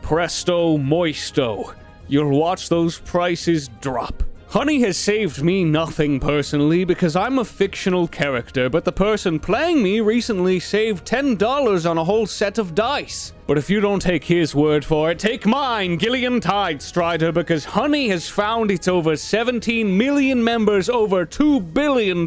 presto 0.00 0.78
moisto, 0.78 1.74
you'll 2.08 2.38
watch 2.38 2.70
those 2.70 2.98
prices 3.00 3.68
drop. 3.82 4.22
Honey 4.48 4.80
has 4.80 4.96
saved 4.96 5.42
me 5.42 5.64
nothing 5.64 6.18
personally 6.18 6.84
because 6.84 7.14
I'm 7.14 7.40
a 7.40 7.44
fictional 7.44 8.08
character, 8.08 8.70
but 8.70 8.84
the 8.84 8.92
person 8.92 9.38
playing 9.38 9.82
me 9.82 10.00
recently 10.00 10.58
saved 10.58 11.06
$10 11.06 11.90
on 11.90 11.98
a 11.98 12.04
whole 12.04 12.24
set 12.24 12.56
of 12.56 12.74
dice. 12.74 13.33
But 13.46 13.58
if 13.58 13.68
you 13.68 13.80
don't 13.80 14.00
take 14.00 14.24
his 14.24 14.54
word 14.54 14.86
for 14.86 15.10
it, 15.10 15.18
take 15.18 15.44
mine, 15.44 15.98
Gillian 15.98 16.40
Tidestrider, 16.40 17.34
because 17.34 17.66
Honey 17.66 18.08
has 18.08 18.26
found 18.26 18.70
its 18.70 18.88
over 18.88 19.16
17 19.16 19.98
million 19.98 20.42
members 20.42 20.88
over 20.88 21.26
$2 21.26 21.74
billion 21.74 22.26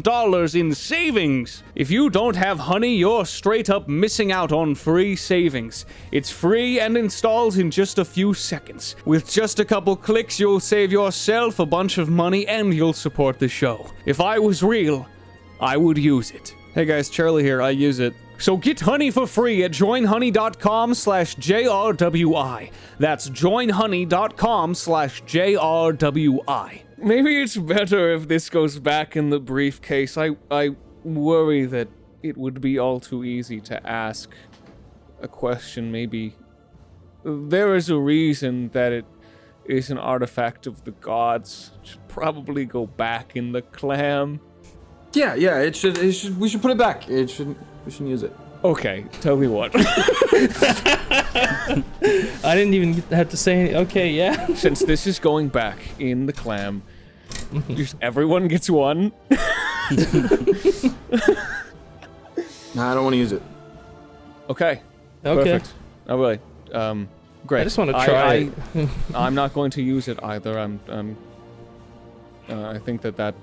in 0.54 0.74
savings. 0.74 1.64
If 1.74 1.90
you 1.90 2.08
don't 2.08 2.36
have 2.36 2.60
Honey, 2.60 2.94
you're 2.94 3.26
straight 3.26 3.68
up 3.68 3.88
missing 3.88 4.30
out 4.30 4.52
on 4.52 4.76
free 4.76 5.16
savings. 5.16 5.86
It's 6.12 6.30
free 6.30 6.78
and 6.78 6.96
installs 6.96 7.58
in 7.58 7.72
just 7.72 7.98
a 7.98 8.04
few 8.04 8.32
seconds. 8.32 8.94
With 9.04 9.28
just 9.28 9.58
a 9.58 9.64
couple 9.64 9.96
clicks, 9.96 10.38
you'll 10.38 10.60
save 10.60 10.92
yourself 10.92 11.58
a 11.58 11.66
bunch 11.66 11.98
of 11.98 12.08
money 12.08 12.46
and 12.46 12.72
you'll 12.72 12.92
support 12.92 13.40
the 13.40 13.48
show. 13.48 13.90
If 14.06 14.20
I 14.20 14.38
was 14.38 14.62
real, 14.62 15.08
I 15.60 15.76
would 15.76 15.98
use 15.98 16.30
it. 16.30 16.54
Hey 16.74 16.84
guys, 16.84 17.10
Charlie 17.10 17.42
here. 17.42 17.60
I 17.60 17.70
use 17.70 17.98
it. 17.98 18.14
So 18.38 18.56
get 18.56 18.80
Honey 18.80 19.10
for 19.10 19.26
free 19.26 19.64
at 19.64 19.72
joinhoney.com 19.72 20.94
slash 20.94 21.36
JRWI. 21.36 22.70
That's 22.98 23.28
joinhoney.com 23.28 24.74
slash 24.74 25.22
JRWI. 25.24 26.82
Maybe 26.98 27.42
it's 27.42 27.56
better 27.56 28.12
if 28.12 28.28
this 28.28 28.48
goes 28.48 28.78
back 28.78 29.16
in 29.16 29.30
the 29.30 29.40
briefcase. 29.40 30.16
I, 30.16 30.36
I 30.50 30.76
worry 31.04 31.66
that 31.66 31.88
it 32.22 32.36
would 32.36 32.60
be 32.60 32.78
all 32.78 33.00
too 33.00 33.24
easy 33.24 33.60
to 33.62 33.84
ask 33.86 34.30
a 35.20 35.28
question. 35.28 35.90
Maybe 35.90 36.36
there 37.24 37.74
is 37.74 37.90
a 37.90 37.98
reason 37.98 38.68
that 38.70 38.92
it 38.92 39.04
is 39.64 39.90
an 39.90 39.98
artifact 39.98 40.66
of 40.66 40.84
the 40.84 40.92
gods. 40.92 41.72
It 41.82 41.88
should 41.88 42.08
probably 42.08 42.64
go 42.64 42.86
back 42.86 43.36
in 43.36 43.52
the 43.52 43.62
clam. 43.62 44.40
Yeah, 45.12 45.34
yeah. 45.34 45.58
It 45.58 45.74
should. 45.76 45.98
It 45.98 46.12
should. 46.12 46.38
We 46.38 46.48
should 46.48 46.62
put 46.62 46.70
it 46.70 46.78
back. 46.78 47.08
It 47.08 47.30
should. 47.30 47.56
We 47.88 47.92
shouldn't 47.92 48.10
use 48.10 48.22
it. 48.22 48.36
Okay, 48.62 49.06
tell 49.22 49.38
me 49.38 49.46
what. 49.46 49.70
I 49.74 49.82
didn't 52.54 52.74
even 52.74 52.92
have 53.10 53.30
to 53.30 53.36
say 53.38 53.60
any. 53.60 53.74
Okay, 53.76 54.10
yeah. 54.10 54.46
Since 54.54 54.80
this 54.80 55.06
is 55.06 55.18
going 55.18 55.48
back 55.48 55.78
in 55.98 56.26
the 56.26 56.34
clam, 56.34 56.82
just 57.70 57.96
everyone 58.02 58.46
gets 58.48 58.68
one. 58.68 59.12
Nah, 62.74 62.90
I 62.92 62.94
don't 62.94 63.04
want 63.04 63.14
to 63.14 63.18
use 63.18 63.32
it. 63.32 63.42
Okay, 64.50 64.82
Okay. 65.24 65.50
perfect. 65.52 65.72
All 66.06 66.18
right. 66.18 66.40
Um, 66.70 67.08
great. 67.46 67.62
I 67.62 67.64
just 67.64 67.78
want 67.78 67.88
to 67.90 68.04
try 68.04 68.12
I, 68.14 68.50
it. 68.74 68.88
I'm 69.14 69.34
not 69.34 69.54
going 69.54 69.70
to 69.72 69.82
use 69.82 70.08
it 70.08 70.22
either. 70.22 70.58
I'm. 70.58 70.78
I'm 70.88 71.16
uh, 72.50 72.68
I 72.68 72.78
think 72.78 73.00
that 73.00 73.16
that 73.16 73.34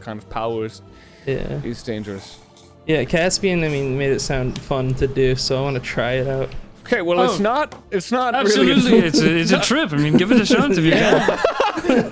kind 0.00 0.18
of 0.18 0.28
power 0.28 0.64
is, 0.64 0.82
yeah. 1.24 1.62
is 1.62 1.84
dangerous. 1.84 2.40
Yeah, 2.86 3.04
Caspian, 3.04 3.62
I 3.64 3.68
mean, 3.68 3.96
made 3.96 4.10
it 4.10 4.20
sound 4.20 4.60
fun 4.60 4.94
to 4.94 5.06
do, 5.06 5.36
so 5.36 5.58
I 5.58 5.60
want 5.62 5.76
to 5.76 5.82
try 5.82 6.12
it 6.14 6.26
out. 6.26 6.50
Okay, 6.84 7.00
well, 7.00 7.20
Oh. 7.20 7.24
it's 7.24 7.38
not. 7.38 7.80
It's 7.92 8.10
not 8.10 8.34
Absolutely, 8.34 8.90
really. 8.92 9.06
it's 9.06 9.20
a, 9.20 9.36
it's 9.38 9.52
a 9.52 9.60
trip. 9.60 9.92
I 9.92 9.96
mean, 9.98 10.16
give 10.16 10.32
it 10.32 10.40
a 10.40 10.44
shot 10.44 10.72
if 10.72 10.78
you 10.78 10.90
can. 10.90 11.38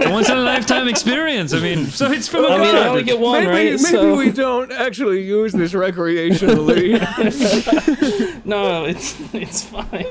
A 0.00 0.12
once 0.12 0.28
in 0.28 0.36
a 0.36 0.40
lifetime 0.40 0.86
experience. 0.86 1.52
I 1.52 1.58
mean, 1.60 1.86
so 1.86 2.10
it's 2.10 2.28
from 2.28 2.44
a 2.44 2.48
I 2.48 2.58
mean, 2.58 2.68
I 2.68 2.72
god. 2.72 2.86
only 2.88 3.02
get 3.02 3.18
one, 3.18 3.44
Maybe, 3.44 3.46
right? 3.50 3.64
maybe 3.64 3.78
so, 3.78 4.16
we 4.16 4.30
don't 4.30 4.70
actually 4.70 5.22
use 5.22 5.52
this 5.52 5.72
recreationally. 5.72 7.00
no, 8.44 8.84
it's 8.84 9.16
it's 9.34 9.64
fine. 9.64 10.06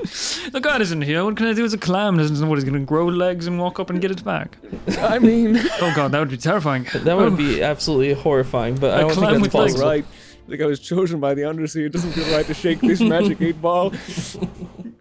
The 0.52 0.60
god 0.62 0.82
isn't 0.82 1.02
here. 1.04 1.24
What 1.24 1.38
can 1.38 1.48
I 1.48 1.54
do 1.54 1.64
as 1.64 1.74
a 1.74 1.78
clam? 1.78 2.18
Doesn't 2.18 2.40
know 2.40 2.48
what 2.48 2.56
he's 2.58 2.66
gonna 2.66 2.80
grow 2.80 3.06
legs 3.08 3.48
and 3.48 3.60
walk 3.60 3.80
up 3.80 3.90
and 3.90 4.02
get 4.02 4.12
it 4.12 4.24
back. 4.24 4.58
I 5.00 5.20
mean, 5.20 5.58
Oh 5.82 5.94
god, 5.96 6.12
that 6.12 6.20
would 6.20 6.30
be 6.30 6.38
terrifying. 6.38 6.86
That 6.94 7.16
would 7.18 7.38
be 7.38 7.64
oh. 7.64 7.66
absolutely 7.68 8.14
horrifying, 8.14 8.76
but 8.76 8.92
I 8.92 8.98
A 8.98 9.02
don't 9.02 9.12
clam 9.14 9.32
think 9.34 9.44
with 9.44 9.52
that's 9.52 9.62
legs. 9.62 9.74
possible. 9.74 9.90
right. 9.90 10.06
I 10.50 10.54
think 10.54 10.64
I 10.64 10.66
was 10.66 10.80
chosen 10.80 11.20
by 11.20 11.36
the 11.36 11.46
Undersea. 11.46 11.86
It 11.86 11.92
doesn't 11.94 12.12
feel 12.14 12.26
right 12.36 12.46
to 12.48 12.56
shake 12.56 12.80
this 12.82 13.02
magic 13.02 13.40
eight 13.40 13.62
ball. 13.62 13.94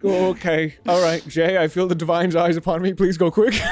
Okay. 0.03 0.75
All 0.87 1.01
right, 1.01 1.27
Jay. 1.27 1.57
I 1.57 1.67
feel 1.67 1.87
the 1.87 1.95
divine's 1.95 2.35
eyes 2.35 2.55
upon 2.55 2.83
me. 2.83 2.93
Please 2.93 3.17
go 3.17 3.31
quick. 3.31 3.59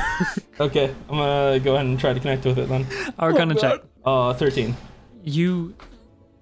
Okay, 0.59 0.85
I'm 1.07 1.17
gonna 1.19 1.59
go 1.59 1.75
ahead 1.75 1.85
and 1.85 1.99
try 1.99 2.13
to 2.13 2.19
connect 2.19 2.43
with 2.43 2.57
it 2.57 2.67
then. 2.67 2.87
Arcana 3.19 3.53
Oh, 3.55 3.59
check. 3.61 3.81
Uh, 4.03 4.33
13. 4.33 4.75
You 5.21 5.75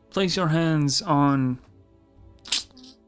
place 0.10 0.38
your 0.38 0.48
hands 0.48 1.02
on, 1.02 1.60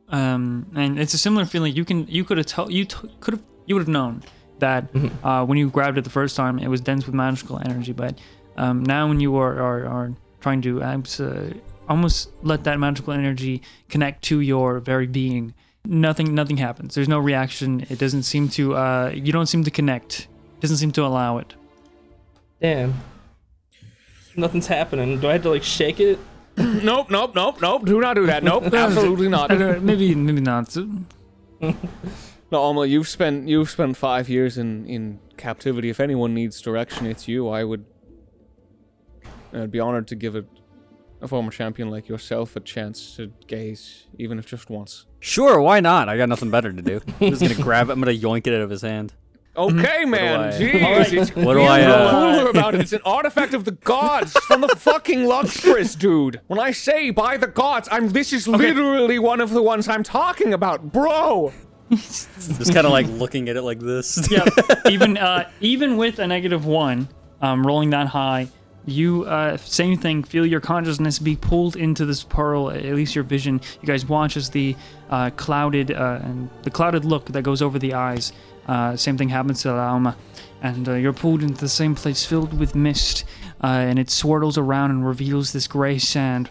um, 0.10 0.68
and 0.76 1.00
it's 1.00 1.14
a 1.14 1.18
similar 1.18 1.46
feeling. 1.46 1.74
You 1.74 1.86
can 1.86 2.06
you 2.08 2.26
could 2.26 2.38
have 2.38 2.48
told 2.48 2.74
you 2.74 2.84
t- 2.84 3.10
could 3.22 3.36
have 3.36 3.44
you 3.68 3.76
would 3.76 3.84
have 3.84 3.88
known 3.88 4.22
that 4.60 4.90
uh, 5.24 5.46
when 5.46 5.58
you 5.58 5.70
grabbed 5.70 5.98
it 5.98 6.04
the 6.04 6.10
first 6.10 6.36
time, 6.36 6.60
it 6.60 6.68
was 6.68 6.82
dense 6.82 7.06
with 7.06 7.16
magical 7.16 7.58
energy. 7.60 7.94
But 7.94 8.20
um, 8.58 8.84
now, 8.84 9.08
when 9.08 9.22
you 9.22 9.38
are 9.38 9.54
are, 9.62 9.86
are 9.86 10.14
trying 10.42 10.62
to 10.64 10.84
abs- 10.84 11.22
uh, 11.22 11.54
almost 11.90 12.30
let 12.42 12.64
that 12.66 12.80
magical 12.80 13.14
energy 13.14 13.62
connect 13.90 14.24
to 14.26 14.40
your 14.40 14.80
very 14.80 15.08
being, 15.08 15.54
nothing 15.86 16.34
nothing 16.36 16.58
happens. 16.58 16.96
There's 16.96 17.08
no 17.08 17.20
reaction. 17.20 17.86
It 17.90 18.00
doesn't 18.00 18.24
seem 18.24 18.50
to. 18.50 18.76
Uh, 18.76 19.12
you 19.14 19.32
don't 19.32 19.48
seem 19.48 19.64
to 19.64 19.72
connect. 19.72 20.28
Doesn't 20.60 20.78
seem 20.78 20.92
to 20.94 21.06
allow 21.06 21.38
it. 21.38 21.56
Damn. 22.62 22.96
Nothing's 24.36 24.68
happening. 24.68 25.20
Do 25.20 25.30
I 25.30 25.34
have 25.34 25.44
to 25.44 25.50
like 25.50 25.64
shake 25.64 26.00
it? 26.00 26.20
nope. 26.58 27.10
Nope. 27.10 27.36
Nope. 27.36 27.62
Nope. 27.62 27.86
Do 27.86 28.00
not 28.00 28.16
do 28.16 28.26
that. 28.26 28.44
Nope. 28.44 28.66
Absolutely 28.74 29.30
not. 29.30 29.50
Maybe 29.82 30.16
maybe 30.16 30.42
not. 30.42 30.76
No, 32.50 32.60
Alma, 32.62 32.86
you've 32.86 33.10
spent 33.10 33.48
you've 33.50 33.70
spent 33.70 33.98
five 33.98 34.30
years 34.30 34.58
in 34.58 34.86
in 34.86 35.20
captivity. 35.36 35.90
If 35.90 36.00
anyone 36.00 36.34
needs 36.34 36.62
direction, 36.62 37.06
it's 37.06 37.28
you. 37.28 37.50
I 37.50 37.64
would. 37.64 37.86
I'd 39.54 39.72
be 39.72 39.80
honored 39.80 40.08
to 40.08 40.16
give 40.16 40.36
a, 40.36 40.46
a 41.22 41.28
former 41.28 41.52
champion 41.52 41.90
like 41.90 42.08
yourself 42.08 42.56
a 42.56 42.60
chance 42.60 43.16
to 43.16 43.32
gaze, 43.48 44.06
even 44.18 44.38
if 44.40 44.46
just 44.48 44.70
once. 44.70 45.06
Sure, 45.20 45.60
why 45.60 45.80
not? 45.80 46.10
I 46.10 46.18
got 46.18 46.30
nothing 46.30 46.52
better 46.52 46.72
to 46.72 46.82
do. 46.82 47.02
I'm 47.22 47.30
just 47.32 47.42
gonna 47.42 47.56
grab 47.56 47.90
it. 47.90 47.94
I'm 47.94 48.00
gonna 48.00 48.12
yoink 48.18 48.48
it 48.48 48.54
out 48.54 48.62
of 48.62 48.70
his 48.70 48.82
hand. 48.82 49.14
Okay, 49.56 50.06
man. 50.06 50.52
do 50.60 50.68
I- 50.68 51.04
Jeez, 51.04 51.14
it's 51.20 51.36
What 51.36 51.56
do 51.56 51.64
I, 51.64 51.80
feel 51.82 51.92
uh, 51.92 52.12
cooler 52.12 52.50
about 52.52 52.76
it. 52.76 52.82
It's 52.82 52.94
an 52.94 53.02
artifact 53.04 53.56
of 53.56 53.66
the 53.66 53.72
gods 53.72 54.34
from 54.46 54.62
the 54.62 54.68
fucking 54.68 55.22
Luxbris, 55.22 55.98
dude. 55.98 56.42
When 56.46 56.60
I 56.60 56.70
say 56.70 57.10
by 57.10 57.38
the 57.38 57.48
gods, 57.48 57.90
I'm. 57.92 58.10
This 58.10 58.34
is 58.34 58.48
literally 58.48 59.18
one 59.18 59.42
of 59.42 59.50
the 59.50 59.64
ones 59.64 59.88
I'm 59.88 60.04
talking 60.04 60.54
about, 60.54 60.92
bro. 60.94 61.52
Just 61.90 62.74
kind 62.74 62.86
of 62.86 62.92
like 62.92 63.08
looking 63.08 63.50
at 63.50 63.56
it 63.56 63.64
like 63.64 63.80
this. 63.80 64.30
yeah, 64.30 64.46
even 64.92 65.18
uh, 65.18 65.50
even 65.62 65.98
with 65.98 66.20
a 66.20 66.28
negative 66.28 66.66
one, 66.66 67.08
um, 67.42 67.66
rolling 67.66 67.90
that 67.92 68.08
high, 68.08 68.50
you 68.88 69.26
uh, 69.26 69.58
same 69.58 69.98
thing. 69.98 70.24
Feel 70.24 70.46
your 70.46 70.62
consciousness 70.62 71.20
be 71.20 71.36
pulled 71.36 71.76
into 71.76 72.06
this 72.06 72.24
pearl. 72.24 72.72
At 72.72 72.84
least 72.86 73.14
your 73.16 73.26
vision. 73.26 73.62
You 73.82 73.86
guys 73.86 74.06
watch 74.06 74.38
as 74.38 74.50
the 74.50 74.76
uh, 75.10 75.30
clouded 75.32 75.92
uh, 75.92 76.20
and 76.24 76.50
the 76.64 76.72
clouded 76.72 77.04
look 77.06 77.26
that 77.26 77.44
goes 77.44 77.62
over 77.62 77.78
the 77.78 77.94
eyes. 77.94 78.32
Uh, 78.66 78.96
same 78.96 79.18
thing 79.18 79.30
happens 79.30 79.62
to 79.62 79.72
Alma, 79.72 80.18
and 80.62 80.88
uh, 80.90 80.94
you're 80.94 81.14
pulled 81.14 81.44
into 81.44 81.60
the 81.60 81.70
same 81.70 81.96
place 81.96 82.26
filled 82.26 82.58
with 82.58 82.76
mist, 82.76 83.26
uh, 83.64 83.68
and 83.68 84.00
it 84.00 84.10
swirls 84.10 84.58
around 84.58 84.92
and 84.92 85.06
reveals 85.06 85.54
this 85.54 85.68
gray 85.68 85.98
sand. 85.98 86.50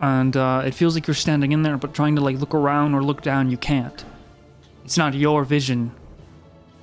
and 0.00 0.36
it 0.36 0.74
feels 0.74 0.94
like 0.94 1.06
you're 1.06 1.14
standing 1.14 1.52
in 1.52 1.62
there, 1.62 1.76
but 1.76 1.94
trying 1.94 2.16
to 2.16 2.22
like 2.22 2.38
look 2.38 2.54
around 2.54 2.94
or 2.94 3.02
look 3.02 3.22
down, 3.22 3.50
you 3.50 3.56
can't. 3.56 4.04
It's 4.84 4.98
not 4.98 5.14
your 5.14 5.44
vision. 5.44 5.92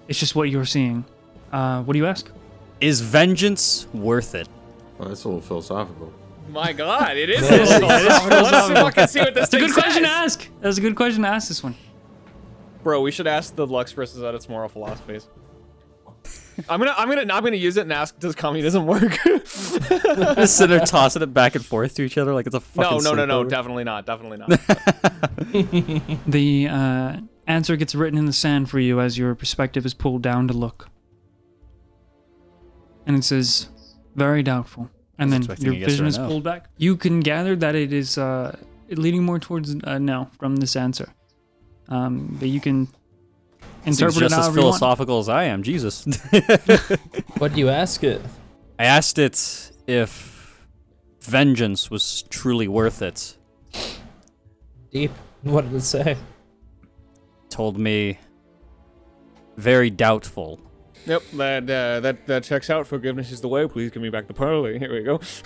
It's 0.08 0.20
just 0.20 0.36
what 0.36 0.50
you're 0.50 0.66
seeing. 0.66 1.06
What 1.52 1.94
do 1.94 1.98
you 1.98 2.06
ask? 2.08 2.30
Is 2.84 3.00
vengeance 3.00 3.88
worth 3.94 4.36
it? 4.36 4.50
Well, 4.98 5.08
that's 5.08 5.24
a 5.24 5.28
little 5.30 5.42
philosophical. 5.42 6.12
My 6.50 6.74
God, 6.74 7.16
it 7.16 7.30
is. 7.30 7.42
Let's 7.50 7.80
fucking 7.80 9.08
see 9.08 9.20
what 9.22 9.34
this 9.34 9.46
It's 9.46 9.54
a 9.54 9.58
thing 9.58 9.68
good 9.68 9.74
question 9.74 10.04
to 10.04 10.10
says. 10.10 10.18
ask. 10.38 10.50
That's 10.60 10.78
a 10.78 10.82
good 10.82 10.96
question 10.96 11.22
to 11.24 11.30
ask. 11.30 11.48
This 11.48 11.64
one. 11.64 11.76
Bro, 12.84 13.02
we 13.02 13.12
should 13.12 13.28
ask 13.28 13.56
the 13.56 13.66
Luxbris 13.66 14.22
at 14.28 14.36
its 14.36 14.50
moral 14.50 14.68
philosophies. 14.68 15.28
I'm 16.70 16.80
gonna, 16.80 16.94
I'm 16.98 17.08
gonna, 17.10 17.34
I'm 17.34 17.44
gonna 17.44 17.56
use 17.56 17.78
it 17.78 17.82
and 17.82 17.94
ask, 17.94 18.20
does 18.20 18.36
communism 18.36 18.86
work? 18.86 19.18
Just 19.46 20.58
sit 20.58 20.70
there 20.70 20.82
tossing 20.82 21.22
it 21.24 21.34
back 21.34 21.56
and 21.56 21.66
forth 21.66 21.96
to 21.96 22.04
each 22.04 22.18
other 22.18 22.34
like 22.34 22.46
it's 22.46 22.54
a 22.56 22.60
fucking 22.60 23.04
no, 23.04 23.14
no, 23.14 23.26
no, 23.26 23.26
no, 23.26 23.44
sleepover. 23.44 23.50
definitely 23.50 23.84
not, 23.86 24.06
definitely 24.06 24.38
not. 24.38 24.60
The 26.28 26.68
uh, 26.68 27.18
answer 27.48 27.76
gets 27.76 27.96
written 27.96 28.20
in 28.20 28.26
the 28.26 28.34
sand 28.34 28.70
for 28.70 28.80
you 28.80 29.00
as 29.00 29.18
your 29.18 29.34
perspective 29.36 29.86
is 29.86 29.94
pulled 29.94 30.22
down 30.22 30.48
to 30.50 30.54
look. 30.54 30.90
And 33.06 33.18
it 33.18 33.24
says, 33.24 33.70
very 34.16 34.44
doubtful. 34.44 34.90
And 35.20 35.32
then 35.32 35.44
your 35.60 35.74
vision 35.74 36.08
is 36.08 36.18
no. 36.18 36.28
pulled 36.28 36.44
back. 36.44 36.70
You 36.78 36.96
can 36.96 37.20
gather 37.20 37.56
that 37.58 37.76
it 37.76 37.94
is 37.94 38.18
uh, 38.18 38.58
leading 38.90 39.24
more 39.24 39.40
towards 39.40 39.76
uh, 39.84 39.98
no 40.00 40.30
from 40.40 40.58
this 40.58 40.76
answer. 40.76 41.14
Um, 41.90 42.36
but 42.40 42.50
you 42.50 42.60
can 42.60 42.88
Seems 43.86 44.02
interpret 44.02 44.18
it 44.18 44.20
just 44.22 44.34
as 44.34 44.46
however 44.46 44.60
you 44.60 44.66
want. 44.66 44.80
philosophical 44.80 45.20
as 45.20 45.30
I 45.30 45.44
am. 45.46 45.64
Jesus. 45.64 46.06
What 47.38 47.54
do 47.54 47.60
you 47.60 47.70
ask 47.70 48.04
it? 48.04 48.22
I 48.80 48.86
asked 48.86 49.20
it 49.20 49.72
if 49.86 50.66
vengeance 51.22 51.92
was 51.92 52.24
truly 52.30 52.68
worth 52.68 53.02
it. 53.02 53.38
Deep. 54.92 55.12
What 55.42 55.66
did 55.66 55.74
it 55.76 55.82
say? 55.82 56.16
Told 57.50 57.78
me 57.78 58.20
very 59.58 59.90
doubtful. 59.90 60.60
Yep, 61.06 61.24
that, 61.34 61.64
uh, 61.64 62.00
that, 62.02 62.28
that 62.28 62.44
checks 62.44 62.70
out. 62.70 62.88
Forgiveness 62.88 63.32
is 63.32 63.42
the 63.42 63.48
way. 63.48 63.68
Please 63.68 63.92
give 63.92 64.02
me 64.02 64.10
back 64.10 64.28
the 64.28 64.34
pearl. 64.34 64.66
Here 64.80 64.92
we 64.94 65.04
go. 65.04 65.20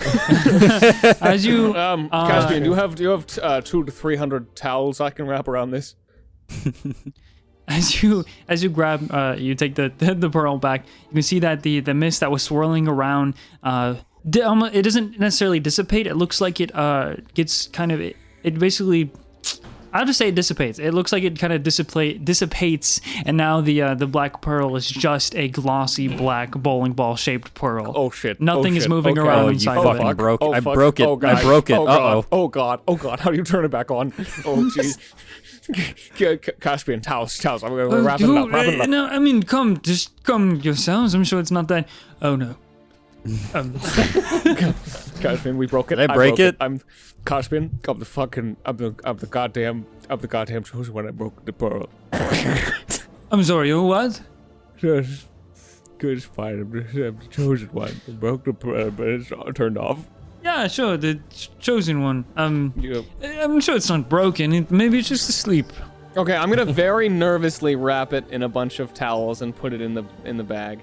As 1.20 1.44
you 1.44 1.74
Um, 1.76 2.08
Uh, 2.12 2.26
Caspian, 2.28 2.62
do 2.62 2.70
you 2.70 2.74
have, 2.74 2.94
do 2.94 3.02
you 3.02 3.10
have 3.10 3.26
uh, 3.42 3.60
two 3.60 3.84
to 3.84 3.92
three 3.92 4.16
hundred 4.16 4.54
towels 4.56 5.00
I 5.00 5.10
can 5.10 5.26
wrap 5.26 5.48
around 5.48 5.70
this? 5.70 5.94
as 7.68 8.02
you 8.02 8.24
as 8.48 8.62
you 8.62 8.70
grab 8.70 9.06
uh, 9.12 9.34
you 9.38 9.54
take 9.54 9.74
the, 9.74 9.92
the 9.98 10.14
the 10.14 10.30
pearl 10.30 10.56
back 10.56 10.86
you 11.08 11.12
can 11.12 11.22
see 11.22 11.38
that 11.38 11.62
the 11.62 11.80
the 11.80 11.92
mist 11.92 12.20
that 12.20 12.30
was 12.30 12.42
swirling 12.42 12.88
around 12.88 13.34
uh 13.62 13.94
it 14.24 14.82
doesn't 14.82 15.20
necessarily 15.20 15.60
dissipate 15.60 16.06
it 16.06 16.14
looks 16.14 16.40
like 16.40 16.58
it 16.58 16.74
uh 16.74 17.14
gets 17.34 17.68
kind 17.68 17.92
of 17.92 18.00
it, 18.00 18.16
it 18.42 18.58
basically 18.58 19.10
I'll 19.92 20.04
just 20.04 20.18
say 20.18 20.28
it 20.28 20.34
dissipates. 20.34 20.78
It 20.78 20.92
looks 20.92 21.12
like 21.12 21.22
it 21.22 21.38
kind 21.38 21.52
of 21.52 21.62
dissipate 21.62 22.24
dissipates, 22.24 23.00
and 23.24 23.36
now 23.36 23.60
the 23.60 23.80
uh, 23.82 23.94
the 23.94 24.06
black 24.06 24.40
pearl 24.42 24.76
is 24.76 24.86
just 24.88 25.34
a 25.34 25.48
glossy 25.48 26.08
black 26.08 26.50
bowling 26.52 26.92
ball 26.92 27.16
shaped 27.16 27.54
pearl. 27.54 27.92
Oh 27.96 28.10
shit! 28.10 28.40
Nothing 28.40 28.74
oh, 28.74 28.76
is 28.76 28.82
shit. 28.84 28.90
moving 28.90 29.18
okay. 29.18 29.26
around 29.26 29.38
Oh, 29.44 29.46
you 29.48 29.52
inside 29.54 29.78
of 29.78 29.84
fucking 29.84 30.06
it. 30.08 30.16
broke 30.16 30.42
Oh, 30.42 30.52
I 30.52 30.60
fuck. 30.60 30.74
broke 30.74 31.00
it. 31.00 31.06
Oh, 31.06 31.16
God. 31.16 31.36
I 31.36 31.42
broke 31.42 31.70
it. 31.70 31.74
Oh, 31.74 31.86
Uh 31.86 31.96
God. 31.98 32.16
oh. 32.16 32.26
Oh 32.32 32.48
god. 32.48 32.80
Oh 32.86 32.96
god. 32.96 33.20
How 33.20 33.30
do 33.30 33.36
you 33.36 33.44
turn 33.44 33.64
it 33.64 33.70
back 33.70 33.90
on? 33.90 34.12
Oh 34.44 34.70
jeez. 34.76 34.98
Ca- 36.16 36.36
Ca- 36.38 36.52
Caspian, 36.60 37.00
towels, 37.02 37.36
towels. 37.38 37.62
I'm 37.62 37.70
gonna 37.70 37.90
Uh, 37.90 38.02
wrap 38.02 38.20
it 38.20 38.28
up. 38.30 38.50
Wrap 38.50 38.66
it 38.66 38.80
uh, 38.80 38.82
up. 38.84 38.88
No, 38.88 39.06
I 39.06 39.18
mean, 39.18 39.42
come, 39.42 39.78
just 39.80 40.22
come 40.24 40.56
yourselves. 40.56 41.14
I'm 41.14 41.24
sure 41.24 41.40
it's 41.40 41.50
not 41.50 41.68
that. 41.68 41.88
Oh 42.22 42.36
no. 42.36 42.56
Um, 43.54 43.74
Caspian, 45.20 45.56
we 45.58 45.66
broke 45.66 45.92
it. 45.92 45.96
Did 45.96 46.10
I 46.10 46.14
break 46.14 46.36
broke 46.36 46.40
it? 46.40 46.56
I'm 46.60 46.80
Caspian. 47.24 47.78
I'm 47.86 47.98
the 47.98 48.04
fucking. 48.04 48.56
I'm 48.64 48.76
the. 48.76 48.94
I'm 49.04 49.16
the 49.16 49.26
goddamn. 49.26 49.86
I'm 50.08 50.20
the 50.20 50.26
goddamn 50.28 50.64
chosen 50.64 50.94
one. 50.94 51.06
I 51.06 51.10
broke 51.10 51.44
the 51.44 51.52
pearl. 51.52 51.88
I'm 53.30 53.42
sorry. 53.42 53.68
You 53.68 53.82
what? 53.82 54.20
Just. 54.76 55.26
Good, 55.98 56.18
it's 56.18 56.26
fine. 56.26 56.60
I'm, 56.60 56.72
just, 56.72 56.94
I'm 56.94 57.18
the 57.18 57.26
chosen 57.26 57.68
one. 57.68 58.00
I 58.06 58.12
broke 58.12 58.44
the 58.44 58.52
pearl, 58.52 58.90
but 58.92 59.08
it's 59.08 59.32
all 59.32 59.52
turned 59.52 59.76
off. 59.76 60.06
Yeah, 60.44 60.68
sure. 60.68 60.96
The 60.96 61.18
ch- 61.30 61.50
chosen 61.58 62.02
one. 62.02 62.24
Um, 62.36 62.72
You, 62.76 63.04
I'm 63.22 63.60
sure 63.60 63.74
it's 63.74 63.88
not 63.88 64.08
broken. 64.08 64.52
It, 64.52 64.70
maybe 64.70 65.00
it's 65.00 65.08
just 65.08 65.28
asleep. 65.28 65.66
Okay, 66.16 66.36
I'm 66.36 66.48
gonna 66.50 66.64
very 66.72 67.08
nervously 67.08 67.74
wrap 67.74 68.12
it 68.12 68.24
in 68.30 68.44
a 68.44 68.48
bunch 68.48 68.78
of 68.78 68.94
towels 68.94 69.42
and 69.42 69.54
put 69.54 69.72
it 69.72 69.80
in 69.80 69.94
the 69.94 70.04
in 70.24 70.36
the 70.36 70.44
bag. 70.44 70.80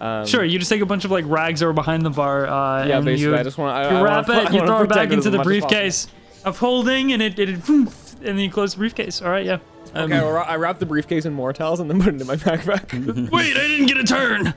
Um, 0.00 0.26
Sure. 0.26 0.44
You 0.44 0.58
just 0.58 0.70
take 0.70 0.80
a 0.82 0.86
bunch 0.86 1.04
of 1.04 1.10
like 1.10 1.24
rags 1.26 1.60
that 1.60 1.66
were 1.66 1.72
behind 1.72 2.04
the 2.04 2.10
bar. 2.10 2.46
Uh, 2.46 2.86
Yeah, 2.86 2.96
and 2.96 3.04
basically, 3.04 3.32
you, 3.32 3.36
I 3.38 3.42
just 3.42 3.58
want 3.58 3.76
I, 3.76 3.90
you 3.90 3.96
I 3.96 4.02
wrap 4.02 4.28
wanna, 4.28 4.40
it. 4.42 4.52
You 4.52 4.60
throw 4.66 4.82
it 4.82 4.88
back 4.88 5.10
into 5.10 5.30
the 5.30 5.38
much 5.38 5.46
as 5.46 5.52
possible. 5.62 5.68
briefcase 5.68 6.08
of 6.44 6.58
holding, 6.58 7.12
and 7.12 7.22
it, 7.22 7.38
it, 7.38 7.68
and 7.68 7.88
then 8.22 8.38
you 8.38 8.50
close 8.50 8.72
the 8.74 8.78
briefcase. 8.78 9.22
All 9.22 9.30
right. 9.30 9.44
Yeah. 9.46 9.58
Um, 9.94 10.12
Okay, 10.12 10.20
well, 10.20 10.36
I 10.46 10.56
wrap 10.56 10.78
the 10.78 10.86
briefcase 10.86 11.24
in 11.24 11.32
more 11.32 11.52
towels 11.52 11.80
and 11.80 11.88
then 11.90 12.00
put 12.02 12.14
it 12.14 12.20
in 12.20 12.26
my 12.26 12.36
backpack. 12.36 12.92
Wait, 13.30 13.56
I 13.56 13.60
didn't 13.66 13.86
get 13.86 13.96
a 13.98 14.04
turn. 14.04 14.52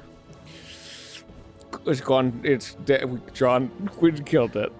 it's 1.85 2.01
gone. 2.01 2.41
It's 2.43 2.73
dead. 2.85 3.21
John, 3.33 3.71
we 4.01 4.11
killed 4.11 4.55
it. 4.57 4.71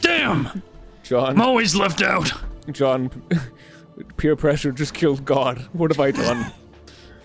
Damn. 0.00 0.62
John. 1.02 1.30
I'm 1.34 1.40
always 1.42 1.74
left 1.76 2.02
out. 2.02 2.32
John, 2.72 3.10
peer 4.16 4.34
pressure 4.36 4.72
just 4.72 4.94
killed 4.94 5.24
God. 5.24 5.58
What 5.72 5.90
have 5.90 6.00
I 6.00 6.10
done? 6.10 6.52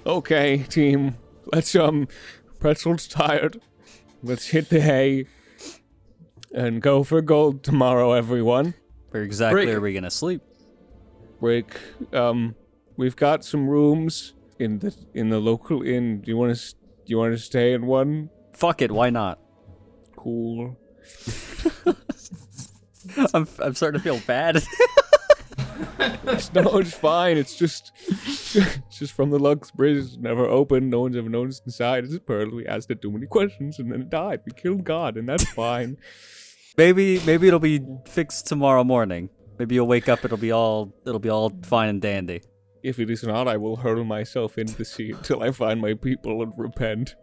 Okay, 0.05 0.59
team, 0.63 1.15
let's 1.51 1.75
um, 1.75 2.07
Pretzel's 2.59 3.07
tired. 3.07 3.61
Let's 4.23 4.47
hit 4.47 4.69
the 4.69 4.81
hay 4.81 5.25
and 6.53 6.81
go 6.81 7.03
for 7.03 7.21
gold 7.21 7.63
tomorrow, 7.63 8.13
everyone. 8.13 8.75
Where 9.09 9.23
exactly 9.23 9.65
Break. 9.65 9.75
are 9.75 9.81
we 9.81 9.93
gonna 9.93 10.11
sleep? 10.11 10.41
Break. 11.39 11.75
Um, 12.13 12.55
we've 12.97 13.15
got 13.15 13.43
some 13.43 13.67
rooms 13.67 14.33
in 14.59 14.79
the 14.79 14.95
in 15.13 15.29
the 15.29 15.39
local 15.39 15.81
inn. 15.81 16.21
Do 16.21 16.31
you 16.31 16.37
want 16.37 16.55
to? 16.55 16.73
Do 16.73 17.07
you 17.07 17.17
want 17.17 17.33
to 17.33 17.39
stay 17.39 17.73
in 17.73 17.85
one? 17.87 18.29
Fuck 18.53 18.81
it, 18.81 18.91
why 18.91 19.09
not? 19.09 19.39
Cool. 20.15 20.77
I'm, 23.33 23.47
I'm 23.59 23.73
starting 23.73 23.99
to 23.99 24.03
feel 24.03 24.21
bad. 24.27 24.61
No, 26.53 26.77
it's 26.77 26.93
fine. 26.93 27.37
It's 27.37 27.55
just, 27.57 27.91
it's 28.07 28.97
just 28.99 29.13
from 29.13 29.29
the 29.29 29.39
Luxbris. 29.39 29.97
It's 29.97 30.17
never 30.17 30.45
opened. 30.45 30.89
No 30.89 31.01
one's 31.01 31.15
ever 31.17 31.29
noticed 31.29 31.63
inside. 31.65 32.03
It's 32.05 32.13
a 32.15 32.19
pearl. 32.19 32.51
We 32.51 32.65
asked 32.67 32.91
it 32.91 33.01
too 33.01 33.11
many 33.11 33.25
questions 33.27 33.79
and 33.79 33.91
then 33.91 34.01
it 34.01 34.09
died. 34.09 34.41
We 34.45 34.51
killed 34.53 34.83
God, 34.83 35.17
and 35.17 35.27
that's 35.27 35.45
fine. 35.51 35.97
maybe 36.77 37.19
maybe 37.25 37.47
it'll 37.47 37.59
be 37.59 37.81
fixed 38.05 38.47
tomorrow 38.47 38.83
morning. 38.83 39.29
Maybe 39.59 39.75
you'll 39.75 39.87
wake 39.87 40.09
up. 40.09 40.23
It'll 40.25 40.37
be 40.37 40.51
all 40.51 40.93
it'll 41.05 41.19
be 41.19 41.29
all 41.29 41.51
fine 41.63 41.89
and 41.89 42.01
dandy. 42.01 42.41
if 42.83 42.99
it 42.99 43.09
is 43.09 43.23
not, 43.23 43.47
I 43.47 43.57
will 43.57 43.77
hurl 43.77 44.03
myself 44.03 44.57
into 44.57 44.75
the 44.75 44.85
sea 44.85 45.11
until 45.11 45.43
I 45.43 45.51
find 45.51 45.79
my 45.81 45.93
people 45.93 46.41
and 46.41 46.51
repent. 46.57 47.15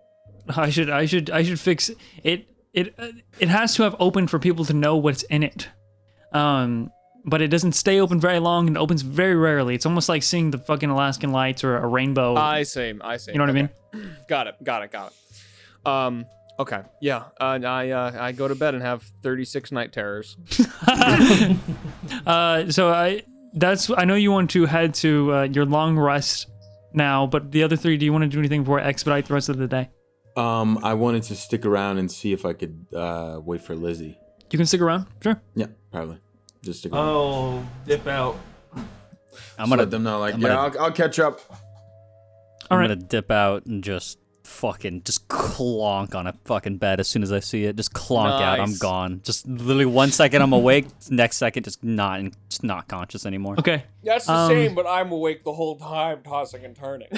I 0.48 0.70
should. 0.70 0.88
I 0.90 1.04
should. 1.06 1.30
I 1.30 1.42
should 1.42 1.60
fix 1.60 1.90
it. 2.24 2.46
It. 2.72 2.94
uh, 2.98 3.08
It 3.40 3.48
has 3.48 3.74
to 3.74 3.82
have 3.82 3.96
opened 3.98 4.30
for 4.30 4.38
people 4.38 4.64
to 4.66 4.72
know 4.72 4.96
what's 4.96 5.22
in 5.24 5.42
it. 5.42 5.68
Um. 6.32 6.90
But 7.24 7.42
it 7.42 7.48
doesn't 7.48 7.72
stay 7.72 8.00
open 8.00 8.20
very 8.20 8.38
long 8.38 8.68
and 8.68 8.76
it 8.76 8.80
opens 8.80 9.02
very 9.02 9.34
rarely. 9.34 9.74
It's 9.74 9.84
almost 9.86 10.08
like 10.08 10.22
seeing 10.22 10.50
the 10.50 10.58
fucking 10.58 10.88
Alaskan 10.88 11.30
lights 11.30 11.62
or 11.64 11.76
a 11.76 11.86
rainbow. 11.86 12.36
I 12.36 12.62
see. 12.62 12.94
I 13.00 13.16
see. 13.18 13.32
you 13.32 13.38
know 13.38 13.44
what 13.44 13.50
I 13.50 13.52
mean? 13.52 13.70
Got 14.28 14.46
it. 14.46 14.54
Got 14.62 14.82
it. 14.84 14.92
Got 14.92 15.12
it. 15.12 15.88
Um. 15.88 16.26
Okay. 16.58 16.82
Yeah. 17.00 17.24
Uh, 17.40 17.60
I 17.64 17.90
uh, 17.90 18.16
I 18.18 18.32
go 18.32 18.48
to 18.48 18.54
bed 18.54 18.74
and 18.74 18.82
have 18.82 19.02
36 19.22 19.72
night 19.72 19.92
terrors. 19.92 20.36
Uh, 22.26 22.70
so 22.70 22.90
I 22.90 23.22
that's 23.54 23.90
I 23.90 24.04
know 24.04 24.14
you 24.14 24.32
want 24.32 24.50
to 24.50 24.66
head 24.66 24.94
to 24.94 25.34
uh, 25.34 25.42
your 25.44 25.64
long 25.64 25.98
rest 25.98 26.48
now, 26.92 27.26
but 27.26 27.52
the 27.52 27.62
other 27.62 27.76
three, 27.76 27.96
do 27.96 28.04
you 28.04 28.12
want 28.12 28.22
to 28.22 28.28
do 28.28 28.38
anything 28.38 28.62
before 28.62 28.80
I 28.80 28.84
expedite 28.84 29.26
the 29.26 29.34
rest 29.34 29.48
of 29.48 29.58
the 29.58 29.66
day? 29.66 29.90
Um, 30.36 30.78
I 30.82 30.94
wanted 30.94 31.22
to 31.24 31.36
stick 31.36 31.66
around 31.66 31.98
and 31.98 32.10
see 32.10 32.32
if 32.32 32.44
I 32.44 32.52
could 32.52 32.86
uh, 32.94 33.40
wait 33.44 33.60
for 33.62 33.74
Lizzie. 33.74 34.18
You 34.50 34.58
can 34.58 34.66
stick 34.66 34.80
around, 34.80 35.06
sure. 35.22 35.40
Yeah, 35.54 35.66
probably. 35.92 36.18
Just 36.68 36.80
stick 36.80 36.92
around. 36.92 37.06
Oh, 37.08 37.66
dip 37.86 38.06
out. 38.06 38.36
I'm 38.76 38.84
Just 39.58 39.70
gonna 39.70 39.76
let 39.82 39.90
them 39.90 40.02
know, 40.02 40.18
like, 40.20 40.34
I'm 40.34 40.40
yeah, 40.42 40.48
gonna- 40.48 40.76
I'll, 40.78 40.84
I'll 40.86 40.92
catch 40.92 41.18
up. 41.18 41.40
I'm 42.70 42.78
right. 42.78 42.84
gonna 42.88 42.96
dip 42.96 43.30
out 43.30 43.64
and 43.66 43.82
just 43.82 44.18
fucking 44.44 45.02
just 45.04 45.28
clonk 45.28 46.14
on 46.14 46.26
a 46.26 46.32
fucking 46.46 46.78
bed 46.78 47.00
as 47.00 47.08
soon 47.08 47.22
as 47.22 47.32
I 47.32 47.40
see 47.40 47.64
it. 47.64 47.76
Just 47.76 47.92
clonk 47.92 48.40
out. 48.42 48.60
I'm 48.60 48.70
Nice. 48.70 48.78
gone. 48.78 49.20
Just 49.24 49.46
literally 49.46 49.84
one 49.86 50.10
second 50.10 50.42
I'm 50.42 50.52
awake, 50.52 50.86
next 51.10 51.36
second 51.38 51.64
just 51.64 51.82
not 51.82 52.20
just 52.48 52.62
not 52.62 52.88
conscious 52.88 53.24
anymore. 53.26 53.56
Okay. 53.58 53.84
That's 54.04 54.26
the 54.26 54.32
Um, 54.34 54.48
same, 54.50 54.74
but 54.74 54.86
I'm 54.86 55.10
awake 55.12 55.44
the 55.44 55.52
whole 55.52 55.76
time, 55.76 56.22
tossing 56.22 56.64
and 56.64 56.74
turning. 56.76 57.08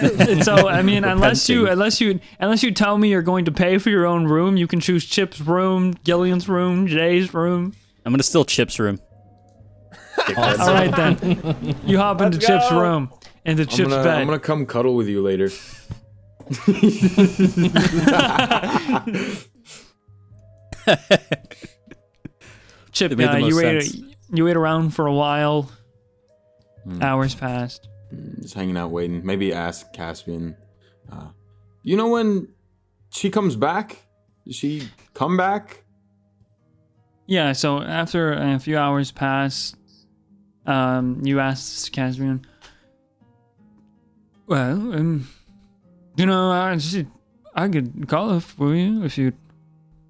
And 0.00 0.44
so 0.44 0.68
I 0.68 0.82
mean, 0.82 1.04
unless 1.04 1.48
you 1.48 1.60
Repenting. 1.62 1.72
unless 1.72 2.00
you 2.00 2.20
unless 2.40 2.62
you 2.62 2.70
tell 2.70 2.96
me 2.98 3.08
you're 3.10 3.22
going 3.22 3.44
to 3.46 3.52
pay 3.52 3.78
for 3.78 3.90
your 3.90 4.06
own 4.06 4.26
room, 4.26 4.56
you 4.56 4.66
can 4.66 4.80
choose 4.80 5.04
Chip's 5.04 5.40
room, 5.40 5.94
Gillian's 6.04 6.48
room, 6.48 6.86
Jay's 6.86 7.32
room. 7.34 7.74
I'm 8.04 8.12
gonna 8.12 8.22
steal 8.22 8.44
Chip's 8.44 8.78
room. 8.78 8.98
All 10.36 10.72
right 10.72 10.94
then. 10.94 11.76
You 11.86 11.98
hop 11.98 12.20
into 12.20 12.36
Let's 12.38 12.46
Chip's 12.46 12.70
go. 12.70 12.80
room, 12.80 13.10
into 13.44 13.62
I'm 13.62 13.68
Chip's 13.68 13.90
gonna, 13.90 14.02
bed. 14.02 14.18
I'm 14.18 14.26
gonna 14.26 14.38
come 14.38 14.66
cuddle 14.66 14.94
with 14.96 15.08
you 15.08 15.22
later. 15.22 15.48
Chip, 22.92 23.12
It 23.12 23.18
made 23.18 23.26
the 23.26 23.32
uh, 23.32 23.36
you 23.36 23.54
most 23.54 23.62
wait. 23.62 23.82
sense. 23.82 24.02
You 24.32 24.44
wait 24.44 24.56
around 24.56 24.90
for 24.90 25.06
a 25.06 25.14
while. 25.14 25.70
Hmm. 26.84 27.02
Hours 27.02 27.34
passed. 27.34 27.88
Just 28.40 28.54
hanging 28.54 28.76
out, 28.76 28.90
waiting. 28.90 29.24
Maybe 29.24 29.52
ask 29.52 29.92
Caspian. 29.92 30.56
Uh, 31.10 31.28
you 31.82 31.96
know 31.96 32.08
when 32.08 32.48
she 33.10 33.30
comes 33.30 33.56
back? 33.56 33.96
Does 34.46 34.56
she 34.56 34.88
come 35.14 35.36
back? 35.36 35.84
Yeah. 37.28 37.52
So 37.52 37.80
after 37.80 38.32
a 38.32 38.58
few 38.58 38.76
hours 38.76 39.12
pass, 39.12 39.76
um, 40.66 41.20
you 41.22 41.38
asked 41.38 41.92
Caspian. 41.92 42.44
Well, 44.46 44.94
um, 44.94 45.28
you 46.16 46.24
know, 46.26 46.50
I 46.50 46.74
just, 46.76 47.06
I 47.54 47.68
could 47.68 48.08
call 48.08 48.30
her 48.30 48.40
for 48.40 48.74
you 48.74 49.04
if 49.04 49.18
you're 49.18 49.34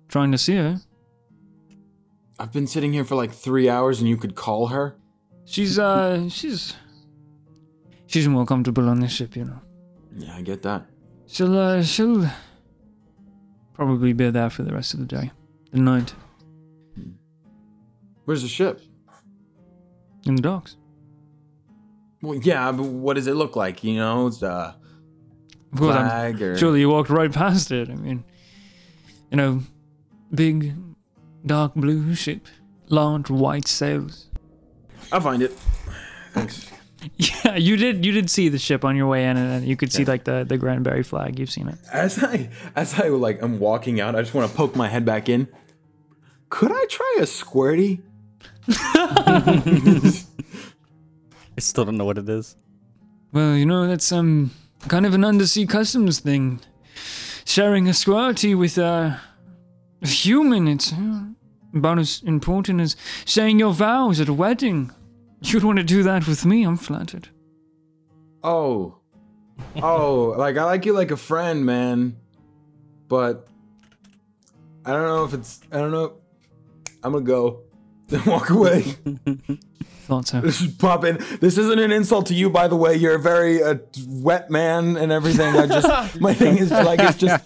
trying 0.09 0.31
to 0.33 0.39
see 0.39 0.55
her. 0.55 0.81
I've 2.39 2.53
been 2.53 2.69
sitting 2.69 2.93
here 2.93 3.05
for 3.05 3.17
like 3.17 3.33
three 3.33 3.69
hours, 3.69 3.99
and 3.99 4.09
you 4.09 4.17
could 4.17 4.37
call 4.37 4.69
her. 4.69 4.97
She's 5.45 5.77
uh, 5.77 6.29
she's 6.29 6.75
she's 8.07 8.29
more 8.29 8.47
comfortable 8.47 8.89
on 8.89 9.01
this 9.01 9.11
ship, 9.11 9.35
you 9.35 9.45
know. 9.45 9.61
Yeah, 10.17 10.37
I 10.37 10.43
get 10.43 10.63
that. 10.63 10.87
She'll 11.27 11.59
uh, 11.59 11.83
she'll 11.83 12.31
probably 13.75 14.13
be 14.13 14.31
there 14.31 14.51
for 14.51 14.63
the 14.63 14.73
rest 14.73 14.95
of 14.95 15.01
the 15.01 15.07
day, 15.07 15.33
the 15.73 15.81
night 15.81 16.15
Where's 18.29 18.43
the 18.43 18.49
ship? 18.49 18.83
in 20.27 20.35
the 20.35 20.43
docks. 20.43 20.77
Well, 22.21 22.35
yeah, 22.35 22.71
but 22.73 22.83
what 22.83 23.15
does 23.15 23.27
it 23.27 23.33
look 23.33 23.57
like? 23.57 23.83
You 23.83 23.97
know, 23.97 24.27
it's 24.27 24.43
uh, 24.43 24.75
Of 25.73 25.79
course, 25.79 25.97
flag 25.97 26.43
or 26.43 26.59
Surely 26.59 26.81
you 26.81 26.91
walked 26.91 27.09
right 27.09 27.33
past 27.33 27.73
it. 27.73 27.89
I 27.89 27.95
mean, 27.95 28.23
you 29.31 29.39
know, 29.39 29.63
big, 30.35 30.75
dark 31.47 31.75
blue 31.75 32.15
ship, 32.15 32.47
large 32.91 33.31
white 33.31 33.67
sails. 33.67 34.27
I'll 35.11 35.23
find 35.23 35.43
it. 35.43 35.53
Thanks. 36.33 36.71
Yeah, 37.17 37.55
you 37.57 37.77
did. 37.77 38.05
You 38.05 38.13
did 38.13 38.29
see 38.29 38.51
the 38.51 38.59
ship 38.59 38.85
on 38.85 38.95
your 38.97 39.07
way 39.07 39.25
in, 39.25 39.37
and 39.39 39.65
you 39.65 39.77
could 39.77 39.91
see 39.93 40.05
like 40.05 40.25
the 40.25 40.45
the 40.47 40.59
Granbury 40.59 41.05
flag. 41.05 41.39
You've 41.39 41.51
seen 41.51 41.69
it. 41.69 41.79
As 41.93 42.23
I 42.23 42.51
as 42.75 43.01
I 43.01 43.09
like 43.09 43.41
I'm 43.41 43.61
walking 43.61 44.01
out, 44.01 44.17
I 44.17 44.21
just 44.21 44.35
want 44.35 44.51
to 44.51 44.55
poke 44.57 44.75
my 44.77 44.89
head 44.89 45.05
back 45.07 45.29
in. 45.31 45.47
Could 46.51 46.73
I 46.73 46.85
try 46.91 47.17
a 47.21 47.23
squirty? 47.23 48.03
I 48.69 50.25
still 51.59 51.85
don't 51.85 51.97
know 51.97 52.05
what 52.05 52.19
it 52.19 52.29
is. 52.29 52.57
Well, 53.33 53.55
you 53.57 53.67
know 53.67 53.87
that's 53.87 54.13
um 54.13 54.51
kind 54.89 55.07
of 55.07 55.15
an 55.15 55.25
undersea 55.25 55.67
customs 55.67 56.21
thing. 56.21 56.61
Sharing 57.45 57.89
a 57.89 57.93
squirty 57.93 58.57
with 58.57 58.79
uh, 58.79 59.17
a 60.03 60.07
human, 60.07 60.69
it's 60.69 60.93
uh, 60.93 61.21
about 61.75 61.99
as 61.99 62.23
important 62.27 62.81
as 62.81 62.95
saying 63.25 63.59
your 63.59 63.73
vows 63.73 64.21
at 64.21 64.29
a 64.29 64.35
wedding. 64.35 64.93
You'd 65.41 65.65
want 65.65 65.79
to 65.79 65.85
do 65.85 66.03
that 66.03 66.27
with 66.27 66.45
me? 66.45 66.65
I'm 66.65 66.77
flattered. 66.77 67.29
Oh. 68.43 68.99
Oh, 69.83 70.35
like 70.37 70.57
I 70.57 70.65
like 70.65 70.85
you 70.85 70.93
like 70.93 71.11
a 71.11 71.17
friend, 71.17 71.65
man. 71.65 72.17
But 73.09 73.49
I 74.85 74.93
don't 74.93 75.07
know 75.07 75.25
if 75.25 75.35
it's 75.35 75.61
I 75.73 75.79
don't 75.79 75.91
know. 75.91 76.19
I'm 77.03 77.13
gonna 77.13 77.25
go. 77.25 77.63
Then 78.09 78.25
walk 78.25 78.51
away. 78.51 78.83
Thought 80.07 80.27
so. 80.29 80.41
Just 80.41 80.79
pop 80.79 81.05
in. 81.05 81.19
This 81.41 81.59
isn't 81.59 81.79
an 81.79 81.93
insult 81.93 82.27
to 82.27 82.35
you, 82.35 82.49
by 82.49 82.67
the 82.69 82.77
way. 82.77 82.95
You're 82.97 83.17
a 83.17 83.21
very 83.21 83.63
uh, 83.63 83.77
wet 84.07 84.51
man 84.51 84.97
and 84.97 85.13
everything. 85.13 85.55
I 85.55 85.67
just 85.67 86.21
my 86.21 86.33
thing 86.33 86.57
is 86.59 86.71
like 86.71 87.01
it's 87.01 87.19
just 87.19 87.45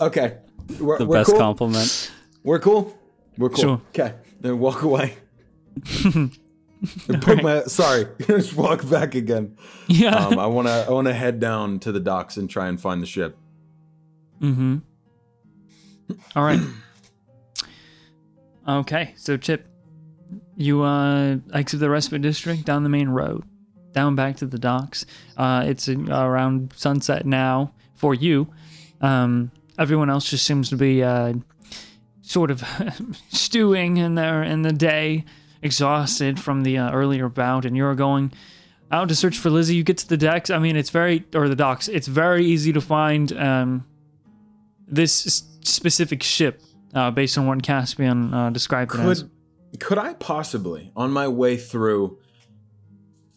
okay. 0.00 0.38
We're, 0.80 0.98
The 0.98 1.06
we're 1.06 1.18
best 1.18 1.30
cool. 1.30 1.38
compliment. 1.38 2.10
We're 2.42 2.58
cool. 2.58 2.96
We're 3.38 3.50
cool. 3.50 3.62
Sure. 3.62 3.80
Okay. 3.90 4.14
Then 4.40 4.58
walk 4.58 4.82
away. 4.82 5.14
Put 7.20 7.42
my 7.42 7.62
sorry. 7.64 8.06
just 8.26 8.54
walk 8.56 8.88
back 8.90 9.14
again. 9.14 9.56
Yeah. 9.86 10.16
Um, 10.16 10.38
I 10.40 10.46
wanna 10.46 10.84
I 10.88 10.90
wanna 10.90 11.14
head 11.14 11.38
down 11.38 11.78
to 11.80 11.92
the 11.92 12.00
docks 12.00 12.36
and 12.36 12.50
try 12.50 12.66
and 12.66 12.80
find 12.80 13.00
the 13.00 13.06
ship. 13.06 13.36
Mm-hmm. 14.40 14.78
All 16.34 16.44
right. 16.44 16.60
Okay, 18.66 19.12
so 19.16 19.36
Chip, 19.36 19.66
you 20.56 20.82
uh 20.82 21.36
exit 21.52 21.80
the 21.80 21.90
respite 21.90 22.22
district 22.22 22.64
down 22.64 22.84
the 22.84 22.88
main 22.88 23.08
road, 23.08 23.44
down 23.92 24.14
back 24.14 24.36
to 24.36 24.46
the 24.46 24.58
docks. 24.58 25.04
Uh, 25.36 25.64
it's 25.66 25.88
around 25.88 26.72
sunset 26.76 27.26
now 27.26 27.74
for 27.96 28.14
you. 28.14 28.52
Um, 29.00 29.50
everyone 29.78 30.10
else 30.10 30.30
just 30.30 30.46
seems 30.46 30.68
to 30.70 30.76
be 30.76 31.02
uh 31.02 31.34
sort 32.22 32.50
of 32.52 32.62
stewing 33.30 33.96
in 33.96 34.14
there 34.14 34.44
in 34.44 34.62
the 34.62 34.72
day, 34.72 35.24
exhausted 35.60 36.38
from 36.38 36.62
the 36.62 36.78
uh, 36.78 36.92
earlier 36.92 37.28
bout, 37.28 37.64
and 37.64 37.76
you're 37.76 37.96
going 37.96 38.32
out 38.92 39.08
to 39.08 39.16
search 39.16 39.38
for 39.38 39.50
Lizzie. 39.50 39.74
You 39.74 39.82
get 39.82 39.98
to 39.98 40.08
the 40.08 40.16
decks. 40.16 40.50
I 40.50 40.60
mean, 40.60 40.76
it's 40.76 40.90
very 40.90 41.24
or 41.34 41.48
the 41.48 41.56
docks. 41.56 41.88
It's 41.88 42.06
very 42.06 42.44
easy 42.44 42.72
to 42.72 42.80
find 42.80 43.32
um 43.32 43.86
this 44.86 45.42
specific 45.64 46.22
ship 46.22 46.62
uh, 46.94 47.10
based 47.10 47.36
on 47.38 47.46
what 47.46 47.62
Caspian 47.62 48.32
uh, 48.34 48.50
described 48.50 48.94
it 48.94 49.00
as. 49.00 49.22
Could 49.22 49.30
could 49.80 49.98
I 49.98 50.14
possibly, 50.14 50.92
on 50.94 51.10
my 51.12 51.26
way 51.28 51.56
through, 51.56 52.18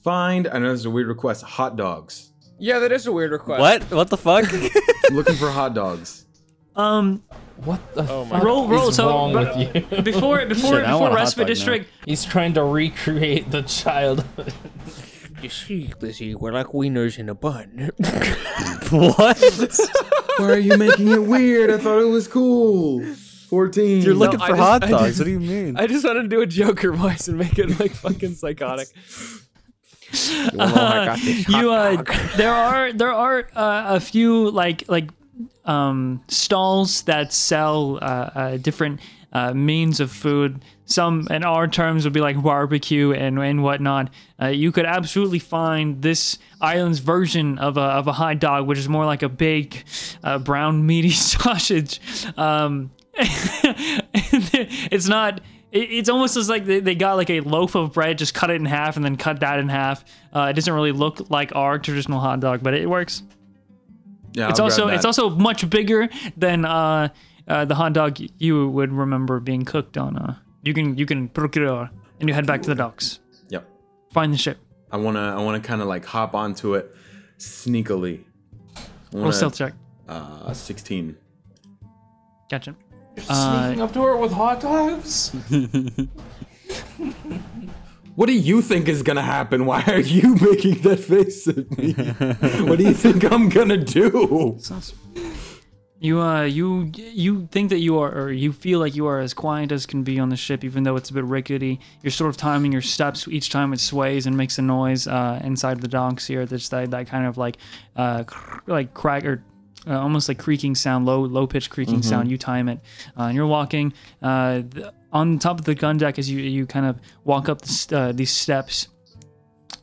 find 0.03 0.47
I 0.47 0.60
know 0.60 0.72
this 0.72 0.82
is 0.82 0.86
a 0.86 0.89
weird 0.89 1.08
request, 1.08 1.43
hot 1.43 1.76
dogs. 1.76 2.32
Yeah, 2.60 2.80
that 2.80 2.91
is 2.91 3.06
a 3.08 3.12
weird 3.12 3.32
request. 3.32 3.60
What? 3.60 3.84
What 3.91 4.10
the 4.10 4.18
fuck? 4.18 4.45
I'm 4.53 4.70
looking 5.16 5.36
for 5.36 5.49
hot 5.49 5.74
dogs. 5.74 6.26
Um, 6.76 7.24
What 7.64 7.80
the 7.95 8.01
Oh 8.10 8.26
fuck 8.26 8.43
roll, 8.43 8.68
roll. 8.68 8.89
is 8.89 8.95
So 8.97 9.08
wrong 9.08 9.34
but- 9.34 9.56
with 9.58 9.76
you? 9.93 10.01
before 10.03 10.45
before 10.45 10.74
Shit, 10.74 10.86
before 10.86 10.99
want 10.99 11.14
a 11.14 11.16
respite 11.16 11.41
dog 11.43 11.47
now. 11.47 11.53
district, 11.53 11.89
He's 12.06 12.26
trying 12.26 12.53
to 12.53 12.64
recreate 12.64 13.51
the 13.51 13.62
childhood. 13.64 14.53
You 15.41 15.49
see, 15.49 15.93
Lizzie, 16.01 16.34
we're 16.36 16.51
like 16.53 16.68
wieners 16.68 17.18
in 17.20 17.30
a 17.30 17.36
bun. 17.36 17.91
what? 18.89 19.38
Why 20.38 20.45
are 20.51 20.58
you 20.58 20.78
making 20.78 21.08
it 21.10 21.24
weird? 21.24 21.70
I 21.72 21.78
thought 21.78 21.99
it 22.01 22.08
was 22.10 22.28
cool. 22.28 23.01
14. 23.46 24.02
You're 24.02 24.14
looking 24.14 24.41
I 24.41 24.48
for 24.48 24.56
just- 24.56 24.62
hot 24.62 24.82
dogs. 24.89 25.08
just- 25.08 25.20
what 25.20 25.26
do 25.26 25.32
you 25.32 25.39
mean? 25.39 25.78
I 25.78 25.88
just 25.88 26.06
wanted 26.06 26.24
to 26.24 26.28
do 26.30 26.41
a 26.41 26.46
Joker 26.46 26.91
voice 26.93 27.28
and 27.28 27.38
make 27.38 27.58
it 27.58 27.80
like 27.80 27.91
fucking 27.91 28.36
psychotic. 28.36 28.88
you 30.14 30.60
uh, 30.60 32.04
there 32.38 32.54
are 32.54 32.93
there 32.93 33.12
are 33.14 33.48
uh, 33.56 33.96
a 33.96 34.00
few 34.00 34.50
like 34.52 34.84
like 34.88 35.10
um 35.66 36.24
stalls 36.28 37.02
that 37.04 37.34
sell 37.34 37.98
uh, 38.02 38.06
uh 38.36 38.58
different 38.58 39.00
uh, 39.34 39.54
means 39.54 40.00
of 40.00 40.12
food. 40.12 40.64
Some 40.86 41.28
in 41.30 41.43
our 41.43 41.68
terms 41.68 42.06
would 42.06 42.14
be 42.14 42.22
like 42.22 42.41
barbecue 42.41 43.12
and 43.12 43.38
and 43.39 43.64
whatnot. 43.64 44.10
Uh, 44.41 44.48
you 44.48 44.72
could 44.72 44.86
absolutely 44.86 45.39
find 45.39 46.02
this 46.02 46.38
island's 46.62 47.00
version 47.00 47.58
of 47.58 47.76
a 47.76 47.82
of 47.82 48.08
a 48.08 48.14
hot 48.14 48.39
dog, 48.39 48.68
which 48.68 48.78
is 48.78 48.88
more 48.88 49.06
like 49.06 49.24
a 49.24 49.28
big 49.30 49.84
uh, 50.24 50.38
brown 50.38 50.86
meaty 50.86 51.10
sausage. 51.10 52.00
Um, 52.38 52.91
it's 54.91 55.07
not. 55.07 55.41
It's 55.72 56.07
almost 56.07 56.38
as 56.38 56.47
like 56.47 56.66
they, 56.66 56.95
got 56.95 57.16
like 57.18 57.30
a 57.30 57.41
loaf 57.41 57.76
of 57.76 57.93
bread, 57.93 58.18
just 58.18 58.34
cut 58.34 58.49
it 58.49 58.55
in 58.55 58.66
half, 58.66 58.95
and 58.95 59.03
then 59.03 59.18
cut 59.18 59.41
that 59.41 59.59
in 59.59 59.68
half. 59.68 60.05
Uh, 60.34 60.47
it 60.49 60.53
doesn't 60.53 60.74
really 60.74 60.93
look 60.93 61.30
like 61.30 61.53
our 61.53 61.78
traditional 61.80 62.20
hot 62.20 62.39
dog, 62.39 62.63
but 62.63 62.74
it 62.74 62.89
works. 62.89 63.24
Yeah, 64.34 64.49
It's 64.49 64.59
I'll 64.59 64.66
also 64.66 64.88
it's 64.89 65.05
also 65.05 65.30
much 65.30 65.70
bigger 65.70 66.09
than 66.38 66.66
uh, 66.66 67.09
uh, 67.47 67.66
the 67.66 67.76
hot 67.76 67.93
dog 67.93 68.18
you 68.38 68.70
would 68.70 68.91
remember 68.91 69.39
being 69.39 69.63
cooked 69.63 69.97
on. 69.97 70.18
Uh, 70.18 70.36
you 70.63 70.74
can 70.74 70.97
you 70.97 71.05
can 71.05 71.30
procure 71.30 71.89
and 72.20 72.30
you 72.30 72.36
head 72.36 72.45
back 72.45 72.61
to 72.63 72.70
the 72.70 72.76
docks. 72.76 73.20
Yep. 73.49 73.68
Find 74.11 74.34
the 74.34 74.38
ship. 74.38 74.57
I 74.91 74.97
wanna 74.97 75.36
I 75.38 75.41
wanna 75.41 75.59
kind 75.59 75.82
of 75.82 75.88
like 75.88 76.05
hop 76.05 76.36
onto 76.36 76.76
it 76.76 76.93
sneakily. 77.38 78.24
I 78.76 78.82
Roll 79.13 79.24
wanna, 79.24 79.34
stealth 79.34 79.57
check. 79.57 79.74
Uh, 80.07 80.53
16. 80.53 81.18
Gotcha. 82.49 82.76
Uh, 83.30 83.68
Sneaking 83.68 83.82
up 83.82 83.93
to 83.93 84.03
her 84.03 84.18
with 84.18 84.32
hot 84.32 84.59
dogs? 84.61 85.36
What 88.16 88.28
do 88.28 88.34
you 88.34 88.61
think 88.61 88.88
is 88.88 89.03
gonna 89.03 89.22
happen? 89.22 89.66
Why 89.66 89.84
are 89.88 89.99
you 89.99 90.36
making 90.41 90.76
that 90.84 91.01
face 91.01 91.47
at 91.49 91.70
me? 91.78 91.91
what 92.66 92.78
do 92.80 92.86
you 92.86 92.93
think 92.93 93.30
I'm 93.30 93.49
gonna 93.49 93.78
do? 93.78 94.57
You 95.99 96.22
uh 96.22 96.43
you 96.43 96.91
you 96.95 97.47
think 97.51 97.72
that 97.72 97.80
you 97.80 97.99
are 97.99 98.09
or 98.18 98.32
you 98.32 98.53
feel 98.53 98.80
like 98.80 98.95
you 98.95 99.05
are 99.07 99.20
as 99.20 99.34
quiet 99.34 99.74
as 99.74 99.86
can 99.86 100.03
be 100.03 100.18
on 100.18 100.30
the 100.30 100.38
ship 100.38 100.63
even 100.63 100.84
though 100.84 100.95
it's 100.95 101.09
a 101.09 101.13
bit 101.13 101.26
rickety. 101.26 101.82
You're 102.03 102.11
sort 102.11 102.30
of 102.30 102.38
timing 102.38 102.72
your 102.72 102.82
steps 102.82 103.28
each 103.28 103.49
time 103.49 103.74
it 103.74 103.82
sways 103.82 104.26
and 104.28 104.38
makes 104.38 104.57
a 104.57 104.61
noise 104.61 105.07
uh 105.07 105.41
inside 105.43 105.82
the 105.82 105.89
docks 105.89 106.26
here. 106.26 106.45
There's 106.45 106.70
that, 106.70 106.91
that 106.91 107.07
kind 107.07 107.26
of 107.26 107.38
like 107.38 107.57
uh 107.97 108.24
cr- 108.24 108.59
like 108.68 108.93
crack 108.93 109.26
or 109.26 109.43
uh, 109.88 110.00
almost 110.00 110.28
like 110.28 110.40
creaking 110.40 110.76
sound, 110.76 111.06
low 111.06 111.22
low 111.22 111.48
pitched 111.48 111.70
creaking 111.70 112.02
sound. 112.04 112.30
You 112.32 112.38
time 112.38 112.70
it, 112.70 112.80
uh, 113.18 113.24
and 113.24 113.36
you're 113.36 113.48
walking 113.48 113.94
uh, 114.22 114.62
th- 114.62 114.88
on 115.12 115.40
top 115.40 115.60
of 115.60 115.66
the 115.66 115.76
gun 115.76 115.98
deck 115.98 116.20
as 116.20 116.30
you 116.30 116.40
you 116.40 116.66
kind 116.66 116.86
of 116.86 117.00
walk 117.24 117.50
up 117.50 117.62
the 117.62 117.98
uh, 117.98 118.12
these 118.12 118.32
steps 118.32 118.88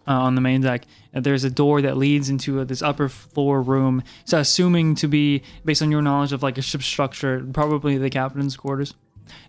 uh, 0.07 0.13
on 0.13 0.35
the 0.35 0.41
main 0.41 0.61
deck. 0.61 0.87
Uh, 1.15 1.21
there's 1.21 1.45
a 1.45 1.51
door 1.51 1.83
that 1.83 1.97
leads 1.97 2.29
into 2.29 2.65
this 2.65 2.83
upper 2.83 3.09
floor 3.09 3.63
room. 3.63 4.03
So, 4.25 4.39
assuming 4.39 4.95
to 4.97 5.09
be 5.09 5.43
based 5.65 5.83
on 5.83 5.91
your 5.91 6.03
knowledge 6.03 6.33
of 6.33 6.43
like 6.43 6.59
a 6.59 6.63
ship 6.63 6.83
structure, 6.83 7.47
probably 7.53 7.99
the 7.99 8.11
captain's 8.11 8.57
quarters. 8.57 8.95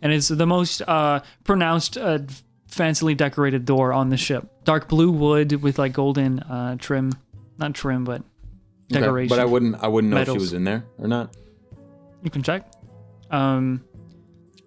and 0.01 0.11
it's 0.13 0.27
the 0.27 0.45
most 0.45 0.81
uh, 0.87 1.21
pronounced, 1.43 1.97
uh, 1.97 2.19
fancily 2.69 3.15
decorated 3.15 3.65
door 3.65 3.93
on 3.93 4.09
the 4.09 4.17
ship. 4.17 4.47
Dark 4.63 4.87
blue 4.87 5.11
wood 5.11 5.61
with 5.61 5.77
like 5.77 5.93
golden 5.93 6.39
uh, 6.39 6.75
trim, 6.79 7.11
not 7.57 7.73
trim, 7.73 8.03
but 8.03 8.23
decoration. 8.93 9.29
But 9.29 9.39
I 9.39 9.45
wouldn't 9.45 9.75
I 9.83 9.87
wouldn't 9.87 10.13
know 10.13 10.19
if 10.21 10.27
she 10.27 10.33
was 10.37 10.53
in 10.53 10.63
there 10.63 10.85
or 10.97 11.07
not. 11.07 11.35
You 12.21 12.29
can 12.29 12.43
check. 12.43 12.71
Um, 13.31 13.83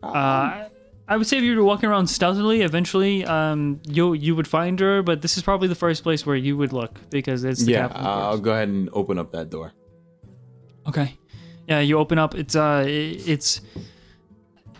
uh, 0.03 0.69
I 1.09 1.17
would 1.17 1.27
say 1.27 1.39
if 1.39 1.45
you 1.45 1.57
were 1.57 1.65
walking 1.65 1.89
around 1.89 2.09
stealthily, 2.09 2.63
eventually, 2.63 3.25
um, 3.25 3.81
you 3.89 4.13
you 4.13 4.35
would 4.35 4.49
find 4.49 4.79
her. 4.81 5.03
But 5.03 5.23
this 5.23 5.37
is 5.37 5.43
probably 5.43 5.69
the 5.69 5.75
first 5.75 6.03
place 6.03 6.27
where 6.27 6.37
you 6.37 6.57
would 6.57 6.73
look 6.73 6.99
because 7.11 7.45
it's 7.45 7.65
the 7.65 7.73
Yeah, 7.73 7.89
captain's 7.89 8.07
I'll 8.07 8.39
go 8.39 8.53
ahead 8.53 8.69
and 8.69 8.91
open 8.93 9.19
up 9.19 9.31
that 9.33 9.51
door. 9.51 9.73
Okay. 10.87 11.17
Yeah, 11.69 11.81
you 11.81 11.99
open 11.99 12.19
up. 12.19 12.35
It's 12.35 12.55
uh, 12.55 12.85
it's 12.87 13.61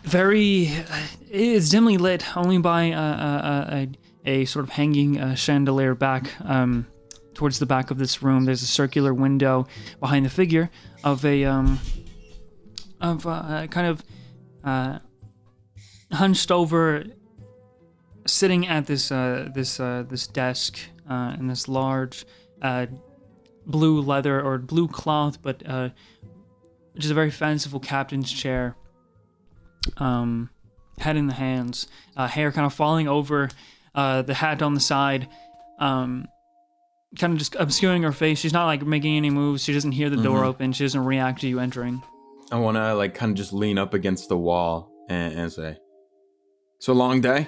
very, 0.03 0.69
it's 1.29 1.69
dimly 1.69 1.97
lit 1.97 2.37
only 2.37 2.59
by 2.59 2.91
uh, 2.91 3.01
uh, 3.01 3.67
a, 3.71 3.89
a 4.25 4.45
sort 4.45 4.63
of 4.63 4.69
hanging 4.71 5.19
uh, 5.19 5.35
chandelier 5.35 5.95
back 5.95 6.31
um, 6.45 6.87
towards 7.37 7.59
the 7.59 7.65
back 7.65 7.91
of 7.91 7.99
this 7.99 8.23
room. 8.23 8.45
There's 8.45 8.63
a 8.63 8.67
circular 8.67 9.13
window 9.13 9.67
behind 9.99 10.25
the 10.25 10.29
figure 10.29 10.69
of 11.03 11.23
a 11.23 11.45
um, 11.45 11.79
of 12.99 13.25
uh, 13.25 13.67
kind 13.67 13.87
of 13.87 14.03
uh, 14.63 14.99
hunched 16.11 16.51
over, 16.51 17.03
sitting 18.25 18.67
at 18.67 18.87
this 18.87 19.11
uh, 19.11 19.49
this 19.53 19.79
uh, 19.79 20.03
this 20.09 20.27
desk 20.27 20.79
uh, 21.09 21.35
in 21.39 21.47
this 21.47 21.67
large. 21.67 22.25
Uh, 22.61 22.87
blue 23.67 23.99
leather 24.01 24.41
or 24.41 24.57
blue 24.57 24.87
cloth, 24.87 25.41
but 25.41 25.61
uh, 25.67 25.89
which 26.93 27.03
is 27.03 27.11
a 27.11 27.13
very 27.13 27.29
fanciful 27.29 27.79
captain's 27.79 28.31
chair. 28.31 28.75
Um, 29.97 30.49
head 30.99 31.17
in 31.17 31.27
the 31.27 31.33
hands, 31.33 31.87
uh, 32.15 32.27
hair 32.27 32.51
kind 32.51 32.65
of 32.65 32.73
falling 32.73 33.07
over 33.07 33.49
uh, 33.93 34.21
the 34.21 34.33
hat 34.33 34.61
on 34.61 34.73
the 34.73 34.79
side, 34.79 35.27
um, 35.79 36.27
kind 37.17 37.33
of 37.33 37.39
just 37.39 37.55
obscuring 37.55 38.03
her 38.03 38.11
face. 38.11 38.39
She's 38.39 38.53
not 38.53 38.65
like 38.65 38.83
making 38.83 39.17
any 39.17 39.29
moves. 39.29 39.63
She 39.63 39.73
doesn't 39.73 39.93
hear 39.93 40.09
the 40.09 40.17
door 40.17 40.43
open. 40.43 40.73
She 40.73 40.83
doesn't 40.83 41.03
react 41.05 41.41
to 41.41 41.47
you 41.47 41.59
entering. 41.59 42.01
I 42.51 42.59
want 42.59 42.77
to 42.77 42.93
like 42.93 43.13
kind 43.13 43.31
of 43.31 43.37
just 43.37 43.53
lean 43.53 43.77
up 43.77 43.93
against 43.93 44.29
the 44.29 44.37
wall 44.37 44.91
and, 45.09 45.33
and 45.33 45.51
say, 45.51 45.77
"It's 46.77 46.87
a 46.87 46.93
long 46.93 47.21
day." 47.21 47.47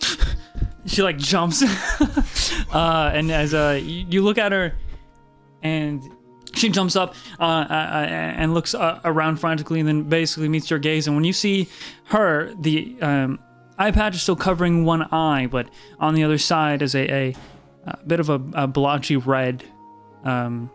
she 0.86 1.02
like 1.02 1.18
jumps 1.18 1.62
uh 2.72 3.10
and 3.12 3.30
as 3.30 3.52
uh 3.52 3.78
you, 3.82 4.06
you 4.08 4.22
look 4.22 4.38
at 4.38 4.50
her 4.50 4.74
and 5.62 6.02
she 6.54 6.68
jumps 6.68 6.96
up 6.96 7.14
uh, 7.38 7.42
uh, 7.42 7.72
uh, 7.72 8.06
and 8.06 8.54
looks 8.54 8.74
uh, 8.74 9.00
around 9.04 9.36
frantically 9.36 9.80
and 9.80 9.88
then 9.88 10.02
basically 10.04 10.48
meets 10.48 10.70
your 10.70 10.78
gaze 10.78 11.06
and 11.06 11.14
when 11.14 11.24
you 11.24 11.32
see 11.32 11.68
her 12.04 12.52
the 12.60 12.96
um 13.02 13.38
eye 13.78 13.90
patch 13.90 14.14
is 14.14 14.22
still 14.22 14.36
covering 14.36 14.84
one 14.84 15.02
eye 15.12 15.46
but 15.46 15.68
on 15.98 16.14
the 16.14 16.24
other 16.24 16.38
side 16.38 16.82
is 16.82 16.94
a, 16.94 17.10
a, 17.10 17.34
a 17.84 17.98
bit 18.06 18.20
of 18.20 18.28
a, 18.30 18.40
a 18.54 18.66
blotchy 18.66 19.16
red 19.16 19.64
um 20.24 20.70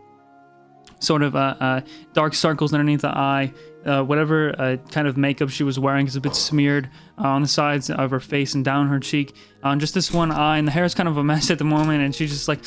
sort 0.98 1.22
of 1.22 1.36
uh, 1.36 1.54
uh, 1.60 1.80
dark 2.14 2.34
circles 2.34 2.72
underneath 2.72 3.02
the 3.02 3.08
eye. 3.08 3.52
Uh, 3.84 4.02
whatever 4.02 4.54
uh, 4.60 4.76
kind 4.90 5.06
of 5.06 5.16
makeup 5.16 5.48
she 5.48 5.62
was 5.62 5.78
wearing 5.78 6.06
is 6.06 6.16
a 6.16 6.20
bit 6.20 6.34
smeared 6.34 6.88
uh, 7.18 7.28
on 7.28 7.42
the 7.42 7.48
sides 7.48 7.90
of 7.90 8.10
her 8.10 8.18
face 8.18 8.54
and 8.54 8.64
down 8.64 8.88
her 8.88 8.98
cheek. 8.98 9.36
On 9.62 9.78
just 9.78 9.94
this 9.94 10.12
one 10.12 10.32
eye, 10.32 10.58
and 10.58 10.66
the 10.66 10.72
hair 10.72 10.84
is 10.84 10.94
kind 10.94 11.08
of 11.08 11.16
a 11.18 11.24
mess 11.24 11.50
at 11.50 11.58
the 11.58 11.64
moment. 11.64 12.02
And 12.02 12.14
she's 12.14 12.30
just 12.30 12.48
like, 12.48 12.64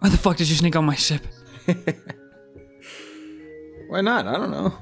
"Why 0.00 0.08
the 0.08 0.18
fuck 0.18 0.36
did 0.36 0.50
you 0.50 0.56
sneak 0.56 0.76
on 0.76 0.84
my 0.84 0.96
ship?" 0.96 1.24
Why 3.88 4.00
not? 4.00 4.26
I 4.26 4.32
don't 4.32 4.50
know. 4.50 4.76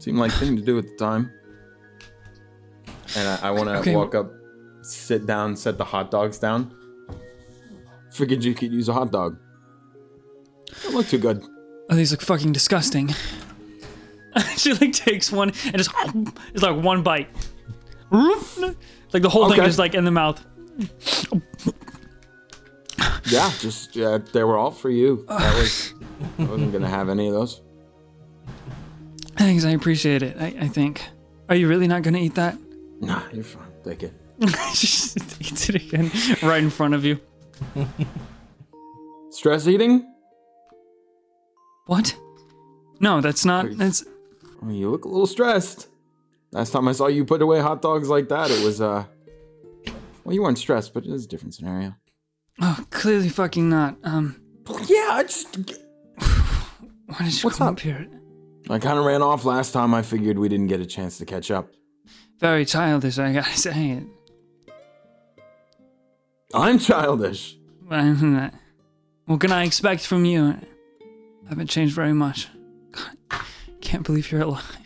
Seemed 0.00 0.18
like 0.18 0.32
thing 0.32 0.56
to 0.56 0.62
do 0.62 0.78
at 0.78 0.84
the 0.84 0.96
time. 0.96 1.30
And 3.14 3.28
I, 3.28 3.48
I 3.48 3.50
want 3.50 3.68
to 3.68 3.76
Okay, 3.78 3.94
walk 3.94 4.14
up, 4.14 4.32
sit 4.82 5.26
down, 5.26 5.56
set 5.56 5.78
the 5.78 5.84
hot 5.84 6.10
dogs 6.10 6.38
down. 6.38 6.74
Figured 8.10 8.44
you 8.44 8.54
could 8.54 8.72
use 8.72 8.88
a 8.88 8.92
hot 8.92 9.10
dog. 9.10 9.38
Don't 10.82 10.94
look 10.94 11.06
too 11.06 11.18
good. 11.18 11.42
Oh, 11.90 11.94
these 11.94 12.10
look 12.10 12.20
fucking 12.20 12.52
disgusting. 12.52 13.14
she 14.56 14.72
like 14.74 14.92
takes 14.92 15.30
one 15.30 15.52
and 15.66 15.76
just 15.76 15.90
it's 16.54 16.62
like 16.62 16.82
one 16.82 17.02
bite. 17.02 17.28
Like 19.12 19.22
the 19.22 19.28
whole 19.28 19.50
thing 19.50 19.62
is 19.62 19.78
like 19.78 19.94
in 19.94 20.06
the 20.06 20.10
mouth. 20.10 20.42
Yeah, 23.26 23.50
just 23.58 23.94
yeah, 23.94 24.18
they 24.32 24.42
were 24.42 24.56
all 24.56 24.70
for 24.70 24.88
you. 24.88 25.26
That 25.28 25.54
was 25.58 25.92
I 26.38 26.44
wasn't 26.44 26.72
gonna 26.72 26.88
have 26.88 27.10
any 27.10 27.28
of 27.28 27.34
those. 27.34 27.60
Thanks, 29.36 29.66
I 29.66 29.70
appreciate 29.70 30.22
it. 30.22 30.36
I, 30.40 30.46
I 30.60 30.68
think. 30.68 31.04
Are 31.48 31.56
you 31.56 31.68
really 31.68 31.88
not 31.88 32.02
gonna 32.02 32.18
eat 32.18 32.36
that? 32.36 32.56
Nah, 33.00 33.22
you're 33.32 33.44
fine. 33.44 33.68
Take 33.84 34.02
it. 34.04 34.14
she 34.74 34.86
just 34.86 35.40
eats 35.40 35.68
it 35.68 35.76
again 35.76 36.10
right 36.42 36.62
in 36.62 36.70
front 36.70 36.94
of 36.94 37.04
you. 37.04 37.20
Stress 39.30 39.66
eating? 39.66 40.06
What? 41.86 42.16
No, 43.00 43.20
that's 43.20 43.44
not. 43.44 43.66
That's 43.76 44.04
I 44.60 44.64
mean, 44.64 44.76
you 44.78 44.90
look 44.90 45.04
a 45.04 45.08
little 45.08 45.26
stressed. 45.26 45.88
Last 46.52 46.70
time 46.72 46.86
I 46.86 46.92
saw 46.92 47.06
you 47.08 47.24
put 47.24 47.42
away 47.42 47.60
hot 47.60 47.82
dogs 47.82 48.08
like 48.08 48.28
that, 48.28 48.50
it 48.50 48.64
was 48.64 48.80
uh. 48.80 49.04
Well, 50.24 50.34
you 50.34 50.42
weren't 50.42 50.58
stressed, 50.58 50.94
but 50.94 51.04
it 51.04 51.10
was 51.10 51.24
a 51.24 51.28
different 51.28 51.54
scenario. 51.54 51.94
oh, 52.60 52.84
clearly 52.90 53.28
fucking 53.28 53.68
not. 53.68 53.96
Um, 54.04 54.40
Yeah, 54.86 55.08
I 55.10 55.22
just 55.24 55.56
why 55.56 57.18
did 57.20 57.34
you 57.34 57.40
What's 57.42 57.58
come 57.58 57.68
up? 57.68 57.72
up 57.74 57.80
here? 57.80 58.06
I 58.70 58.78
kind 58.78 58.98
of 58.98 59.04
ran 59.04 59.22
off 59.22 59.44
last 59.44 59.72
time. 59.72 59.92
I 59.94 60.02
figured 60.02 60.38
we 60.38 60.48
didn't 60.48 60.68
get 60.68 60.80
a 60.80 60.86
chance 60.86 61.18
to 61.18 61.24
catch 61.26 61.50
up. 61.50 61.70
Very 62.38 62.64
childish, 62.64 63.18
I 63.18 63.32
gotta 63.32 63.56
say. 63.56 64.02
I'm 66.54 66.78
childish. 66.78 67.56
What 67.88 69.40
can 69.40 69.52
I 69.52 69.64
expect 69.64 70.06
from 70.06 70.24
you? 70.24 70.48
I 70.48 71.48
haven't 71.48 71.68
changed 71.68 71.94
very 71.94 72.12
much. 72.12 72.48
God, 72.92 73.40
can't 73.80 74.04
believe 74.04 74.30
you're 74.30 74.42
alive. 74.42 74.78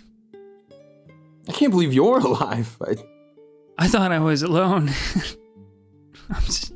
I 1.48 1.52
can't 1.52 1.70
believe 1.70 1.92
you're 1.92 2.18
alive. 2.18 2.76
I, 2.80 2.96
I 3.78 3.88
thought 3.88 4.12
I 4.12 4.18
was 4.18 4.42
alone. 4.42 4.88
I'm 6.30 6.42
just, 6.44 6.72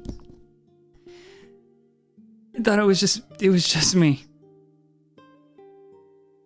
I 2.57 2.63
thought 2.63 2.79
it 2.79 2.85
was 2.85 3.01
just 3.01 3.23
it 3.41 3.51
was 3.51 3.67
just 3.67 3.95
me. 3.97 4.25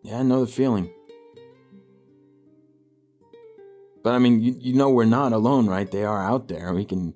yeah, 0.03 0.21
I 0.21 0.23
know 0.23 0.45
the 0.45 0.51
feeling. 0.51 0.91
But 4.03 4.15
I 4.15 4.19
mean, 4.19 4.43
you, 4.43 4.55
you 4.59 4.75
know 4.75 4.91
we're 4.91 5.07
not 5.07 5.33
alone, 5.33 5.67
right? 5.67 5.91
They 5.91 6.05
are 6.05 6.23
out 6.23 6.49
there. 6.49 6.73
We 6.75 6.85
can. 6.85 7.15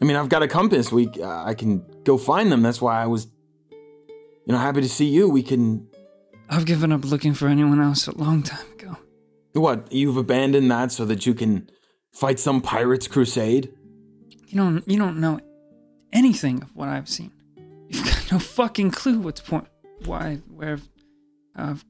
I 0.00 0.04
mean, 0.04 0.16
I've 0.16 0.28
got 0.28 0.42
a 0.42 0.48
compass. 0.48 0.90
We 0.90 1.08
uh, 1.20 1.44
I 1.44 1.54
can 1.54 1.84
go 2.04 2.18
find 2.18 2.50
them. 2.50 2.62
That's 2.62 2.82
why 2.82 3.02
I 3.02 3.06
was, 3.06 3.28
you 3.70 4.52
know, 4.52 4.58
happy 4.58 4.80
to 4.80 4.88
see 4.88 5.06
you. 5.06 5.28
We 5.28 5.42
can. 5.42 5.88
I've 6.48 6.66
given 6.66 6.92
up 6.92 7.04
looking 7.04 7.32
for 7.34 7.48
anyone 7.48 7.80
else 7.80 8.06
a 8.06 8.16
long 8.16 8.42
time 8.42 8.66
ago. 8.72 8.96
What? 9.54 9.92
You've 9.92 10.16
abandoned 10.16 10.70
that 10.70 10.92
so 10.92 11.04
that 11.06 11.26
you 11.26 11.34
can 11.34 11.70
fight 12.12 12.38
some 12.38 12.60
pirates 12.60 13.06
crusade? 13.06 13.72
You 14.48 14.58
don't 14.58 14.88
you 14.88 14.98
don't 14.98 15.20
know 15.20 15.40
anything 16.12 16.62
of 16.62 16.74
what 16.74 16.88
I've 16.88 17.08
seen. 17.08 17.32
You've 17.88 18.04
got 18.04 18.32
no 18.32 18.38
fucking 18.38 18.90
clue 18.90 19.20
what's 19.20 19.40
point 19.40 19.68
why 20.04 20.38
where 20.48 20.78
I've 21.56 21.84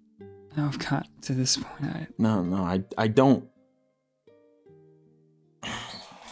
how 0.54 0.66
I've 0.66 0.78
got 0.78 1.06
to 1.22 1.32
this 1.32 1.56
point. 1.56 1.84
I, 1.84 2.06
No, 2.18 2.42
no, 2.42 2.58
I 2.58 2.84
I 2.96 3.08
don't. 3.08 3.48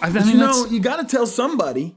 I, 0.03 0.11
mean 0.11 0.27
you 0.27 0.35
know, 0.37 0.67
you 0.67 0.81
got 0.81 0.97
to 0.97 1.05
tell 1.05 1.27
somebody. 1.27 1.97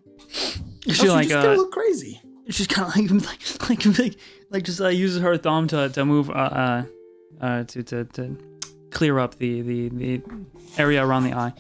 she 0.87 1.09
like 1.09 1.27
just 1.27 1.45
uh, 1.45 1.53
look 1.53 1.71
crazy. 1.71 2.21
she's 2.49 2.67
kind 2.67 2.87
of 2.87 2.95
like 3.25 3.69
like 3.69 3.85
like 3.85 3.99
like, 3.99 4.15
like 4.51 4.63
just 4.63 4.79
uh, 4.79 4.87
uses 4.89 5.21
her 5.21 5.37
thumb 5.37 5.67
to 5.69 5.89
to 5.89 6.05
move 6.05 6.29
uh 6.29 6.33
uh, 6.33 6.83
uh 7.41 7.63
to, 7.63 7.81
to 7.83 8.05
to 8.05 8.37
clear 8.91 9.17
up 9.17 9.35
the 9.39 9.61
the 9.61 9.89
the 9.89 10.21
area 10.77 11.05
around 11.05 11.23
the 11.23 11.33
eye. 11.33 11.51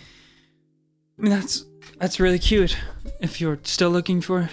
I 1.17 1.21
mean 1.21 1.31
that's 1.31 1.65
that's 1.97 2.19
really 2.19 2.39
cute. 2.39 2.77
If 3.19 3.41
you're 3.41 3.59
still 3.63 3.89
looking 3.89 4.21
for 4.21 4.49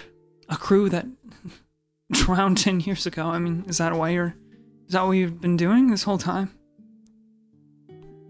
a 0.49 0.57
crew 0.57 0.89
that 0.89 1.05
drowned 2.11 2.57
ten 2.57 2.79
years 2.79 3.05
ago, 3.05 3.27
I 3.27 3.37
mean, 3.37 3.65
is 3.67 3.77
that 3.77 3.93
why 3.93 4.09
you're? 4.09 4.35
Is 4.87 4.93
that 4.93 5.05
what 5.05 5.11
you've 5.11 5.39
been 5.39 5.57
doing 5.57 5.91
this 5.91 6.03
whole 6.03 6.17
time? 6.17 6.51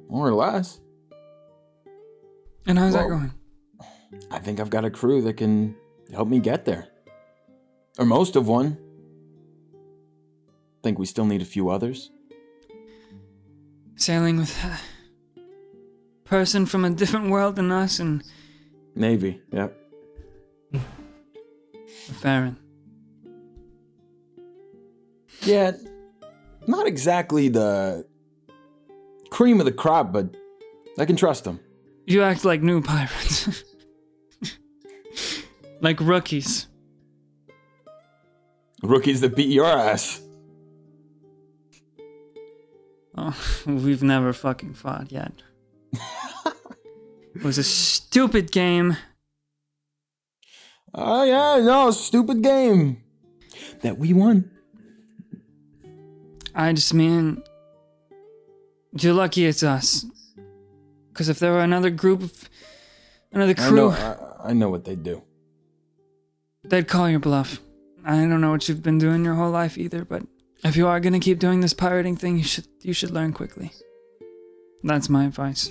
More 0.09 0.28
or 0.28 0.34
less. 0.34 0.80
And 2.68 2.78
how's 2.78 2.93
that 2.93 3.07
going? 3.07 3.32
I 4.32 4.39
think 4.39 4.59
I've 4.59 4.70
got 4.70 4.86
a 4.86 4.89
crew 4.89 5.22
that 5.22 5.38
can 5.38 5.76
help 6.11 6.28
me 6.28 6.39
get 6.39 6.66
there. 6.66 6.88
Or 7.97 8.05
most 8.05 8.36
of 8.36 8.47
one. 8.47 8.78
Think 10.82 10.99
we 10.99 11.05
still 11.05 11.26
need 11.26 11.41
a 11.41 11.45
few 11.45 11.70
others. 11.70 12.11
Sailing 13.95 14.38
with 14.38 14.57
a 14.64 14.80
person 16.26 16.66
from 16.66 16.84
a 16.84 16.89
different 16.89 17.30
world 17.30 17.55
than 17.55 17.72
us 17.72 17.99
and 17.99 18.24
Navy, 18.95 19.41
yep. 19.51 19.78
A 20.74 20.80
Farron. 22.14 22.57
Yeah, 25.41 25.72
not 26.68 26.88
exactly 26.88 27.49
the 27.49 28.05
cream 29.30 29.59
of 29.59 29.66
the 29.66 29.72
crop, 29.72 30.11
but 30.11 30.36
I 30.97 31.05
can 31.05 31.16
trust 31.16 31.45
him. 31.45 31.59
You 32.05 32.24
act 32.24 32.45
like 32.45 32.61
new 32.61 32.82
pirates. 32.82 33.64
like 35.84 35.99
rookies. 35.99 36.67
Rookies 38.81 39.21
that 39.21 39.36
beat 39.36 39.49
your 39.49 39.67
ass. 39.67 40.21
Oh, 43.15 43.38
we've 43.67 44.01
never 44.01 44.34
fucking 44.34 44.73
fought 44.73 45.11
yet. 45.11 45.43
it 47.36 47.43
was 47.43 47.57
a 47.57 47.63
stupid 47.63 48.51
game. 48.51 48.97
Oh 50.95 51.23
yeah, 51.23 51.63
no, 51.63 51.91
stupid 51.91 52.41
game 52.41 53.03
that 53.81 53.97
we 53.97 54.13
won. 54.13 54.49
I 56.55 56.71
just 56.73 56.93
mean, 56.93 57.43
you're 58.97 59.13
lucky 59.13 59.45
it's 59.45 59.63
us. 59.63 60.05
Because 61.11 61.29
if 61.29 61.39
there 61.39 61.51
were 61.51 61.61
another 61.61 61.89
group 61.89 62.23
of, 62.23 62.49
another 63.31 63.55
I 63.57 63.67
crew, 63.67 63.75
know, 63.75 63.89
I, 63.89 64.49
I 64.49 64.53
know 64.53 64.69
what 64.69 64.86
they 64.86 64.95
do. 64.95 65.23
They'd 66.66 66.88
call 66.88 67.09
your 67.09 67.20
bluff. 67.20 67.59
I 68.05 68.16
don't 68.18 68.41
know 68.41 68.51
what 68.51 68.68
you've 68.68 68.84
been 68.84 68.97
doing 68.97 69.24
your 69.24 69.36
whole 69.36 69.51
life 69.51 69.78
either, 69.78 70.03
but 70.05 70.24
if 70.64 70.76
you 70.76 70.88
are 70.88 70.99
gonna 70.99 71.20
keep 71.20 71.39
doing 71.39 71.61
this 71.61 71.74
pirating 71.74 72.16
thing, 72.18 72.38
you 72.38 72.43
should 72.43 72.68
you 72.82 72.93
should 72.93 73.11
learn 73.11 73.34
quickly. 73.34 73.72
That's 74.84 75.09
my 75.09 75.26
advice. 75.26 75.70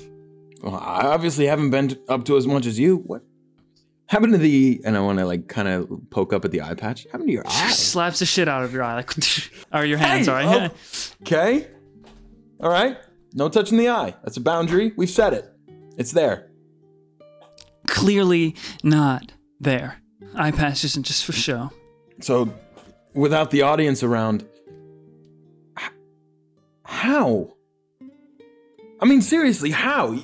Well, 0.62 0.76
I 0.76 1.02
obviously 1.06 1.46
haven't 1.46 1.70
been 1.70 1.98
up 2.08 2.24
to 2.26 2.36
as 2.36 2.46
much 2.46 2.66
as 2.66 2.78
you. 2.78 2.96
What 2.98 3.22
happened 4.06 4.32
to 4.32 4.38
the? 4.38 4.80
And 4.84 4.96
I 4.96 5.00
want 5.00 5.18
to 5.18 5.26
like 5.26 5.48
kind 5.48 5.68
of 5.68 5.90
poke 6.10 6.32
up 6.32 6.44
at 6.44 6.50
the 6.52 6.62
eye 6.62 6.74
patch. 6.74 7.04
Happened 7.10 7.28
to 7.28 7.32
your 7.32 7.44
eye? 7.46 7.70
Slaps 7.72 8.20
the 8.20 8.26
shit 8.26 8.48
out 8.48 8.62
of 8.62 8.72
your 8.72 8.82
eye, 8.82 8.94
like, 8.96 9.10
or 9.72 9.84
your 9.84 9.98
hands, 9.98 10.26
Hey, 10.26 10.32
alright? 10.32 10.70
oh, 10.72 10.76
Okay. 11.22 11.66
All 12.60 12.70
right. 12.70 12.96
No 13.34 13.48
touching 13.48 13.76
the 13.78 13.88
eye. 13.88 14.14
That's 14.22 14.36
a 14.36 14.40
boundary. 14.40 14.92
We've 14.96 15.10
set 15.10 15.32
it. 15.34 15.46
It's 15.98 16.12
there. 16.12 16.50
Clearly 17.88 18.54
not 18.82 19.32
there. 19.60 20.01
Eye 20.34 20.50
patch 20.50 20.84
isn't 20.84 21.04
just 21.04 21.24
for 21.24 21.32
show. 21.32 21.70
So, 22.20 22.52
without 23.14 23.50
the 23.50 23.62
audience 23.62 24.02
around, 24.02 24.46
h- 25.78 25.90
how? 26.84 27.54
I 29.00 29.04
mean, 29.04 29.20
seriously, 29.22 29.70
how? 29.70 30.18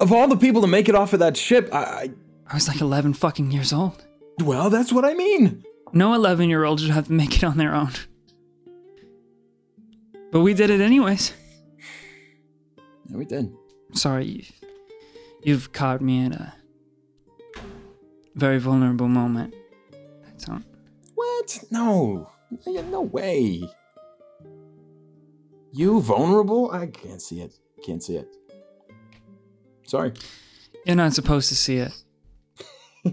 Of 0.00 0.12
all 0.12 0.26
the 0.28 0.36
people 0.36 0.60
to 0.62 0.66
make 0.66 0.88
it 0.88 0.94
off 0.94 1.12
of 1.12 1.20
that 1.20 1.36
ship, 1.36 1.68
I, 1.72 1.78
I 1.84 2.10
I 2.48 2.54
was 2.54 2.68
like 2.68 2.80
11 2.80 3.14
fucking 3.14 3.50
years 3.52 3.72
old. 3.72 4.04
well, 4.42 4.68
that's 4.68 4.92
what 4.92 5.04
I 5.04 5.14
mean. 5.14 5.64
No 5.94 6.12
11 6.14 6.48
year 6.50 6.64
old 6.64 6.80
should 6.80 6.90
have 6.90 7.06
to 7.06 7.12
make 7.12 7.36
it 7.36 7.44
on 7.44 7.56
their 7.56 7.74
own. 7.74 7.92
But 10.30 10.40
we 10.40 10.54
did 10.54 10.70
it 10.70 10.80
anyways. 10.80 11.32
Yeah, 13.08 13.16
we 13.16 13.24
did. 13.24 13.54
Sorry, 13.92 14.24
you've, 14.26 14.52
you've 15.44 15.72
caught 15.72 16.00
me 16.00 16.18
in 16.24 16.32
a 16.32 16.54
very 18.34 18.58
vulnerable 18.58 19.08
moment. 19.08 19.54
I 19.92 20.44
don't. 20.44 20.64
What? 21.14 21.64
No. 21.70 22.30
No 22.66 23.02
way. 23.02 23.62
You 25.72 26.00
vulnerable? 26.00 26.70
I 26.70 26.86
can't 26.86 27.20
see 27.22 27.40
it. 27.40 27.54
Can't 27.84 28.02
see 28.02 28.16
it. 28.16 28.28
Sorry. 29.86 30.12
You're 30.86 30.96
not 30.96 31.14
supposed 31.14 31.48
to 31.48 31.54
see 31.56 31.78
it. 31.78 31.92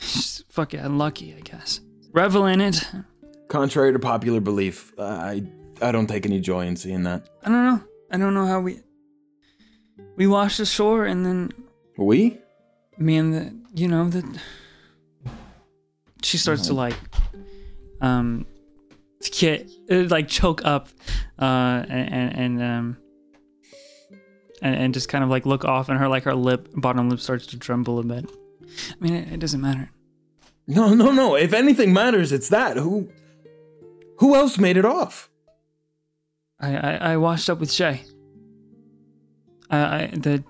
Just 0.00 0.50
fucking 0.52 0.80
unlucky, 0.80 1.34
I 1.36 1.40
guess. 1.40 1.80
Revel 2.12 2.46
in 2.46 2.60
it. 2.60 2.86
Contrary 3.48 3.92
to 3.92 3.98
popular 3.98 4.40
belief, 4.40 4.92
uh, 4.98 5.02
I 5.02 5.42
I 5.82 5.92
don't 5.92 6.06
take 6.06 6.24
any 6.24 6.40
joy 6.40 6.66
in 6.66 6.76
seeing 6.76 7.02
that. 7.02 7.28
I 7.44 7.48
don't 7.50 7.64
know. 7.64 7.80
I 8.10 8.16
don't 8.16 8.34
know 8.34 8.46
how 8.46 8.60
we. 8.60 8.80
We 10.16 10.26
washed 10.26 10.60
ashore 10.60 11.04
and 11.04 11.26
then 11.26 11.50
We? 11.98 12.38
Me 12.98 13.16
and 13.16 13.34
the 13.34 13.54
you 13.74 13.88
know 13.88 14.08
that 14.08 14.24
she 16.22 16.38
starts 16.38 16.66
to 16.68 16.74
like 16.74 16.94
um 18.00 18.46
get 19.38 19.68
uh, 19.90 20.04
like 20.08 20.28
choke 20.28 20.64
up 20.64 20.88
uh 21.40 21.84
and 21.88 22.12
and, 22.12 22.38
and 22.38 22.62
um 22.62 22.96
and, 24.62 24.74
and 24.76 24.94
just 24.94 25.08
kind 25.08 25.24
of 25.24 25.30
like 25.30 25.44
look 25.46 25.64
off 25.64 25.88
and 25.88 25.98
her 25.98 26.08
like 26.08 26.24
her 26.24 26.34
lip 26.34 26.68
bottom 26.74 27.08
lip 27.10 27.20
starts 27.20 27.46
to 27.46 27.58
tremble 27.58 27.98
a 27.98 28.02
bit 28.04 28.30
i 28.90 28.94
mean 29.00 29.14
it, 29.14 29.32
it 29.32 29.40
doesn't 29.40 29.60
matter 29.60 29.90
No, 30.66 30.94
no, 30.94 31.12
no. 31.12 31.36
If 31.36 31.52
anything 31.52 31.92
matters, 31.92 32.32
it's 32.32 32.48
that. 32.48 32.78
Who 32.78 33.10
who 34.20 34.34
else 34.34 34.56
made 34.58 34.78
it 34.78 34.86
off? 34.86 35.28
i 36.58 36.70
i, 36.74 36.92
I 37.12 37.16
washed 37.18 37.50
up 37.50 37.60
with 37.60 37.70
shay 37.70 38.00
i 39.70 39.78
i 39.96 40.06
the 40.26 40.42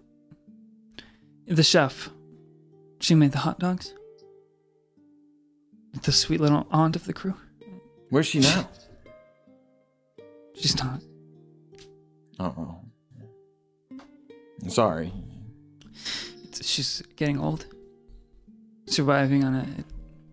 the 1.48 1.64
chef 1.64 2.10
she 3.04 3.14
made 3.14 3.32
the 3.32 3.38
hot 3.38 3.58
dogs 3.58 3.94
the 6.02 6.12
sweet 6.12 6.40
little 6.40 6.66
aunt 6.70 6.96
of 6.96 7.04
the 7.04 7.12
crew 7.12 7.34
Where's 8.10 8.26
she 8.26 8.40
now? 8.40 8.68
she's 10.54 10.76
not 10.82 11.00
Uh-oh. 12.38 12.80
Sorry. 14.68 15.12
she's 16.60 17.02
getting 17.16 17.38
old. 17.38 17.66
Surviving 18.86 19.44
on 19.44 19.54
a 19.54 19.66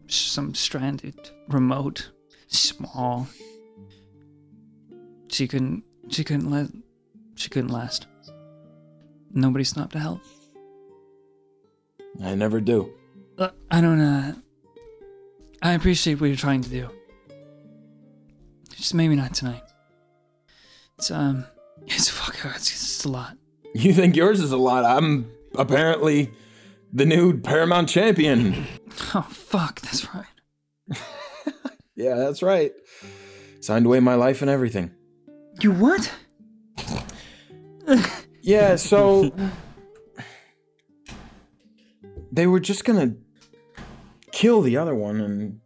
some 0.08 0.54
stranded, 0.56 1.30
remote, 1.48 2.10
small. 2.48 3.28
She 5.30 5.48
couldn't. 5.48 5.84
She 6.10 6.24
couldn't 6.24 6.50
let. 6.50 6.68
She 7.36 7.50
couldn't 7.50 7.70
last. 7.70 8.08
Nobody 9.32 9.64
stopped 9.64 9.94
to 9.94 10.00
help. 10.00 10.22
I 12.24 12.36
never 12.36 12.60
do. 12.60 12.92
Uh, 13.38 13.50
I 13.70 13.82
don't. 13.82 14.00
Uh, 14.00 14.34
I 15.62 15.74
appreciate 15.74 16.20
what 16.20 16.28
you're 16.28 16.36
trying 16.36 16.62
to 16.62 16.70
do. 16.70 16.90
Just 18.76 18.94
maybe 18.94 19.16
not 19.16 19.34
tonight. 19.34 19.64
It's 20.98 21.12
um. 21.12 21.46
It's 21.88 22.10
fuck. 22.10 22.36
It's, 22.56 22.72
it's 22.72 23.06
a 23.06 23.10
lot. 23.10 23.38
You 23.74 23.94
think 23.94 24.16
yours 24.16 24.40
is 24.40 24.52
a 24.52 24.58
lot. 24.58 24.86
I'm 24.86 25.32
apparently 25.56 26.32
the 26.94 27.06
new 27.06 27.40
Paramount 27.40 27.90
champion. 27.90 28.66
Oh 29.16 29.22
fuck. 29.22 29.80
That's 29.82 30.06
right. 30.14 30.98
Yeah, 31.96 32.16
that's 32.16 32.44
right. 32.44 32.74
Signed 33.62 33.86
away 33.86 34.02
my 34.02 34.16
life 34.16 34.42
and 34.42 34.50
everything. 34.52 34.92
You 35.62 35.72
what? 35.72 36.12
Yeah, 38.42 38.76
so 38.76 39.32
they 42.32 42.48
were 42.48 42.60
just 42.60 42.86
gonna 42.86 43.16
kill 44.32 44.62
the 44.62 44.78
other 44.78 44.96
one, 44.96 45.20
and 45.22 45.60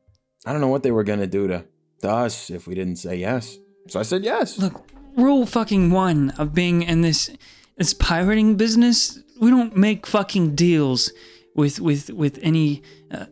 I 0.46 0.52
don't 0.52 0.62
know 0.62 0.68
what 0.68 0.84
they 0.84 0.92
were 0.92 1.04
gonna 1.04 1.28
do 1.28 1.48
to, 1.48 1.66
to 2.02 2.10
us 2.10 2.50
if 2.50 2.68
we 2.68 2.76
didn't 2.76 2.98
say 2.98 3.18
yes. 3.18 3.58
So 3.88 4.00
I 4.00 4.04
said 4.04 4.24
yes. 4.24 4.58
Look, 4.58 4.88
rule 5.16 5.46
fucking 5.46 5.92
one 5.92 6.32
of 6.32 6.54
being 6.54 6.82
in 6.84 7.02
this 7.02 7.30
this 7.78 7.94
pirating 7.94 8.56
business, 8.56 9.20
we 9.40 9.50
don't 9.50 9.76
make 9.76 10.08
fucking 10.08 10.56
deals 10.56 11.12
with 11.56 11.80
with 11.80 12.10
with 12.10 12.40
any 12.42 12.82
uh, 13.12 13.26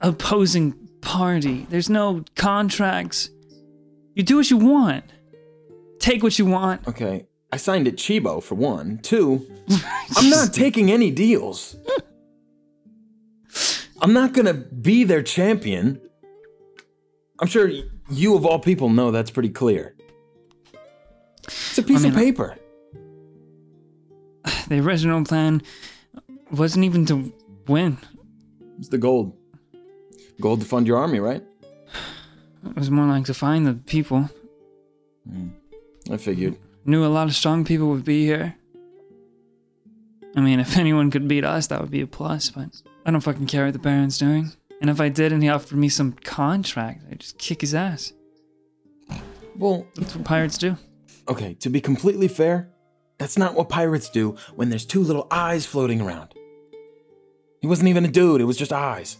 opposing 0.00 0.74
party. 1.00 1.66
There's 1.70 1.90
no 1.90 2.24
contracts. 2.36 3.30
You 4.14 4.22
do 4.22 4.36
what 4.36 4.50
you 4.50 4.58
want. 4.58 5.04
Take 5.98 6.22
what 6.22 6.38
you 6.38 6.46
want. 6.46 6.86
Okay, 6.86 7.26
I 7.52 7.56
signed 7.56 7.88
at 7.88 7.96
Chibo 7.96 8.42
for 8.42 8.54
one. 8.54 8.98
Two, 8.98 9.46
I'm 10.16 10.30
not 10.30 10.52
taking 10.52 10.90
any 10.90 11.10
deals. 11.10 11.76
I'm 14.04 14.12
not 14.12 14.34
gonna 14.34 14.52
be 14.52 15.04
their 15.04 15.22
champion. 15.22 15.98
I'm 17.40 17.48
sure 17.48 17.70
you, 18.10 18.36
of 18.36 18.44
all 18.44 18.58
people, 18.58 18.90
know 18.90 19.10
that's 19.10 19.30
pretty 19.30 19.48
clear. 19.48 19.94
It's 21.44 21.78
a 21.78 21.82
piece 21.82 22.04
of 22.04 22.14
mean, 22.14 22.24
paper. 22.24 22.58
The 24.68 24.78
original 24.80 25.24
plan 25.24 25.62
wasn't 26.50 26.84
even 26.84 27.06
to 27.06 27.32
win. 27.66 27.96
It's 28.78 28.88
the 28.88 28.98
gold. 28.98 29.32
Gold 30.38 30.60
to 30.60 30.66
fund 30.66 30.86
your 30.86 30.98
army, 30.98 31.18
right? 31.18 31.42
It 32.66 32.76
was 32.76 32.90
more 32.90 33.06
like 33.06 33.24
to 33.24 33.34
find 33.34 33.66
the 33.66 33.72
people. 33.72 34.28
Hmm. 35.26 35.48
I 36.10 36.18
figured. 36.18 36.58
Knew 36.84 37.06
a 37.06 37.08
lot 37.08 37.28
of 37.28 37.34
strong 37.34 37.64
people 37.64 37.88
would 37.88 38.04
be 38.04 38.26
here. 38.26 38.54
I 40.36 40.42
mean, 40.42 40.60
if 40.60 40.76
anyone 40.84 41.10
could 41.10 41.26
beat 41.26 41.44
us, 41.44 41.68
that 41.68 41.80
would 41.80 41.90
be 41.90 42.02
a 42.02 42.06
plus, 42.06 42.50
but 42.50 42.68
I 43.06 43.10
don't 43.10 43.20
fucking 43.20 43.46
care 43.46 43.64
what 43.64 43.72
the 43.72 43.78
Baron's 43.78 44.18
doing. 44.18 44.52
And 44.80 44.90
if 44.90 45.00
I 45.00 45.08
did 45.08 45.32
and 45.32 45.42
he 45.42 45.48
offered 45.48 45.78
me 45.78 45.88
some 45.88 46.12
contract, 46.12 47.04
I'd 47.10 47.20
just 47.20 47.38
kick 47.38 47.60
his 47.60 47.74
ass. 47.74 48.12
Well, 49.56 49.86
That's 49.94 50.14
what 50.16 50.24
pirates 50.24 50.58
do. 50.58 50.76
okay, 51.28 51.54
to 51.54 51.70
be 51.70 51.80
completely 51.80 52.28
fair, 52.28 52.70
that's 53.18 53.38
not 53.38 53.54
what 53.54 53.68
pirates 53.68 54.10
do 54.10 54.36
when 54.56 54.68
there's 54.68 54.84
two 54.84 55.00
little 55.02 55.28
eyes 55.30 55.64
floating 55.64 56.00
around. 56.00 56.34
He 57.60 57.66
wasn't 57.68 57.88
even 57.88 58.04
a 58.04 58.08
dude, 58.08 58.40
it 58.40 58.44
was 58.44 58.56
just 58.56 58.72
eyes. 58.72 59.16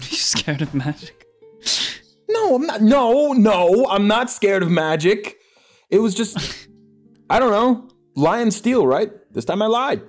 Are 0.00 0.04
you 0.10 0.16
scared 0.16 0.62
of 0.62 0.72
magic? 0.74 1.26
No, 2.28 2.54
I'm 2.56 2.66
not. 2.66 2.82
No, 2.82 3.32
no, 3.32 3.86
I'm 3.88 4.06
not 4.06 4.30
scared 4.30 4.62
of 4.62 4.70
magic. 4.70 5.38
It 5.90 5.98
was 5.98 6.14
just, 6.14 6.68
I 7.30 7.38
don't 7.38 7.50
know, 7.50 7.88
lie 8.14 8.40
and 8.40 8.52
steal, 8.54 8.86
right? 8.86 9.10
This 9.32 9.44
time 9.44 9.60
I 9.60 9.66
lied. 9.66 10.02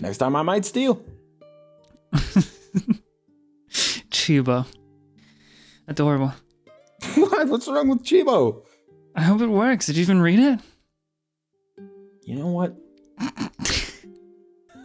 Next 0.00 0.18
time 0.18 0.34
I 0.36 0.42
might 0.42 0.64
steal. 0.64 1.00
Chibo. 4.10 4.66
Adorable. 5.88 6.32
what? 7.14 7.48
What's 7.48 7.68
wrong 7.68 7.88
with 7.88 8.04
Chibo? 8.04 8.62
I 9.14 9.22
hope 9.22 9.40
it 9.40 9.48
works. 9.48 9.86
Did 9.86 9.96
you 9.96 10.02
even 10.02 10.22
read 10.22 10.38
it? 10.38 10.60
You 12.24 12.36
know 12.36 12.48
what? 12.48 12.76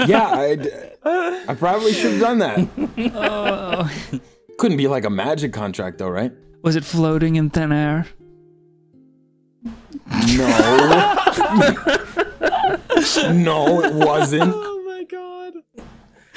yeah, 0.06 0.28
I, 0.28 1.46
I 1.48 1.56
probably 1.56 1.94
should 1.94 2.14
have 2.14 2.22
done 2.22 2.40
that. 2.40 2.68
Oh. 3.14 3.90
Couldn't 4.58 4.78
be 4.78 4.88
like 4.88 5.06
a 5.06 5.10
magic 5.10 5.54
contract, 5.54 6.00
though, 6.00 6.10
right? 6.10 6.32
Was 6.64 6.76
it 6.76 6.84
floating 6.84 7.36
in 7.36 7.50
thin 7.50 7.72
air? 7.72 8.08
No. 10.36 10.48
no, 13.32 13.84
it 13.84 13.94
wasn't. 13.94 14.77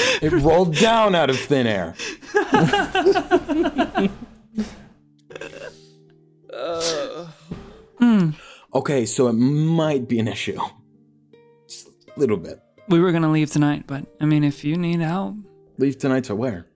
Oh 0.00 0.18
my 0.22 0.28
god. 0.28 0.32
It 0.32 0.44
rolled 0.44 0.74
down 0.76 1.14
out 1.14 1.30
of 1.30 1.38
thin 1.38 1.66
air. 1.66 1.94
Hmm. 7.98 8.30
Okay, 8.74 9.04
so 9.04 9.28
it 9.28 9.34
might 9.34 10.08
be 10.08 10.18
an 10.18 10.26
issue. 10.26 10.58
Just 11.68 11.88
a 11.88 12.18
little 12.18 12.38
bit. 12.38 12.58
We 12.88 12.98
were 12.98 13.12
gonna 13.12 13.30
leave 13.30 13.50
tonight, 13.50 13.84
but 13.86 14.06
I 14.20 14.24
mean, 14.24 14.42
if 14.42 14.64
you 14.64 14.76
need 14.76 15.00
help, 15.00 15.36
Leave 15.78 15.98
tonight 15.98 16.24
to 16.24 16.34
where? 16.34 16.66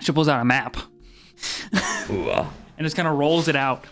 she 0.00 0.12
pulls 0.12 0.28
out 0.28 0.40
a 0.40 0.44
map 0.44 0.76
ah. 1.72 2.52
and 2.76 2.84
just 2.84 2.96
kind 2.96 3.08
of 3.08 3.16
rolls 3.16 3.48
it 3.48 3.56
out. 3.56 3.86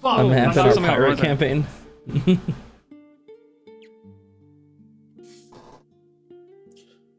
Fuck! 0.00 0.18
A 0.18 0.24
map 0.24 0.56
I 0.56 0.68
of 0.68 0.74
thought 0.74 0.78
our 0.78 0.88
pirate 0.88 1.18
campaign. 1.18 1.66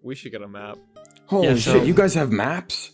We 0.04 0.16
should 0.16 0.32
get 0.32 0.42
a 0.42 0.48
map. 0.48 0.78
Holy 1.26 1.48
Yeah, 1.48 1.56
shit, 1.56 1.86
you 1.88 1.94
guys 1.94 2.14
have 2.16 2.32
maps? 2.32 2.92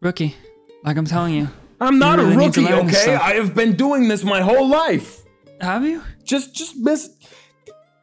Rookie, 0.00 0.34
like 0.82 0.96
I'm 0.96 1.04
telling 1.04 1.34
you, 1.34 1.48
I'm 1.80 1.98
not 1.98 2.18
You 2.18 2.24
a 2.24 2.28
really 2.28 2.44
need 2.46 2.54
to 2.54 2.60
rookie, 2.62 2.74
learn 2.74 2.86
this 2.86 2.96
okay? 2.96 3.14
stuff. 3.14 3.22
I 3.22 3.34
have 3.34 3.54
been 3.54 3.76
doing 3.76 4.08
this 4.08 4.24
my 4.24 4.40
whole 4.40 4.66
life. 4.68 5.20
have 5.60 5.84
you? 5.84 6.02
Just 6.24 6.54
just 6.54 6.76
miss 6.76 7.10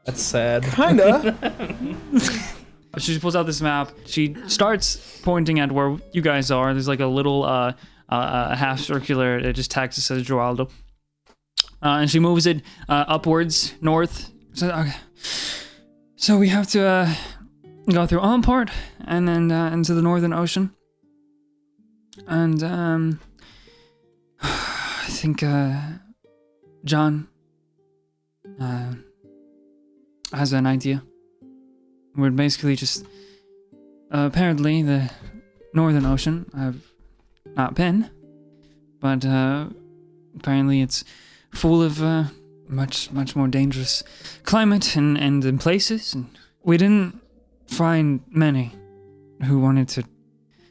That's 0.06 0.22
sad. 0.22 0.64
kinda. 0.64 1.36
She 2.98 3.20
pulls 3.20 3.36
out 3.36 3.46
this 3.46 3.62
map. 3.62 3.92
She 4.08 4.36
starts 4.48 5.22
pointing 5.22 5.60
at 5.60 5.72
where 5.72 5.96
you 6.12 6.22
guys 6.24 6.50
are. 6.50 6.74
There's 6.74 6.88
like 6.88 7.00
a 7.00 7.06
little 7.06 7.44
uh, 7.44 7.74
uh, 8.10 8.48
a 8.52 8.56
half 8.56 8.80
circular. 8.80 9.38
It 9.38 9.54
just 9.54 9.70
tags 9.70 9.96
it 10.00 10.02
says 10.02 10.24
Geraldo. 10.26 10.72
Uh, 11.82 12.02
and 12.02 12.10
she 12.10 12.18
moves 12.20 12.48
it 12.48 12.64
uh, 12.90 13.06
upwards, 13.08 13.76
north. 13.80 14.32
So, 14.54 14.72
okay. 14.72 14.96
So 16.20 16.38
we 16.38 16.50
have 16.50 16.68
to 16.68 16.86
uh, 16.86 17.14
go 17.90 18.06
through 18.06 18.20
Allport 18.20 18.70
and 19.08 19.26
then 19.26 19.52
uh, 19.54 19.72
into 19.72 19.94
the 19.94 20.02
Northern 20.02 20.34
Ocean. 20.34 20.76
And 22.28 22.62
um, 22.62 23.22
I 24.42 25.06
think 25.08 25.42
uh, 25.44 25.80
John 26.84 27.30
uh, 28.60 28.96
has 30.34 30.52
an 30.52 30.68
idea. 30.68 31.04
We're 32.16 32.32
basically 32.32 32.76
just. 32.76 33.06
Uh, 34.12 34.26
apparently, 34.26 34.82
the 34.82 35.10
Northern 35.74 36.06
Ocean, 36.06 36.50
I've 36.54 36.86
not 37.56 37.76
been, 37.76 38.10
but 39.00 39.24
uh, 39.24 39.68
apparently 40.36 40.82
it's 40.82 41.06
full 41.54 41.82
of 41.82 42.02
much, 42.70 43.12
much 43.12 43.36
more 43.36 43.48
dangerous 43.48 44.04
climate 44.44 44.96
and, 44.96 45.18
and, 45.18 45.44
in 45.44 45.58
places. 45.58 46.14
And 46.14 46.28
we 46.64 46.78
didn't 46.78 47.20
find 47.68 48.22
many 48.30 48.74
who 49.46 49.60
wanted 49.60 49.90
to, 49.90 50.04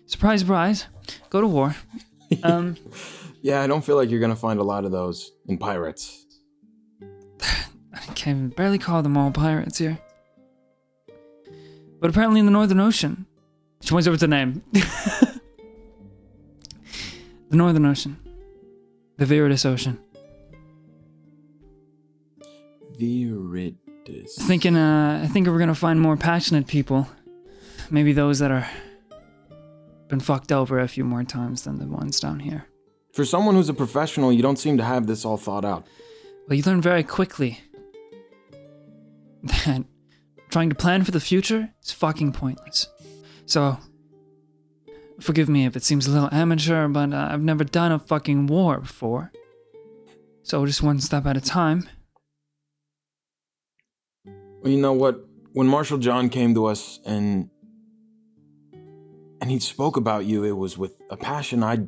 surprise, 0.07 0.41
surprise, 0.41 0.87
go 1.31 1.41
to 1.41 1.47
war. 1.47 1.77
Um, 2.43 2.77
yeah, 3.41 3.63
I 3.63 3.67
don't 3.67 3.83
feel 3.83 3.97
like 3.97 4.11
you're 4.11 4.21
gonna 4.21 4.37
find 4.37 4.61
a 4.61 4.63
lot 4.63 4.85
of 4.85 4.93
those 4.93 5.33
in 5.47 5.57
pirates. 5.57 6.27
I 7.41 8.13
can 8.15 8.51
barely 8.51 8.77
call 8.77 9.03
them 9.03 9.17
all 9.17 9.31
pirates 9.31 9.79
here. 9.79 9.99
But 12.01 12.11
apparently 12.11 12.41
in 12.41 12.47
the 12.47 12.53
Northern 12.53 12.81
Ocean. 12.81 13.25
She 13.81 13.91
points 13.91 14.07
over 14.07 14.17
to 14.17 14.21
the 14.21 14.29
name. 14.29 14.63
the 14.73 15.41
Northern 17.53 17.87
Ocean. 17.87 18.19
The 19.17 19.25
Viridis 19.25 19.65
Ocean. 19.65 19.99
Viridis. 22.99 24.33
Thinking, 24.33 24.77
uh, 24.77 25.21
I 25.25 25.29
think 25.29 25.47
we're 25.47 25.59
gonna 25.59 25.75
find 25.75 26.01
more 26.01 26.17
passionate 26.17 26.67
people. 26.67 27.09
Maybe 27.91 28.13
those 28.13 28.39
that 28.41 28.51
are 28.51 28.69
been 30.09 30.21
fucked 30.21 30.53
over 30.53 30.79
a 30.79 30.89
few 30.89 31.05
more 31.05 31.23
times 31.23 31.63
than 31.63 31.79
the 31.79 31.87
ones 31.87 32.19
down 32.19 32.41
here. 32.41 32.67
For 33.13 33.25
someone 33.25 33.55
who's 33.55 33.69
a 33.69 33.75
professional, 33.75 34.33
you 34.33 34.43
don't 34.43 34.59
seem 34.59 34.79
to 34.79 34.85
have 34.85 35.07
this 35.07 35.25
all 35.25 35.37
thought 35.37 35.65
out. 35.65 35.87
Well, 36.49 36.57
you 36.57 36.63
learn 36.63 36.81
very 36.81 37.03
quickly 37.03 37.61
that 39.43 39.85
trying 40.51 40.71
to 40.71 40.75
plan 40.75 41.05
for 41.05 41.11
the 41.11 41.21
future 41.21 41.71
is 41.83 41.93
fucking 41.93 42.33
pointless. 42.33 42.89
So, 43.45 43.79
forgive 45.21 45.49
me 45.49 45.67
if 45.67 45.77
it 45.77 45.85
seems 45.85 46.07
a 46.07 46.11
little 46.11 46.29
amateur, 46.33 46.89
but 46.89 47.13
uh, 47.13 47.29
I've 47.31 47.43
never 47.43 47.65
done 47.65 47.93
a 47.93 47.99
fucking 47.99 48.47
war 48.47 48.81
before. 48.81 49.33
So, 50.43 50.65
just 50.65 50.83
one 50.83 51.01
step 51.01 51.27
at 51.27 51.37
a 51.37 51.41
time. 51.41 51.89
Well, 54.63 54.73
you 54.73 54.79
know 54.81 54.93
what? 54.93 55.25
When 55.53 55.67
Marshal 55.67 55.99
John 55.99 56.29
came 56.29 56.55
to 56.55 56.67
us 56.67 57.01
and 57.05 57.49
and 59.41 59.51
he 59.51 59.61
spoke 59.61 59.97
about 59.97 60.25
you, 60.25 60.45
it 60.45 60.57
was 60.57 60.77
with 60.77 61.01
a 61.11 61.17
passion 61.17 61.63
I 61.63 61.87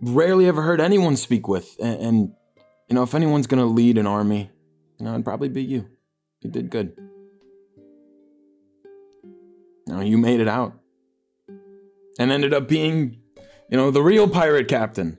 rarely 0.00 0.46
ever 0.46 0.62
heard 0.62 0.80
anyone 0.80 1.16
speak 1.16 1.48
with. 1.48 1.76
And, 1.80 2.00
and 2.00 2.32
you 2.88 2.94
know, 2.94 3.02
if 3.02 3.14
anyone's 3.14 3.46
gonna 3.46 3.66
lead 3.66 3.98
an 3.98 4.06
army, 4.06 4.50
you 4.98 5.04
know, 5.04 5.12
it'd 5.12 5.24
probably 5.24 5.48
be 5.48 5.64
you. 5.64 5.88
You 6.42 6.50
did 6.50 6.70
good. 6.70 6.96
Now 9.86 10.00
you 10.00 10.16
made 10.16 10.40
it 10.40 10.48
out, 10.48 10.74
and 12.18 12.30
ended 12.30 12.54
up 12.54 12.68
being, 12.68 13.18
you 13.68 13.76
know, 13.76 13.90
the 13.90 14.02
real 14.02 14.28
pirate 14.28 14.68
captain. 14.68 15.18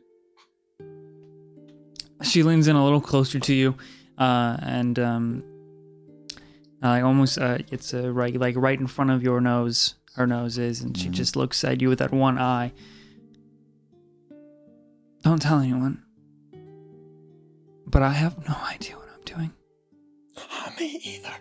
She 2.24 2.44
leans 2.44 2.68
in 2.68 2.76
a 2.76 2.84
little 2.84 3.02
closer 3.02 3.40
to 3.40 3.54
you, 3.54 3.76
uh, 4.18 4.58
and 4.62 4.98
um, 4.98 5.44
uh, 6.84 7.02
almost 7.04 7.38
uh, 7.38 7.60
it's 7.72 7.94
uh, 7.94 8.12
right, 8.12 8.36
like 8.40 8.56
right 8.58 8.80
in 8.80 8.88
front 8.88 9.12
of 9.12 9.24
your 9.24 9.42
nose. 9.42 9.96
Her 10.16 10.26
nose 10.26 10.58
is, 10.58 10.82
and 10.82 10.98
she 10.98 11.10
just 11.10 11.36
looks 11.36 11.64
at 11.64 11.82
you 11.82 11.90
with 11.90 12.00
that 12.00 12.12
one 12.12 12.38
eye. 12.38 12.72
Don't 15.24 15.42
tell 15.42 15.60
anyone. 15.60 16.04
But 17.88 18.02
I 18.02 18.12
have 18.12 18.38
no 18.48 18.56
idea 18.70 18.96
what 18.96 19.10
I'm 19.14 19.24
doing. 19.26 19.52
Me 20.80 21.00
either. 21.04 21.34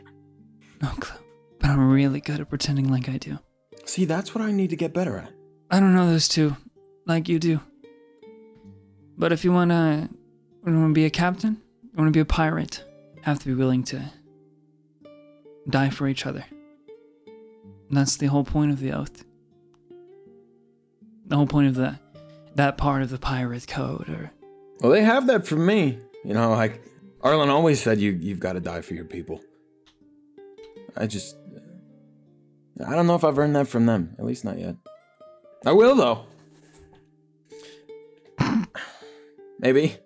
No 0.81 0.89
clue. 1.01 1.19
But 1.59 1.71
I'm 1.71 1.91
really 1.91 2.21
good 2.21 2.41
at 2.41 2.49
pretending 2.49 2.91
like 2.91 3.09
I 3.09 3.19
do. 3.19 3.39
See, 3.85 4.05
that's 4.05 4.35
what 4.35 4.43
I 4.43 4.51
need 4.53 4.71
to 4.71 4.77
get 4.77 4.93
better 4.93 5.19
at. 5.19 5.33
I 5.71 5.81
don't 5.81 5.95
know 5.95 6.07
those 6.07 6.29
two, 6.29 6.57
like 7.07 7.29
you 7.29 7.39
do. 7.39 7.61
But 9.19 9.33
if 9.33 9.45
you 9.45 9.53
wanna, 9.53 10.09
you 10.67 10.73
wanna 10.73 10.93
be 10.93 11.05
a 11.05 11.11
captain, 11.11 11.61
you 11.83 11.91
wanna 11.97 12.11
be 12.11 12.21
a 12.21 12.25
pirate, 12.25 12.85
you 13.17 13.23
have 13.23 13.39
to 13.41 13.47
be 13.47 13.55
willing 13.55 13.83
to 13.85 14.03
die 15.69 15.91
for 15.91 16.07
each 16.07 16.27
other. 16.27 16.45
That's 17.91 18.17
the 18.17 18.27
whole 18.27 18.45
point 18.45 18.73
of 18.73 18.81
the 18.81 18.93
oath. 18.93 19.25
The 21.27 21.37
whole 21.37 21.47
point 21.47 21.69
of 21.69 21.75
the 21.75 21.99
that 22.55 22.77
part 22.79 23.03
of 23.03 23.11
the 23.11 23.19
pirate 23.19 23.67
code, 23.67 24.09
or 24.09 24.31
Well, 24.81 24.93
they 24.93 25.03
have 25.03 25.27
that 25.27 25.47
from 25.47 25.67
me. 25.67 25.99
You 26.25 26.35
know, 26.35 26.51
like 26.53 26.83
Arlen 27.21 27.51
always 27.51 27.81
said, 27.81 28.01
you 28.01 28.13
you've 28.13 28.41
got 28.41 28.53
to 28.55 28.61
die 28.61 28.81
for 28.81 28.95
your 28.95 29.05
people. 29.05 29.41
I 30.97 31.07
just, 31.07 31.37
I 32.87 32.95
don't 32.95 33.07
know 33.07 33.17
if 33.17 33.25
I've 33.25 33.39
earned 33.39 33.57
that 33.57 33.67
from 33.67 33.87
them. 33.87 34.15
At 34.19 34.25
least 34.25 34.45
not 34.45 34.59
yet. 34.59 34.77
I 35.67 35.73
will 35.73 35.95
though. 35.97 36.27
Maybe. 39.59 39.97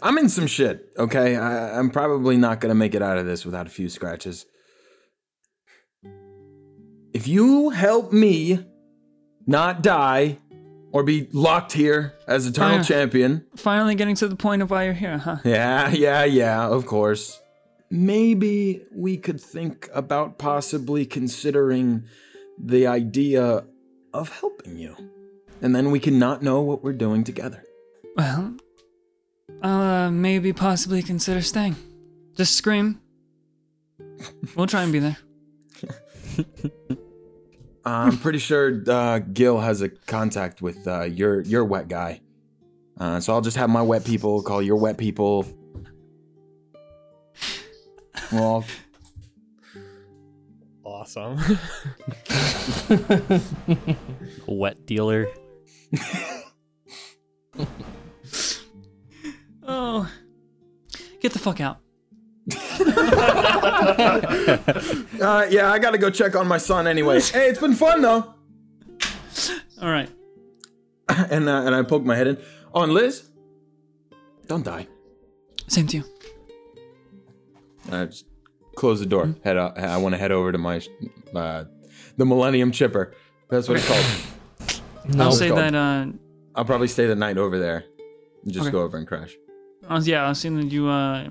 I'm 0.00 0.16
in 0.18 0.28
some 0.28 0.46
shit. 0.46 0.92
Okay, 0.96 1.36
I, 1.36 1.78
I'm 1.78 1.90
probably 1.90 2.36
not 2.36 2.60
gonna 2.60 2.74
make 2.74 2.94
it 2.94 3.02
out 3.02 3.18
of 3.18 3.26
this 3.26 3.44
without 3.44 3.66
a 3.66 3.70
few 3.70 3.88
scratches. 3.88 4.46
If 7.18 7.26
you 7.26 7.70
help 7.70 8.12
me 8.12 8.64
not 9.44 9.82
die 9.82 10.38
or 10.92 11.02
be 11.02 11.28
locked 11.32 11.72
here 11.72 12.14
as 12.28 12.46
eternal 12.46 12.76
yeah. 12.76 12.82
champion, 12.84 13.44
finally 13.56 13.96
getting 13.96 14.14
to 14.14 14.28
the 14.28 14.36
point 14.36 14.62
of 14.62 14.70
why 14.70 14.84
you're 14.84 14.92
here, 14.92 15.18
huh? 15.18 15.38
yeah, 15.44 15.90
yeah, 15.90 16.22
yeah, 16.22 16.68
of 16.68 16.86
course. 16.86 17.40
Maybe 17.90 18.84
we 18.94 19.16
could 19.16 19.40
think 19.40 19.88
about 19.92 20.38
possibly 20.38 21.04
considering 21.04 22.04
the 22.56 22.86
idea 22.86 23.64
of 24.14 24.28
helping 24.38 24.78
you. 24.78 24.94
And 25.60 25.74
then 25.74 25.90
we 25.90 25.98
can 25.98 26.20
not 26.20 26.40
know 26.40 26.60
what 26.60 26.84
we're 26.84 26.92
doing 26.92 27.24
together. 27.24 27.64
Well, 28.14 28.54
I'll 29.60 30.06
uh, 30.06 30.10
maybe 30.12 30.52
possibly 30.52 31.02
consider 31.02 31.42
staying. 31.42 31.74
Just 32.36 32.54
scream. 32.54 33.00
We'll 34.54 34.68
try 34.68 34.84
and 34.84 34.92
be 34.92 35.00
there. 35.00 35.16
I'm 37.88 38.18
pretty 38.18 38.38
sure 38.38 38.82
uh, 38.86 39.18
Gil 39.20 39.58
has 39.60 39.82
a 39.82 39.88
contact 39.88 40.60
with 40.62 40.86
uh, 40.86 41.02
your 41.02 41.40
your 41.42 41.64
wet 41.64 41.88
guy. 41.88 42.20
Uh, 42.98 43.20
so 43.20 43.32
I'll 43.32 43.40
just 43.40 43.56
have 43.56 43.70
my 43.70 43.82
wet 43.82 44.04
people 44.04 44.42
call 44.42 44.60
your 44.60 44.76
wet 44.76 44.98
people. 44.98 45.46
Well, 48.32 48.64
Awesome. 50.84 51.38
Wet 54.46 54.86
dealer. 54.86 55.26
Oh. 59.70 60.10
Get 61.20 61.34
the 61.34 61.38
fuck 61.38 61.60
out. 61.60 61.80
Uh, 65.22 65.46
yeah, 65.50 65.70
I 65.72 65.78
gotta 65.78 65.98
go 65.98 66.10
check 66.10 66.34
on 66.36 66.46
my 66.48 66.58
son 66.58 66.86
anyway. 66.86 67.20
hey, 67.32 67.48
it's 67.48 67.60
been 67.60 67.74
fun 67.74 68.02
though. 68.02 68.34
All 69.82 69.90
right. 69.90 70.10
And 71.30 71.48
uh, 71.48 71.62
and 71.64 71.74
I 71.74 71.82
poke 71.82 72.04
my 72.04 72.14
head 72.16 72.26
in. 72.26 72.38
Oh, 72.74 72.82
and 72.82 72.92
Liz, 72.92 73.30
don't 74.46 74.62
die. 74.62 74.86
Same 75.66 75.86
to 75.86 75.96
you. 75.98 76.04
I 77.90 78.04
just 78.04 78.26
close 78.76 79.00
the 79.00 79.06
door. 79.06 79.34
Head 79.42 79.56
out. 79.56 79.78
I 79.78 79.96
want 79.96 80.14
to 80.14 80.18
head 80.18 80.32
over 80.32 80.52
to 80.52 80.58
my 80.58 80.82
uh, 81.34 81.64
the 82.18 82.26
Millennium 82.26 82.72
Chipper. 82.72 83.14
That's 83.48 83.68
what 83.70 83.78
it's 83.78 83.88
called. 83.88 84.04
I'll 85.18 85.32
say 85.32 85.48
called. 85.48 85.60
that, 85.60 85.74
uh, 85.74 86.06
I'll 86.54 86.66
probably 86.66 86.88
stay 86.88 87.06
the 87.06 87.16
night 87.16 87.38
over 87.38 87.58
there. 87.58 87.84
And 88.44 88.52
just 88.52 88.66
Okay. 88.66 88.72
go 88.72 88.82
over 88.82 88.98
and 88.98 89.06
crash. 89.06 89.34
I 89.88 89.94
was, 89.94 90.06
yeah, 90.06 90.26
I 90.26 90.28
was 90.28 90.38
seeing 90.40 90.56
that 90.60 90.70
you, 90.70 90.88
uh, 90.88 91.28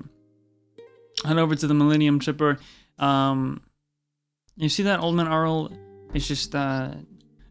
head 1.24 1.38
over 1.38 1.54
to 1.54 1.66
the 1.66 1.74
Millennium 1.74 2.20
Chipper. 2.20 2.58
Um, 2.98 3.62
you 4.56 4.68
see 4.68 4.84
that 4.84 5.00
old 5.00 5.14
man 5.14 5.28
Earl 5.28 5.72
is 6.14 6.26
just, 6.26 6.54
uh, 6.54 6.92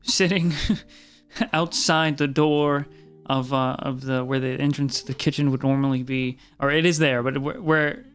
sitting 0.02 0.54
outside 1.54 2.18
the 2.18 2.28
door 2.28 2.88
of, 3.26 3.54
uh, 3.54 3.76
of 3.80 4.02
the, 4.02 4.24
where 4.24 4.40
the 4.40 4.60
entrance 4.60 5.02
to 5.02 5.08
the 5.08 5.14
kitchen 5.14 5.52
would 5.52 5.64
normally 5.64 6.04
be. 6.04 6.38
Or 6.60 6.72
it 6.72 6.86
is 6.86 6.98
there, 6.98 7.24
but 7.24 7.38
where, 7.38 7.62
where 7.62 8.06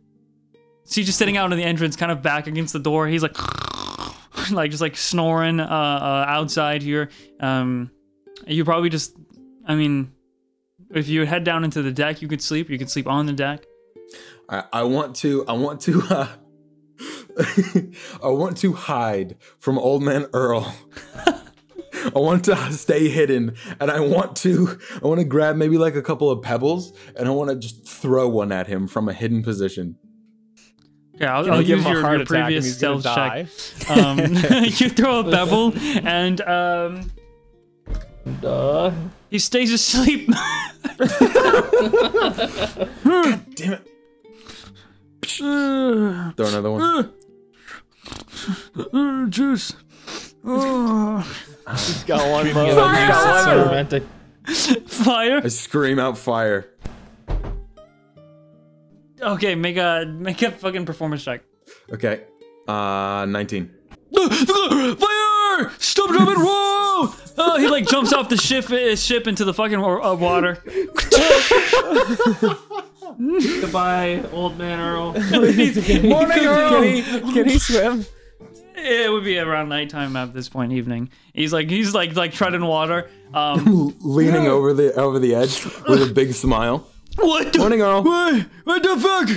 so 0.85 1.01
he's 1.01 1.07
just 1.07 1.19
sitting 1.19 1.37
out 1.37 1.53
in 1.53 1.59
the 1.59 1.65
entrance, 1.65 1.97
kind 1.97 2.11
of 2.11 2.23
back 2.23 2.47
against 2.47 2.73
the 2.73 2.79
door. 2.79 3.07
He's 3.07 3.23
like, 3.23 3.37
like 4.51 4.71
just 4.71 4.81
like 4.81 4.97
snoring 4.97 5.61
uh, 5.61 5.65
uh, 5.65 6.25
outside 6.29 6.83
here. 6.83 7.11
Um, 7.41 7.91
you 8.47 8.65
probably 8.65 8.89
just, 8.89 9.17
I 9.65 9.75
mean, 9.75 10.13
if 10.91 11.09
you 11.09 11.25
head 11.25 11.45
down 11.45 11.65
into 11.65 11.83
the 11.83 11.93
deck, 11.93 12.21
you 12.21 12.29
could 12.29 12.43
sleep. 12.43 12.69
You 12.69 12.79
could 12.79 12.91
sleep 12.91 13.07
on 13.07 13.27
the 13.27 13.33
deck. 13.33 13.65
I, 14.53 14.65
I 14.73 14.83
want 14.85 15.17
to. 15.17 15.45
I 15.49 15.53
want 15.55 15.81
to. 15.83 16.03
Uh, 17.35 17.47
I 18.23 18.29
want 18.29 18.59
to 18.59 18.75
hide 18.75 19.37
from 19.59 19.79
Old 19.79 20.03
Man 20.03 20.27
Earl. 20.35 20.77
I 21.17 22.19
want 22.19 22.45
to 22.45 22.55
stay 22.73 23.09
hidden, 23.09 23.55
and 23.81 23.91
I 23.91 24.01
want 24.01 24.37
to. 24.37 24.79
I 25.03 25.07
want 25.07 25.19
to 25.19 25.25
grab 25.25 25.57
maybe 25.57 25.79
like 25.79 25.97
a 25.97 26.03
couple 26.03 26.31
of 26.31 26.43
pebbles, 26.43 26.93
and 27.17 27.27
I 27.27 27.31
want 27.33 27.51
to 27.51 27.57
just 27.57 27.89
throw 27.89 28.29
one 28.29 28.53
at 28.53 28.67
him 28.67 28.87
from 28.87 29.09
a 29.09 29.13
hidden 29.15 29.43
position. 29.43 29.97
Yeah, 31.15 31.37
I'll, 31.39 31.51
I'll 31.51 31.63
give 31.63 31.79
use 31.79 31.87
a 31.87 31.91
your, 31.91 32.17
your 32.17 32.27
previous 32.27 32.77
stealth 32.77 33.05
check. 33.05 33.49
Um, 33.89 34.19
you 34.65 34.91
throw 34.91 35.21
a 35.21 35.25
pebble, 35.25 35.73
and 36.07 36.41
um, 36.43 37.11
Uh, 38.45 38.93
he 39.31 39.39
stays 39.39 39.73
asleep. 39.73 40.29
God 43.05 43.45
Damn 43.55 43.73
it! 43.73 43.92
Throw 45.27 46.33
another 46.39 46.71
one. 46.71 47.13
Juice. 49.31 49.75
Oh. 50.45 51.21
He's 51.71 52.05
got 52.05 52.29
one 52.31 52.47
yeah, 52.47 52.55
more. 52.55 52.65
He's 52.67 52.75
that 52.75 53.09
got 53.09 53.45
so 53.45 53.49
one 53.49 53.57
more. 53.57 53.67
romantic. 53.67 54.03
Fire. 54.89 55.41
I 55.45 55.49
scream 55.49 55.99
out 55.99 56.19
fire. 56.19 56.69
Okay, 59.21 59.55
make 59.55 59.77
a 59.77 60.05
make 60.05 60.43
a 60.43 60.51
fucking 60.51 60.85
performance 60.85 61.25
check. 61.25 61.43
Okay. 61.93 62.25
Uh, 62.67 63.25
19. 63.29 63.71
Fire! 64.15 65.71
Stop 65.79 66.11
jumping! 66.11 66.39
Whoa! 66.39 67.15
Oh, 67.39 67.59
he 67.59 67.69
like 67.69 67.87
jumps 67.87 68.13
off 68.13 68.29
the 68.29 68.37
ship 68.37 68.71
uh, 68.71 68.95
ship 68.97 69.27
into 69.27 69.45
the 69.45 69.55
fucking 69.55 69.79
uh, 69.79 70.15
water. 70.15 70.63
Goodbye, 73.61 74.25
old 74.33 74.59
man 74.59 74.81
Earl. 74.81 75.13
Morning, 75.13 75.75
Can 75.75 76.83
he, 76.83 77.03
can 77.33 77.49
he 77.49 77.59
swim? 77.59 78.05
It 78.75 79.13
would 79.13 79.23
be 79.23 79.39
around 79.39 79.69
nighttime 79.69 80.17
at 80.17 80.35
this 80.35 80.49
point, 80.49 80.73
evening. 80.73 81.11
He's 81.33 81.53
like 81.53 81.71
he's 81.71 81.95
like 81.95 82.17
like 82.17 82.33
treading 82.33 82.65
water. 82.65 83.09
Um, 83.33 83.95
Leaning 84.01 84.49
over 84.49 84.73
the 84.73 84.93
over 84.95 85.19
the 85.21 85.35
edge 85.37 85.65
with 85.87 86.03
a 86.03 86.13
big 86.13 86.33
smile. 86.35 86.89
what 87.17 87.53
the 87.53 87.61
Morning, 87.61 87.83
Earl. 87.83 88.03
what? 88.03 88.47
What 88.65 88.83
the 88.83 88.97
fuck? 88.97 89.29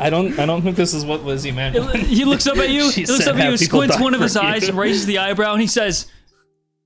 I 0.00 0.08
don't. 0.08 0.38
I 0.38 0.46
don't 0.46 0.62
think 0.62 0.76
this 0.76 0.94
is 0.94 1.04
what 1.04 1.24
Lizzie 1.24 1.52
meant. 1.52 1.76
He 1.96 2.24
looks 2.24 2.46
up 2.46 2.56
at 2.56 2.70
you. 2.70 2.90
He 2.90 3.04
looks 3.04 3.26
up 3.26 3.36
at 3.36 3.50
you, 3.50 3.56
squints 3.58 4.00
one 4.00 4.14
of 4.14 4.20
his 4.22 4.36
you. 4.36 4.40
eyes, 4.40 4.72
raises 4.72 5.04
the 5.06 5.18
eyebrow, 5.18 5.52
and 5.52 5.60
he 5.60 5.66
says, 5.68 6.10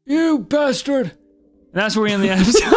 "You 0.04 0.40
bastard!" 0.40 1.12
And 1.74 1.82
that's 1.82 1.96
where 1.96 2.04
we 2.04 2.12
end 2.12 2.22
the 2.22 2.30
episode. 2.30 2.70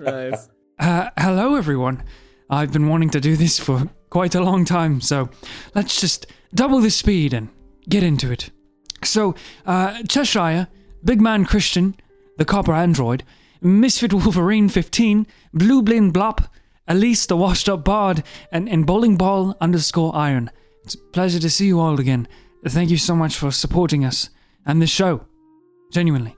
Nice. 0.00 0.48
Uh, 0.78 1.10
hello, 1.18 1.56
everyone. 1.56 2.02
I've 2.48 2.72
been 2.72 2.88
wanting 2.88 3.10
to 3.10 3.20
do 3.20 3.36
this 3.36 3.60
for 3.60 3.90
quite 4.08 4.34
a 4.34 4.42
long 4.42 4.64
time, 4.64 5.02
so 5.02 5.28
let's 5.74 6.00
just 6.00 6.24
double 6.54 6.80
the 6.80 6.90
speed 6.90 7.34
and 7.34 7.50
get 7.86 8.02
into 8.02 8.32
it. 8.32 8.48
So, 9.04 9.34
uh, 9.66 10.02
Cheshire, 10.08 10.68
Big 11.04 11.20
Man 11.20 11.44
Christian, 11.44 11.96
the 12.38 12.46
Copper 12.46 12.72
Android, 12.72 13.24
Misfit 13.60 14.14
Wolverine 14.14 14.70
15, 14.70 15.26
Blue 15.52 15.82
Blin 15.82 16.10
Blop, 16.10 16.48
Elise 16.88 17.26
the 17.26 17.36
Washed 17.36 17.68
Up 17.68 17.84
Bard, 17.84 18.22
and, 18.50 18.70
and 18.70 18.86
Bowling 18.86 19.16
Ball 19.16 19.54
underscore 19.60 20.16
Iron. 20.16 20.50
It's 20.84 20.94
a 20.94 20.98
pleasure 21.12 21.40
to 21.40 21.50
see 21.50 21.66
you 21.66 21.78
all 21.78 22.00
again. 22.00 22.26
Thank 22.66 22.88
you 22.88 22.96
so 22.96 23.14
much 23.14 23.36
for 23.36 23.50
supporting 23.50 24.02
us 24.02 24.30
and 24.64 24.80
this 24.80 24.88
show. 24.88 25.26
Genuinely. 25.92 26.36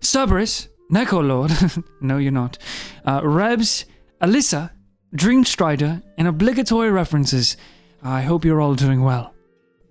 Cerberus, 0.00 0.68
Neko 0.90 1.26
Lord, 1.26 1.52
no 2.00 2.18
you're 2.18 2.32
not, 2.32 2.58
uh, 3.04 3.20
Rebs, 3.22 3.84
Alyssa, 4.22 4.70
Dreamstrider, 5.14 6.02
and 6.16 6.28
obligatory 6.28 6.90
references. 6.90 7.56
I 8.02 8.22
hope 8.22 8.44
you're 8.44 8.60
all 8.60 8.74
doing 8.74 9.02
well. 9.02 9.34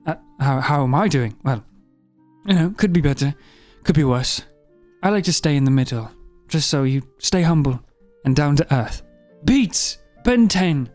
Uh, 0.06 0.16
how, 0.40 0.60
how 0.62 0.84
am 0.84 0.96
I 0.96 1.08
doing? 1.08 1.36
Well, 1.44 1.64
you 2.46 2.56
know, 2.56 2.74
could 2.78 2.94
be 2.94 3.02
better, 3.02 3.36
could 3.84 3.96
be 3.96 4.04
worse. 4.04 4.44
I 5.04 5.10
like 5.10 5.26
to 5.26 5.34
stay 5.34 5.56
in 5.56 5.66
the 5.66 5.72
middle, 5.72 6.10
just 6.48 6.70
so 6.70 6.84
you 6.84 7.04
stay 7.20 7.42
humble 7.42 7.80
and 8.26 8.36
down 8.36 8.56
to 8.58 8.74
earth. 8.74 9.04
Beats, 9.44 10.00
Ben 10.24 10.48
10, 10.48 10.90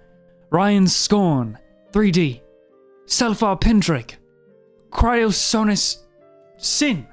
Ryan 0.50 0.86
Scorn, 0.86 1.58
3D, 1.92 2.40
Selfar 3.06 3.60
Pendrick, 3.60 4.16
Cryosonus 4.90 5.98
Sin. 6.56 7.06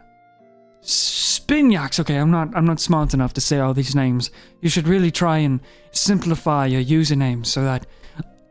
Spinyax. 0.89 1.99
Okay, 1.99 2.15
I'm 2.15 2.31
not. 2.31 2.49
I'm 2.55 2.65
not 2.65 2.79
smart 2.79 3.13
enough 3.13 3.33
to 3.33 3.41
say 3.41 3.59
all 3.59 3.75
these 3.75 3.95
names. 3.95 4.31
You 4.61 4.69
should 4.69 4.87
really 4.87 5.11
try 5.11 5.37
and 5.37 5.59
simplify 5.91 6.65
your 6.65 6.83
username 6.83 7.45
so 7.45 7.63
that 7.63 7.85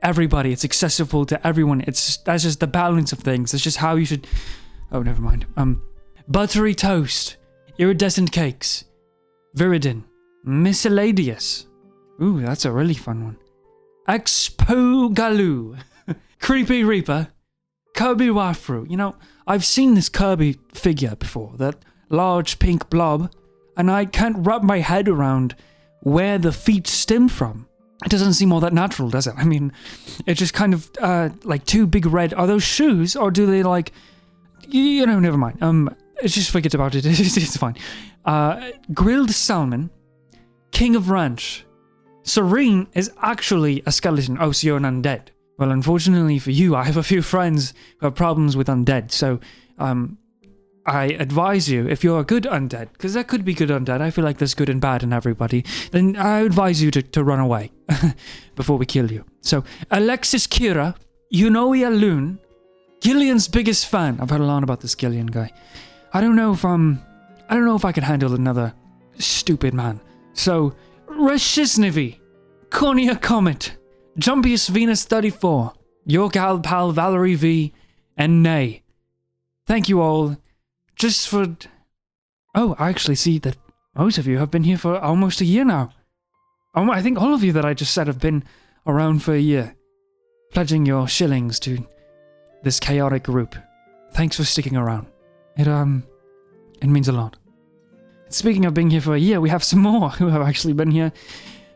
everybody, 0.02 0.52
it's 0.52 0.64
accessible 0.64 1.26
to 1.26 1.46
everyone. 1.46 1.82
It's 1.88 2.18
that's 2.18 2.44
just 2.44 2.60
the 2.60 2.68
balance 2.68 3.12
of 3.12 3.18
things. 3.18 3.52
It's 3.54 3.64
just 3.64 3.78
how 3.78 3.96
you 3.96 4.04
should. 4.04 4.28
Oh, 4.92 5.02
never 5.02 5.20
mind. 5.20 5.46
Um, 5.56 5.82
buttery 6.28 6.76
toast, 6.76 7.38
iridescent 7.76 8.30
cakes, 8.30 8.84
viridin, 9.56 10.04
miscellaneous. 10.44 11.66
Ooh, 12.22 12.40
that's 12.40 12.64
a 12.64 12.70
really 12.70 12.94
fun 12.94 13.24
one. 13.24 13.36
Expo 14.08 15.12
Galoo, 15.12 15.76
creepy 16.40 16.84
reaper, 16.84 17.28
Kirby 17.96 18.28
Wafru. 18.28 18.88
You 18.88 18.96
know, 18.96 19.16
I've 19.44 19.64
seen 19.64 19.94
this 19.94 20.08
Kirby 20.08 20.58
figure 20.72 21.16
before, 21.16 21.54
that 21.56 21.84
large 22.08 22.58
pink 22.58 22.90
blob, 22.90 23.32
and 23.76 23.90
I 23.90 24.04
can't 24.04 24.46
wrap 24.46 24.62
my 24.62 24.78
head 24.78 25.08
around 25.08 25.54
where 26.00 26.38
the 26.38 26.52
feet 26.52 26.86
stem 26.86 27.28
from. 27.28 27.68
It 28.04 28.10
doesn't 28.10 28.34
seem 28.34 28.52
all 28.52 28.60
that 28.60 28.72
natural, 28.72 29.10
does 29.10 29.26
it? 29.26 29.34
I 29.36 29.44
mean, 29.44 29.72
it's 30.26 30.38
just 30.38 30.54
kind 30.54 30.72
of 30.72 30.90
uh, 31.00 31.30
like 31.42 31.64
two 31.66 31.86
big 31.86 32.06
red. 32.06 32.32
Are 32.34 32.46
those 32.46 32.62
shoes, 32.62 33.16
or 33.16 33.30
do 33.30 33.46
they 33.46 33.62
like? 33.62 33.92
You 34.68 35.06
know, 35.06 35.18
never 35.18 35.36
mind. 35.36 35.62
Um, 35.62 35.94
just 36.24 36.50
forget 36.50 36.74
about 36.74 36.94
it. 36.94 37.04
It's, 37.06 37.36
it's 37.36 37.56
fine. 37.56 37.76
Uh, 38.24 38.70
grilled 38.92 39.30
salmon, 39.30 39.90
king 40.70 40.94
of 40.94 41.10
ranch. 41.10 41.64
Serene 42.22 42.86
is 42.94 43.10
actually 43.22 43.82
a 43.86 43.92
skeleton. 43.92 44.36
Oh, 44.38 44.52
so 44.52 44.66
you're 44.66 44.76
an 44.76 44.82
undead. 44.84 45.28
Well, 45.58 45.72
unfortunately 45.72 46.38
for 46.38 46.50
you, 46.50 46.76
I 46.76 46.84
have 46.84 46.96
a 46.96 47.02
few 47.02 47.22
friends 47.22 47.74
who 47.98 48.06
have 48.06 48.14
problems 48.14 48.56
with 48.56 48.68
undead. 48.68 49.10
So, 49.10 49.40
um, 49.78 50.18
I 50.88 51.06
advise 51.18 51.68
you, 51.68 51.86
if 51.86 52.02
you're 52.02 52.20
a 52.20 52.24
good 52.24 52.44
undead, 52.44 52.92
because 52.92 53.12
there 53.12 53.24
could 53.24 53.44
be 53.44 53.52
good 53.52 53.68
undead, 53.68 54.00
I 54.00 54.10
feel 54.10 54.24
like 54.24 54.38
there's 54.38 54.54
good 54.54 54.70
and 54.70 54.80
bad 54.80 55.02
in 55.02 55.12
everybody, 55.12 55.64
then 55.92 56.16
I 56.16 56.40
advise 56.40 56.82
you 56.82 56.90
to, 56.92 57.02
to 57.02 57.22
run 57.22 57.40
away 57.40 57.70
before 58.56 58.78
we 58.78 58.86
kill 58.86 59.12
you. 59.12 59.24
So, 59.42 59.64
Alexis 59.90 60.46
Kira, 60.46 60.96
Unoia 61.32 61.90
Loon, 61.90 62.38
Gillian's 63.00 63.48
biggest 63.48 63.86
fan. 63.86 64.18
I've 64.20 64.30
heard 64.30 64.40
a 64.40 64.46
lot 64.46 64.62
about 64.62 64.80
this 64.80 64.94
Gillian 64.94 65.26
guy. 65.26 65.52
I 66.12 66.22
don't 66.22 66.36
know 66.36 66.52
if 66.52 66.64
um, 66.64 67.02
I 67.48 67.54
don't 67.54 67.66
know 67.66 67.76
if 67.76 67.84
I 67.84 67.92
can 67.92 68.02
handle 68.02 68.34
another 68.34 68.72
stupid 69.18 69.74
man. 69.74 70.00
So, 70.32 70.74
Reshiznivi, 71.06 72.18
Cornea 72.70 73.16
Comet, 73.16 73.76
Jumpiest 74.18 74.70
Venus 74.70 75.04
34, 75.04 75.74
your 76.06 76.28
gal 76.30 76.60
pal 76.60 76.92
Valerie 76.92 77.34
V, 77.34 77.74
and 78.16 78.42
Nay. 78.42 78.82
Thank 79.66 79.88
you 79.88 80.00
all 80.00 80.38
just 80.98 81.28
for. 81.28 81.56
Oh, 82.54 82.74
I 82.78 82.88
actually 82.88 83.14
see 83.14 83.38
that 83.40 83.56
most 83.96 84.18
of 84.18 84.26
you 84.26 84.38
have 84.38 84.50
been 84.50 84.64
here 84.64 84.78
for 84.78 84.98
almost 84.98 85.40
a 85.40 85.44
year 85.44 85.64
now. 85.64 85.90
I 86.74 87.02
think 87.02 87.18
all 87.18 87.34
of 87.34 87.42
you 87.42 87.52
that 87.52 87.64
I 87.64 87.74
just 87.74 87.92
said 87.92 88.06
have 88.06 88.20
been 88.20 88.44
around 88.86 89.22
for 89.22 89.34
a 89.34 89.40
year, 89.40 89.74
pledging 90.52 90.86
your 90.86 91.08
shillings 91.08 91.58
to 91.60 91.84
this 92.62 92.78
chaotic 92.78 93.24
group. 93.24 93.56
Thanks 94.12 94.36
for 94.36 94.44
sticking 94.44 94.76
around. 94.76 95.08
It 95.56 95.66
um, 95.66 96.04
it 96.80 96.86
means 96.88 97.08
a 97.08 97.12
lot. 97.12 97.36
Speaking 98.28 98.64
of 98.66 98.74
being 98.74 98.90
here 98.90 99.00
for 99.00 99.14
a 99.14 99.18
year, 99.18 99.40
we 99.40 99.48
have 99.50 99.64
some 99.64 99.80
more 99.80 100.10
who 100.18 100.28
have 100.28 100.42
actually 100.42 100.74
been 100.74 100.90
here 100.90 101.12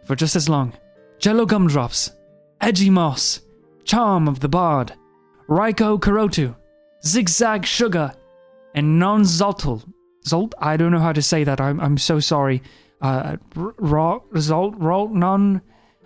for 0.05 0.15
just 0.15 0.37
as 0.37 0.49
long. 0.49 0.73
Jello 1.19 1.47
Gumdrops, 1.47 2.13
Edgy 2.61 2.91
Moss, 2.91 3.41
Charm 3.85 4.29
of 4.29 4.41
the 4.41 4.49
Bard, 4.49 4.93
Raiko 5.49 5.99
Karotu, 5.99 6.55
Zigzag 7.05 7.65
Sugar, 7.65 8.13
and 8.75 8.99
Non 8.99 9.23
Zoltl. 9.23 9.83
Zolt? 10.27 10.53
I 10.59 10.77
don't 10.77 10.93
know 10.93 11.01
how 11.01 11.13
to 11.13 11.23
say 11.23 11.45
that. 11.45 11.61
I'm, 11.61 11.81
I'm 11.81 11.99
so 11.99 12.21
sorry. 12.21 12.63
Uh, 13.01 13.37
raw 13.55 14.21
result 14.31 14.75
roll 14.77 15.09
non. 15.09 15.61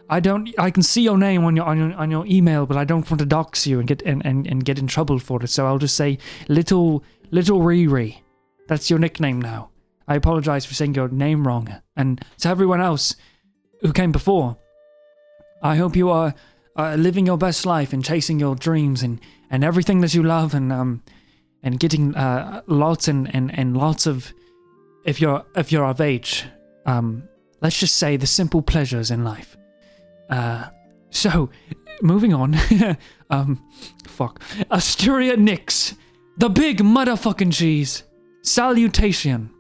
I 0.09 0.21
don't. 0.21 0.49
I 0.59 0.71
can 0.71 0.83
see 0.83 1.03
your 1.03 1.19
name 1.19 1.45
on 1.45 1.57
your 1.57 1.67
on 1.67 1.79
your 1.79 1.93
on 1.95 2.11
your 2.11 2.25
email, 2.27 2.65
but 2.65 2.77
I 2.77 2.85
don't 2.85 3.09
want 3.11 3.19
to 3.19 3.27
dox 3.27 3.67
you 3.67 3.79
and 3.79 3.89
get 3.89 4.03
and, 4.03 4.25
and, 4.25 4.47
and 4.47 4.65
get 4.65 4.79
in 4.79 4.87
trouble 4.87 5.19
for 5.19 5.43
it. 5.43 5.49
So 5.49 5.67
I'll 5.67 5.79
just 5.79 5.97
say 5.97 6.19
little 6.49 7.05
little 7.31 7.61
Riri. 7.61 8.19
That's 8.69 8.89
your 8.89 8.99
nickname 8.99 9.41
now. 9.41 9.71
I 10.09 10.15
apologize 10.15 10.65
for 10.65 10.75
saying 10.75 10.95
your 10.95 11.09
name 11.09 11.47
wrong. 11.47 11.69
And 11.97 12.25
to 12.39 12.49
everyone 12.49 12.81
else 12.81 13.17
who 13.81 13.93
came 13.93 14.13
before, 14.13 14.57
I 15.63 15.77
hope 15.77 15.97
you 15.97 16.11
are 16.11 16.35
uh, 16.77 16.95
living 16.95 17.27
your 17.27 17.39
best 17.39 17.67
life 17.67 17.93
and 17.93 18.05
chasing 18.05 18.39
your 18.39 18.55
dreams 18.55 19.03
and, 19.03 19.21
and 19.51 19.65
everything 19.65 20.01
that 20.01 20.15
you 20.15 20.23
love 20.23 20.55
and 20.55 20.73
um 20.73 21.03
and 21.67 21.81
getting 21.81 22.15
uh, 22.15 22.63
lots 22.69 23.09
and, 23.09 23.35
and, 23.35 23.51
and 23.59 23.77
lots 23.77 24.07
of 24.07 24.33
if 25.05 25.21
you're 25.21 25.45
if 25.57 25.73
you're 25.73 25.85
of 25.85 26.01
age 26.01 26.45
um 26.87 27.29
let's 27.61 27.79
just 27.79 27.97
say 27.97 28.17
the 28.17 28.27
simple 28.27 28.63
pleasures 28.63 29.11
in 29.11 29.25
life. 29.25 29.57
Uh 30.31 30.69
so 31.11 31.51
moving 32.01 32.33
on. 32.33 32.57
Um 33.29 33.61
fuck. 34.07 34.39
Asturia 34.71 35.37
nix 35.37 35.97
the 36.39 36.49
big 36.49 36.79
motherfucking 36.79 37.53
cheese. 37.53 38.05
Salutation. 38.43 39.51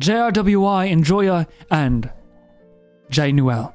Jrwi 0.00 0.90
enjoyer 0.90 1.46
and 1.70 2.10
j 3.10 3.30
newell 3.30 3.72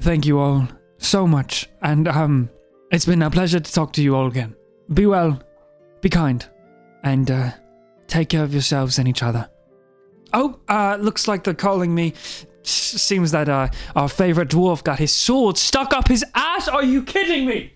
thank 0.00 0.26
you 0.26 0.40
all 0.40 0.66
so 0.98 1.28
much 1.28 1.68
and 1.82 2.08
um 2.08 2.50
it's 2.90 3.06
been 3.06 3.22
a 3.22 3.30
pleasure 3.30 3.60
to 3.60 3.72
talk 3.72 3.92
to 3.92 4.02
you 4.02 4.16
all 4.16 4.26
again. 4.26 4.56
Be 4.92 5.06
well. 5.06 5.40
Be 6.00 6.08
kind 6.08 6.44
and 7.02 7.30
uh, 7.30 7.50
take 8.06 8.28
care 8.28 8.44
of 8.44 8.52
yourselves 8.52 8.98
and 8.98 9.08
each 9.08 9.22
other. 9.22 9.48
Oh, 10.32 10.60
uh, 10.68 10.96
looks 11.00 11.26
like 11.26 11.44
they're 11.44 11.54
calling 11.54 11.94
me. 11.94 12.14
Seems 12.62 13.30
that 13.32 13.48
uh, 13.48 13.68
our 13.96 14.08
favorite 14.08 14.48
dwarf 14.48 14.84
got 14.84 14.98
his 14.98 15.12
sword 15.12 15.56
stuck 15.56 15.92
up 15.92 16.08
his 16.08 16.24
ass. 16.34 16.68
Are 16.68 16.84
you 16.84 17.02
kidding 17.02 17.46
me? 17.46 17.72